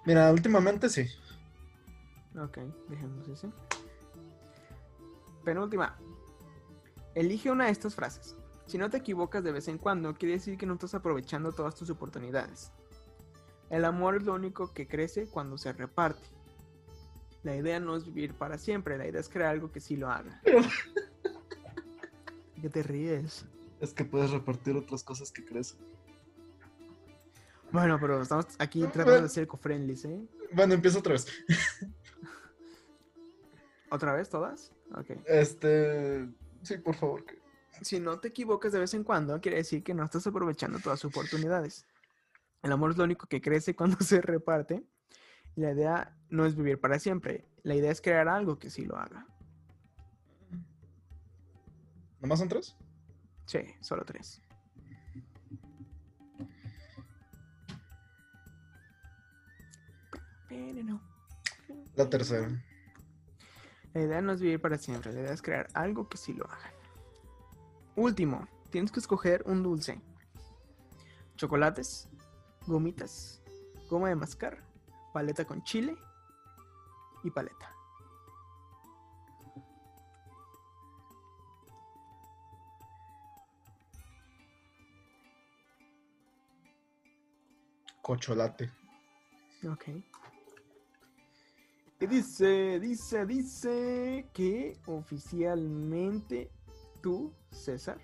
Mira, 0.04 0.30
últimamente 0.32 0.88
sí. 0.88 1.06
Ok, 2.38 2.58
dejemos 2.88 3.28
ese. 3.28 3.50
Penúltima. 5.44 5.96
Elige 7.14 7.50
una 7.50 7.66
de 7.66 7.70
estas 7.70 7.94
frases. 7.94 8.36
Si 8.66 8.78
no 8.78 8.90
te 8.90 8.96
equivocas 8.96 9.44
de 9.44 9.52
vez 9.52 9.68
en 9.68 9.78
cuando, 9.78 10.14
quiere 10.14 10.34
decir 10.34 10.58
que 10.58 10.66
no 10.66 10.74
estás 10.74 10.94
aprovechando 10.94 11.52
todas 11.52 11.74
tus 11.74 11.90
oportunidades. 11.90 12.72
El 13.70 13.84
amor 13.84 14.16
es 14.16 14.24
lo 14.24 14.34
único 14.34 14.72
que 14.72 14.86
crece 14.86 15.26
cuando 15.26 15.58
se 15.58 15.72
reparte. 15.72 16.26
La 17.42 17.54
idea 17.54 17.78
no 17.78 17.94
es 17.94 18.04
vivir 18.04 18.34
para 18.34 18.58
siempre, 18.58 18.96
la 18.96 19.06
idea 19.06 19.20
es 19.20 19.28
crear 19.28 19.50
algo 19.50 19.70
que 19.70 19.80
sí 19.80 19.96
lo 19.96 20.10
haga. 20.10 20.40
¿Qué 22.60 22.70
te 22.70 22.82
ríes? 22.82 23.44
Es 23.80 23.92
que 23.92 24.04
puedes 24.04 24.30
repartir 24.30 24.76
otras 24.76 25.04
cosas 25.04 25.30
que 25.30 25.44
crees. 25.44 25.76
Bueno, 27.74 27.98
pero 28.00 28.22
estamos 28.22 28.46
aquí 28.60 28.86
tratando 28.86 29.22
de 29.22 29.28
ser 29.28 29.42
eco-friendly, 29.42 29.98
¿eh? 30.04 30.28
Bueno, 30.52 30.74
empiezo 30.74 31.00
otra 31.00 31.14
vez. 31.14 31.26
¿Otra 33.90 34.12
vez 34.14 34.30
todas? 34.30 34.72
Ok. 34.94 35.10
Este. 35.26 36.28
Sí, 36.62 36.78
por 36.78 36.94
favor. 36.94 37.24
Si 37.80 37.98
no 37.98 38.20
te 38.20 38.28
equivocas 38.28 38.70
de 38.70 38.78
vez 38.78 38.94
en 38.94 39.02
cuando, 39.02 39.40
quiere 39.40 39.56
decir 39.56 39.82
que 39.82 39.92
no 39.92 40.04
estás 40.04 40.24
aprovechando 40.24 40.78
todas 40.78 41.00
sus 41.00 41.10
oportunidades. 41.10 41.84
El 42.62 42.70
amor 42.70 42.92
es 42.92 42.96
lo 42.96 43.02
único 43.02 43.26
que 43.26 43.40
crece 43.40 43.74
cuando 43.76 43.96
se 43.98 44.20
reparte. 44.20 44.84
La 45.56 45.72
idea 45.72 46.16
no 46.30 46.46
es 46.46 46.54
vivir 46.54 46.78
para 46.78 47.00
siempre. 47.00 47.44
La 47.64 47.74
idea 47.74 47.90
es 47.90 48.00
crear 48.00 48.28
algo 48.28 48.56
que 48.56 48.70
sí 48.70 48.84
lo 48.84 48.96
haga. 48.96 49.26
¿Nomás 52.20 52.38
son 52.38 52.48
tres? 52.48 52.76
Sí, 53.46 53.58
solo 53.80 54.04
tres. 54.04 54.43
Pero 60.54 61.00
La 61.96 62.08
tercera. 62.08 62.48
La 63.92 64.00
idea 64.00 64.20
no 64.20 64.32
es 64.32 64.40
vivir 64.40 64.60
para 64.60 64.78
siempre, 64.78 65.12
la 65.12 65.20
idea 65.20 65.32
es 65.32 65.42
crear 65.42 65.68
algo 65.74 66.08
que 66.08 66.16
sí 66.16 66.32
lo 66.32 66.44
haga. 66.46 66.72
Último, 67.96 68.46
tienes 68.70 68.90
que 68.90 69.00
escoger 69.00 69.42
un 69.46 69.62
dulce. 69.62 70.00
Chocolates, 71.36 72.08
gomitas, 72.66 73.42
goma 73.88 74.08
de 74.08 74.16
mascar, 74.16 74.64
paleta 75.12 75.44
con 75.44 75.62
chile 75.64 75.96
y 77.22 77.30
paleta. 77.30 77.72
Cocholate. 88.02 88.70
Ok. 89.68 89.84
Y 92.00 92.06
dice, 92.06 92.80
dice, 92.80 93.24
dice 93.24 94.26
que 94.32 94.78
oficialmente 94.86 96.50
tú, 97.00 97.32
César, 97.50 97.98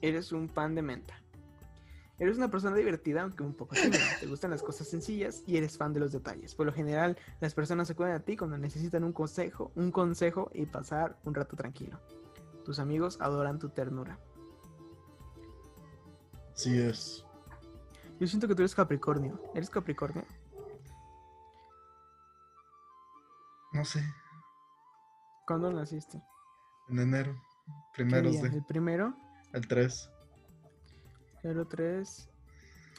eres 0.00 0.32
un 0.32 0.48
pan 0.48 0.74
de 0.74 0.82
menta. 0.82 1.20
Eres 2.18 2.36
una 2.36 2.50
persona 2.50 2.76
divertida, 2.76 3.22
aunque 3.22 3.42
un 3.42 3.54
poco 3.54 3.74
tímida. 3.74 3.98
Te 4.20 4.26
gustan 4.26 4.50
las 4.50 4.62
cosas 4.62 4.88
sencillas 4.88 5.42
y 5.46 5.56
eres 5.56 5.76
fan 5.76 5.92
de 5.92 6.00
los 6.00 6.12
detalles. 6.12 6.54
Por 6.54 6.66
lo 6.66 6.72
general, 6.72 7.18
las 7.40 7.54
personas 7.54 7.90
acuden 7.90 8.12
a 8.12 8.20
ti 8.20 8.36
cuando 8.36 8.56
necesitan 8.56 9.02
un 9.02 9.12
consejo, 9.12 9.72
un 9.74 9.90
consejo 9.90 10.50
y 10.54 10.66
pasar 10.66 11.18
un 11.24 11.34
rato 11.34 11.56
tranquilo. 11.56 12.00
Tus 12.64 12.78
amigos 12.78 13.18
adoran 13.20 13.58
tu 13.58 13.68
ternura. 13.68 14.18
Sí 16.54 16.78
es. 16.78 17.26
Yo 18.20 18.28
siento 18.28 18.46
que 18.46 18.54
tú 18.54 18.62
eres 18.62 18.74
Capricornio. 18.74 19.40
¿Eres 19.54 19.68
Capricornio? 19.68 20.24
No 23.74 23.84
sé. 23.84 24.00
¿Cuándo 25.48 25.72
naciste? 25.72 26.22
En 26.88 27.00
enero. 27.00 27.34
¿Qué 27.92 28.04
Primeros 28.04 28.40
de. 28.40 28.48
¿El 28.48 28.64
primero? 28.64 29.16
El 29.52 29.66
3. 29.66 30.10
03 31.42 32.30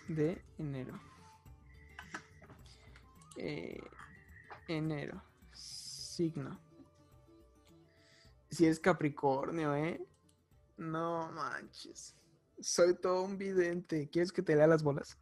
de 0.09 0.43
enero. 0.57 0.99
Eh, 3.37 3.81
enero. 4.67 5.23
Signo. 5.53 6.59
Si 8.49 8.67
es 8.67 8.77
Capricornio, 8.77 9.73
¿eh? 9.75 10.05
No 10.75 11.31
manches. 11.31 12.17
Soy 12.59 12.99
todo 12.99 13.23
un 13.23 13.37
vidente. 13.37 14.09
¿Quieres 14.09 14.33
que 14.33 14.41
te 14.41 14.57
lea 14.57 14.67
las 14.67 14.83
bolas? 14.83 15.17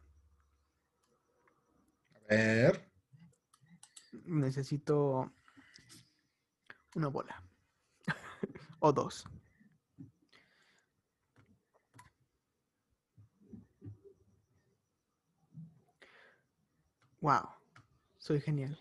A 2.28 2.34
ver. 2.34 2.90
Necesito 4.24 5.32
una 6.94 7.08
bola. 7.08 7.42
o 8.80 8.92
dos. 8.92 9.24
Wow, 17.20 17.48
soy 18.18 18.40
genial. 18.40 18.78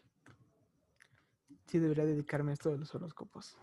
Sí, 1.67 1.79
debería 1.79 2.05
dedicarme 2.05 2.51
a 2.51 2.53
esto 2.53 2.69
de 2.69 2.77
los 2.77 2.93
horóscopos. 2.93 3.57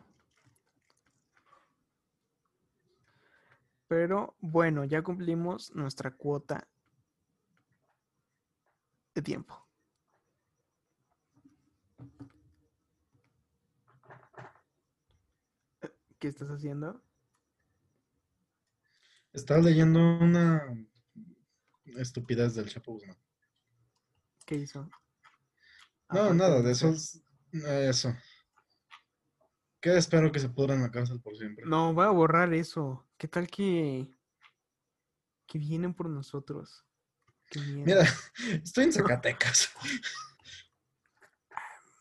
Pero 3.86 4.36
bueno, 4.40 4.84
ya 4.84 5.02
cumplimos 5.02 5.74
nuestra 5.74 6.12
cuota 6.12 6.66
de 9.14 9.20
tiempo. 9.20 9.66
¿Qué 16.20 16.28
estás 16.28 16.50
haciendo? 16.50 17.02
Estaba 19.32 19.60
leyendo 19.60 19.98
una 19.98 20.62
estupidez 21.96 22.54
del 22.54 22.68
Chapo 22.68 22.92
Guzmán. 22.92 23.16
¿Qué 24.44 24.56
hizo? 24.56 24.90
No, 26.10 26.34
nada, 26.34 26.60
de 26.60 26.68
nacer. 26.68 26.90
esos. 26.90 27.22
Eso. 27.52 28.14
Que 29.80 29.96
espero 29.96 30.30
que 30.30 30.40
se 30.40 30.50
pudra 30.50 30.74
en 30.74 30.82
la 30.82 30.90
cárcel 30.90 31.22
por 31.22 31.34
siempre. 31.38 31.64
No, 31.66 31.94
voy 31.94 32.04
a 32.04 32.10
borrar 32.10 32.52
eso. 32.52 33.08
¿Qué 33.16 33.26
tal 33.26 33.48
que 33.48 34.14
que 35.46 35.58
vienen 35.58 35.94
por 35.94 36.08
nosotros? 36.10 36.84
Mira, 37.56 38.04
estoy 38.62 38.84
en 38.84 38.92
Zacatecas. 38.92 39.70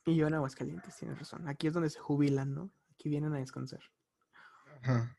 Y 0.06 0.16
yo 0.16 0.26
en 0.26 0.34
Aguascalientes, 0.34 0.96
tienes 0.96 1.20
razón. 1.20 1.48
Aquí 1.48 1.68
es 1.68 1.74
donde 1.74 1.92
se 1.92 2.00
jubilan, 2.00 2.56
¿no? 2.56 2.72
Aquí 2.94 3.10
vienen 3.10 3.36
a 3.36 3.38
descansar. 3.38 3.82
Ajá. 4.82 5.18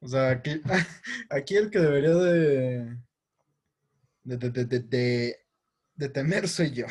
O 0.00 0.08
sea, 0.08 0.30
aquí, 0.30 0.60
aquí 1.30 1.56
el 1.56 1.70
que 1.70 1.78
debería 1.78 2.14
de. 2.14 2.98
de, 4.24 4.36
de, 4.36 4.50
de, 4.50 4.64
de, 4.64 4.78
de- 4.80 5.36
de 5.94 6.08
temer 6.10 6.46
soy 6.46 6.72
yo. 6.72 6.86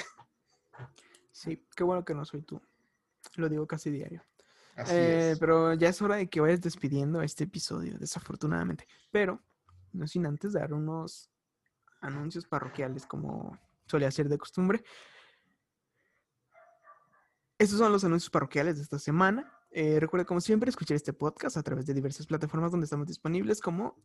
Sí, 1.32 1.64
qué 1.76 1.84
bueno 1.84 2.04
que 2.04 2.16
no 2.16 2.26
soy 2.26 2.42
tú. 2.42 2.60
Lo 3.36 3.48
digo 3.50 3.68
casi 3.68 3.92
diario. 3.92 4.24
Eh, 4.90 5.36
pero 5.40 5.74
ya 5.76 5.90
es 5.90 6.02
hora 6.02 6.16
de 6.16 6.28
que 6.28 6.42
vayas 6.42 6.60
despidiendo 6.62 7.22
este 7.22 7.44
episodio, 7.44 7.98
desafortunadamente. 8.00 8.88
Pero 9.12 9.44
no 9.94 10.08
sin 10.08 10.26
antes 10.26 10.54
dar 10.54 10.74
unos 10.74 11.30
anuncios 12.02 12.46
parroquiales 12.48 13.06
como 13.06 13.58
suele 13.86 14.08
hacer 14.08 14.28
de 14.28 14.40
costumbre. 14.40 14.84
Estos 17.60 17.78
son 17.80 17.92
los 17.92 18.04
anuncios 18.04 18.30
parroquiales 18.30 18.78
de 18.78 18.84
esta 18.84 19.00
semana. 19.00 19.52
Eh, 19.78 20.00
recuerda, 20.00 20.24
como 20.26 20.40
siempre, 20.40 20.70
escuchar 20.70 20.96
este 20.96 21.12
podcast 21.12 21.58
a 21.58 21.64
través 21.64 21.86
de 21.86 21.94
diversas 21.94 22.26
plataformas 22.26 22.72
donde 22.72 22.86
estamos 22.86 23.08
disponibles 23.08 23.60
como 23.60 23.98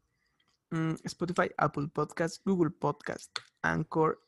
mm, 0.71 0.95
Spotify, 1.05 1.53
Apple 1.57 1.87
Podcast, 1.93 2.45
Google 2.45 2.71
Podcast, 2.73 3.31
Anchor 3.63 4.21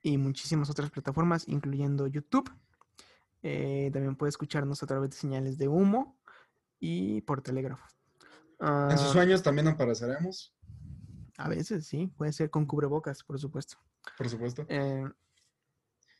y 0.00 0.16
muchísimas 0.16 0.70
otras 0.70 0.90
plataformas, 0.90 1.48
incluyendo 1.48 2.06
YouTube. 2.06 2.48
Eh, 3.42 3.90
también 3.92 4.14
puede 4.14 4.30
escucharnos 4.30 4.80
a 4.84 4.86
través 4.86 5.10
de 5.10 5.16
señales 5.16 5.58
de 5.58 5.66
humo 5.66 6.16
y 6.78 7.20
por 7.22 7.42
telégrafo. 7.42 7.84
En 8.60 8.96
sus 8.96 9.08
Ah, 9.08 9.12
sueños 9.12 9.42
también 9.42 9.66
apareceremos, 9.66 10.54
a 11.36 11.48
veces, 11.48 11.84
sí, 11.86 12.06
puede 12.16 12.32
ser 12.32 12.48
con 12.48 12.64
cubrebocas, 12.64 13.24
por 13.24 13.38
supuesto. 13.40 13.76
por 14.16 14.28
supuesto. 14.28 14.64
Eh, 14.68 15.04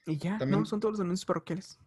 y 0.06 0.16
ya, 0.18 0.38
También- 0.38 0.58
no, 0.60 0.66
son 0.66 0.80
todos 0.80 0.94
los 0.94 1.00
anuncios 1.00 1.24
parroquiales. 1.24 1.78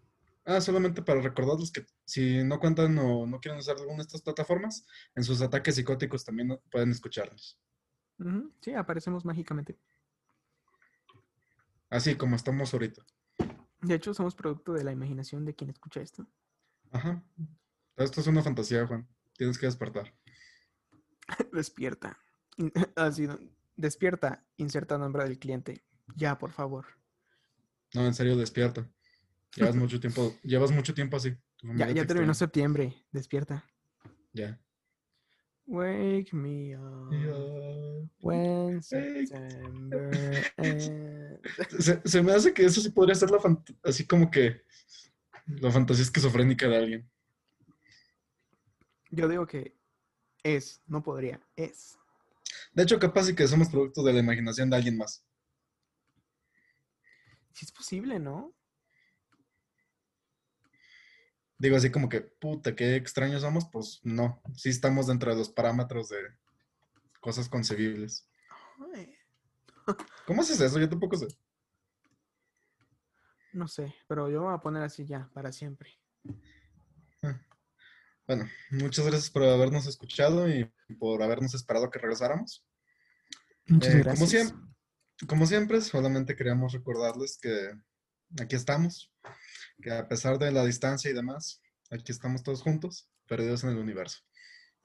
Ah, 0.49 0.59
solamente 0.61 1.03
para 1.03 1.21
recordarles 1.21 1.69
que 1.69 1.85
si 2.05 2.43
no 2.43 2.59
cuentan 2.59 2.97
o 2.97 3.27
no 3.27 3.39
quieren 3.39 3.59
usar 3.59 3.77
alguna 3.77 3.97
de 3.97 4.01
estas 4.01 4.23
plataformas, 4.23 4.83
en 5.13 5.23
sus 5.23 5.43
ataques 5.43 5.75
psicóticos 5.75 6.25
también 6.25 6.59
pueden 6.71 6.89
escucharnos. 6.89 7.59
Sí, 8.59 8.73
aparecemos 8.73 9.23
mágicamente. 9.25 9.77
Así 11.91 12.15
como 12.15 12.35
estamos 12.35 12.73
ahorita. 12.73 13.05
De 13.81 13.93
hecho, 13.93 14.15
somos 14.15 14.33
producto 14.33 14.73
de 14.73 14.83
la 14.83 14.91
imaginación 14.91 15.45
de 15.45 15.53
quien 15.53 15.69
escucha 15.69 16.01
esto. 16.01 16.25
Ajá. 16.89 17.23
Esto 17.97 18.21
es 18.21 18.25
una 18.25 18.41
fantasía, 18.41 18.87
Juan. 18.87 19.07
Tienes 19.37 19.59
que 19.59 19.67
despertar. 19.67 20.15
Despierta. 21.53 22.17
Así, 22.95 23.27
despierta, 23.75 24.43
inserta 24.57 24.97
nombre 24.97 25.25
del 25.25 25.37
cliente. 25.37 25.83
Ya, 26.15 26.39
por 26.39 26.49
favor. 26.49 26.87
No, 27.93 28.07
en 28.07 28.15
serio, 28.15 28.35
despierta. 28.35 28.89
Llevas 29.59 29.75
mucho 29.75 29.99
tiempo, 29.99 30.33
llevas 30.41 30.71
mucho 30.71 30.93
tiempo 30.93 31.17
así. 31.17 31.35
Ya, 31.61 31.87
ya 31.91 32.01
te 32.01 32.05
terminó 32.05 32.33
septiembre. 32.33 33.05
Despierta. 33.11 33.65
Ya. 34.31 34.57
Wake 35.65 36.29
me 36.33 36.77
up 36.77 38.09
when 38.21 38.75
Wake- 38.77 38.81
September. 38.81 40.09
Se, 41.79 42.01
se 42.03 42.21
me 42.23 42.31
hace 42.33 42.53
que 42.53 42.65
eso 42.65 42.79
sí 42.81 42.89
podría 42.89 43.15
ser 43.15 43.29
la 43.31 43.39
así 43.83 44.05
como 44.05 44.29
que 44.31 44.61
la 45.47 45.71
fantasía 45.71 46.03
esquizofrénica 46.03 46.67
de 46.67 46.77
alguien. 46.77 47.11
Yo 49.09 49.27
digo 49.27 49.45
que 49.45 49.75
es, 50.43 50.81
no 50.87 51.03
podría, 51.03 51.39
es. 51.55 51.97
De 52.73 52.83
hecho, 52.83 52.97
capaz 52.99 53.29
y 53.29 53.35
que 53.35 53.47
somos 53.47 53.69
producto 53.69 54.03
de 54.03 54.13
la 54.13 54.19
imaginación 54.19 54.69
de 54.69 54.75
alguien 54.77 54.97
más. 54.97 55.23
Si 57.53 57.65
es 57.65 57.71
posible, 57.71 58.19
¿no? 58.19 58.53
Digo 61.59 61.75
así 61.75 61.91
como 61.91 62.07
que, 62.07 62.21
puta, 62.21 62.73
qué 62.75 62.95
extraños 62.95 63.41
somos, 63.41 63.65
pues 63.69 63.99
no. 64.03 64.41
Sí 64.55 64.69
estamos 64.69 65.07
dentro 65.07 65.29
de 65.31 65.37
los 65.37 65.49
parámetros 65.49 66.07
de 66.09 66.17
cosas 67.19 67.49
concebibles. 67.49 68.25
¿Cómo 70.25 70.41
haces 70.41 70.61
eso? 70.61 70.79
Yo 70.79 70.89
tampoco 70.89 71.17
sé. 71.17 71.27
no 73.51 73.67
sé, 73.67 73.93
pero 74.07 74.29
yo 74.29 74.39
me 74.39 74.45
voy 74.45 74.55
a 74.55 74.61
poner 74.61 74.83
así 74.83 75.05
ya, 75.05 75.29
para 75.33 75.51
siempre. 75.51 75.91
Bueno, 78.27 78.47
muchas 78.69 79.07
gracias 79.07 79.31
por 79.31 79.41
habernos 79.41 79.87
escuchado 79.87 80.47
y 80.47 80.71
por 80.99 81.23
habernos 81.23 81.55
esperado 81.55 81.89
que 81.89 81.97
regresáramos. 81.97 82.63
Muchas 83.65 83.95
Eh, 83.95 83.97
gracias. 84.03 84.19
Como 84.19 84.29
siempre, 84.29 84.57
como 85.27 85.45
siempre, 85.47 85.81
solamente 85.81 86.35
queríamos 86.35 86.73
recordarles 86.73 87.39
que 87.41 87.71
aquí 88.39 88.55
estamos, 88.55 89.11
que 89.81 89.91
a 89.91 90.07
pesar 90.07 90.37
de 90.39 90.51
la 90.51 90.65
distancia 90.65 91.09
y 91.09 91.13
demás, 91.13 91.61
aquí 91.91 92.11
estamos 92.11 92.43
todos 92.43 92.61
juntos, 92.61 93.09
perdidos 93.27 93.63
en 93.63 93.71
el 93.71 93.77
universo. 93.77 94.19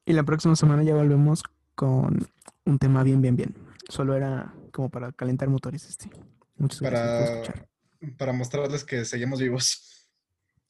Y 0.05 0.13
la 0.13 0.23
próxima 0.23 0.57
semana 0.57 0.83
ya 0.83 0.95
volvemos 0.95 1.43
con 1.75 2.29
un 2.65 2.79
tema 2.79 3.03
bien, 3.03 3.21
bien, 3.21 3.37
bien. 3.37 3.55
Solo 3.89 4.15
era 4.15 4.55
como 4.73 4.91
para 4.91 5.13
calentar 5.13 5.49
motores 5.49 5.89
este. 5.89 6.11
Muchas 6.57 6.81
gracias 6.81 6.81
por 6.81 7.21
Para, 7.21 7.43
escuchar. 7.43 7.69
para 8.19 8.33
mostrarles 8.33 8.85
que 8.85 9.05
seguimos 9.05 9.41
vivos. 9.41 10.11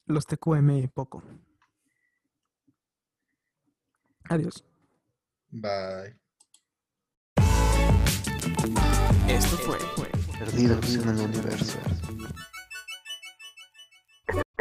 Los 0.05 0.25
TQM 0.25 0.87
poco. 0.93 1.23
Adiós. 4.29 4.63
Bye. 5.49 6.17
Esto 9.27 9.57
fue 9.57 9.77
Perdidos 10.39 10.95
en 10.95 11.09
el 11.09 11.19
universo. 11.21 11.79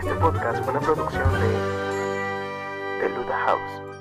Este 0.04 0.16
podcast 0.16 0.62
fue 0.64 0.72
una 0.74 0.80
producción 0.80 1.32
de, 1.32 1.48
de 3.00 3.08
Luda 3.08 3.38
House. 3.46 3.93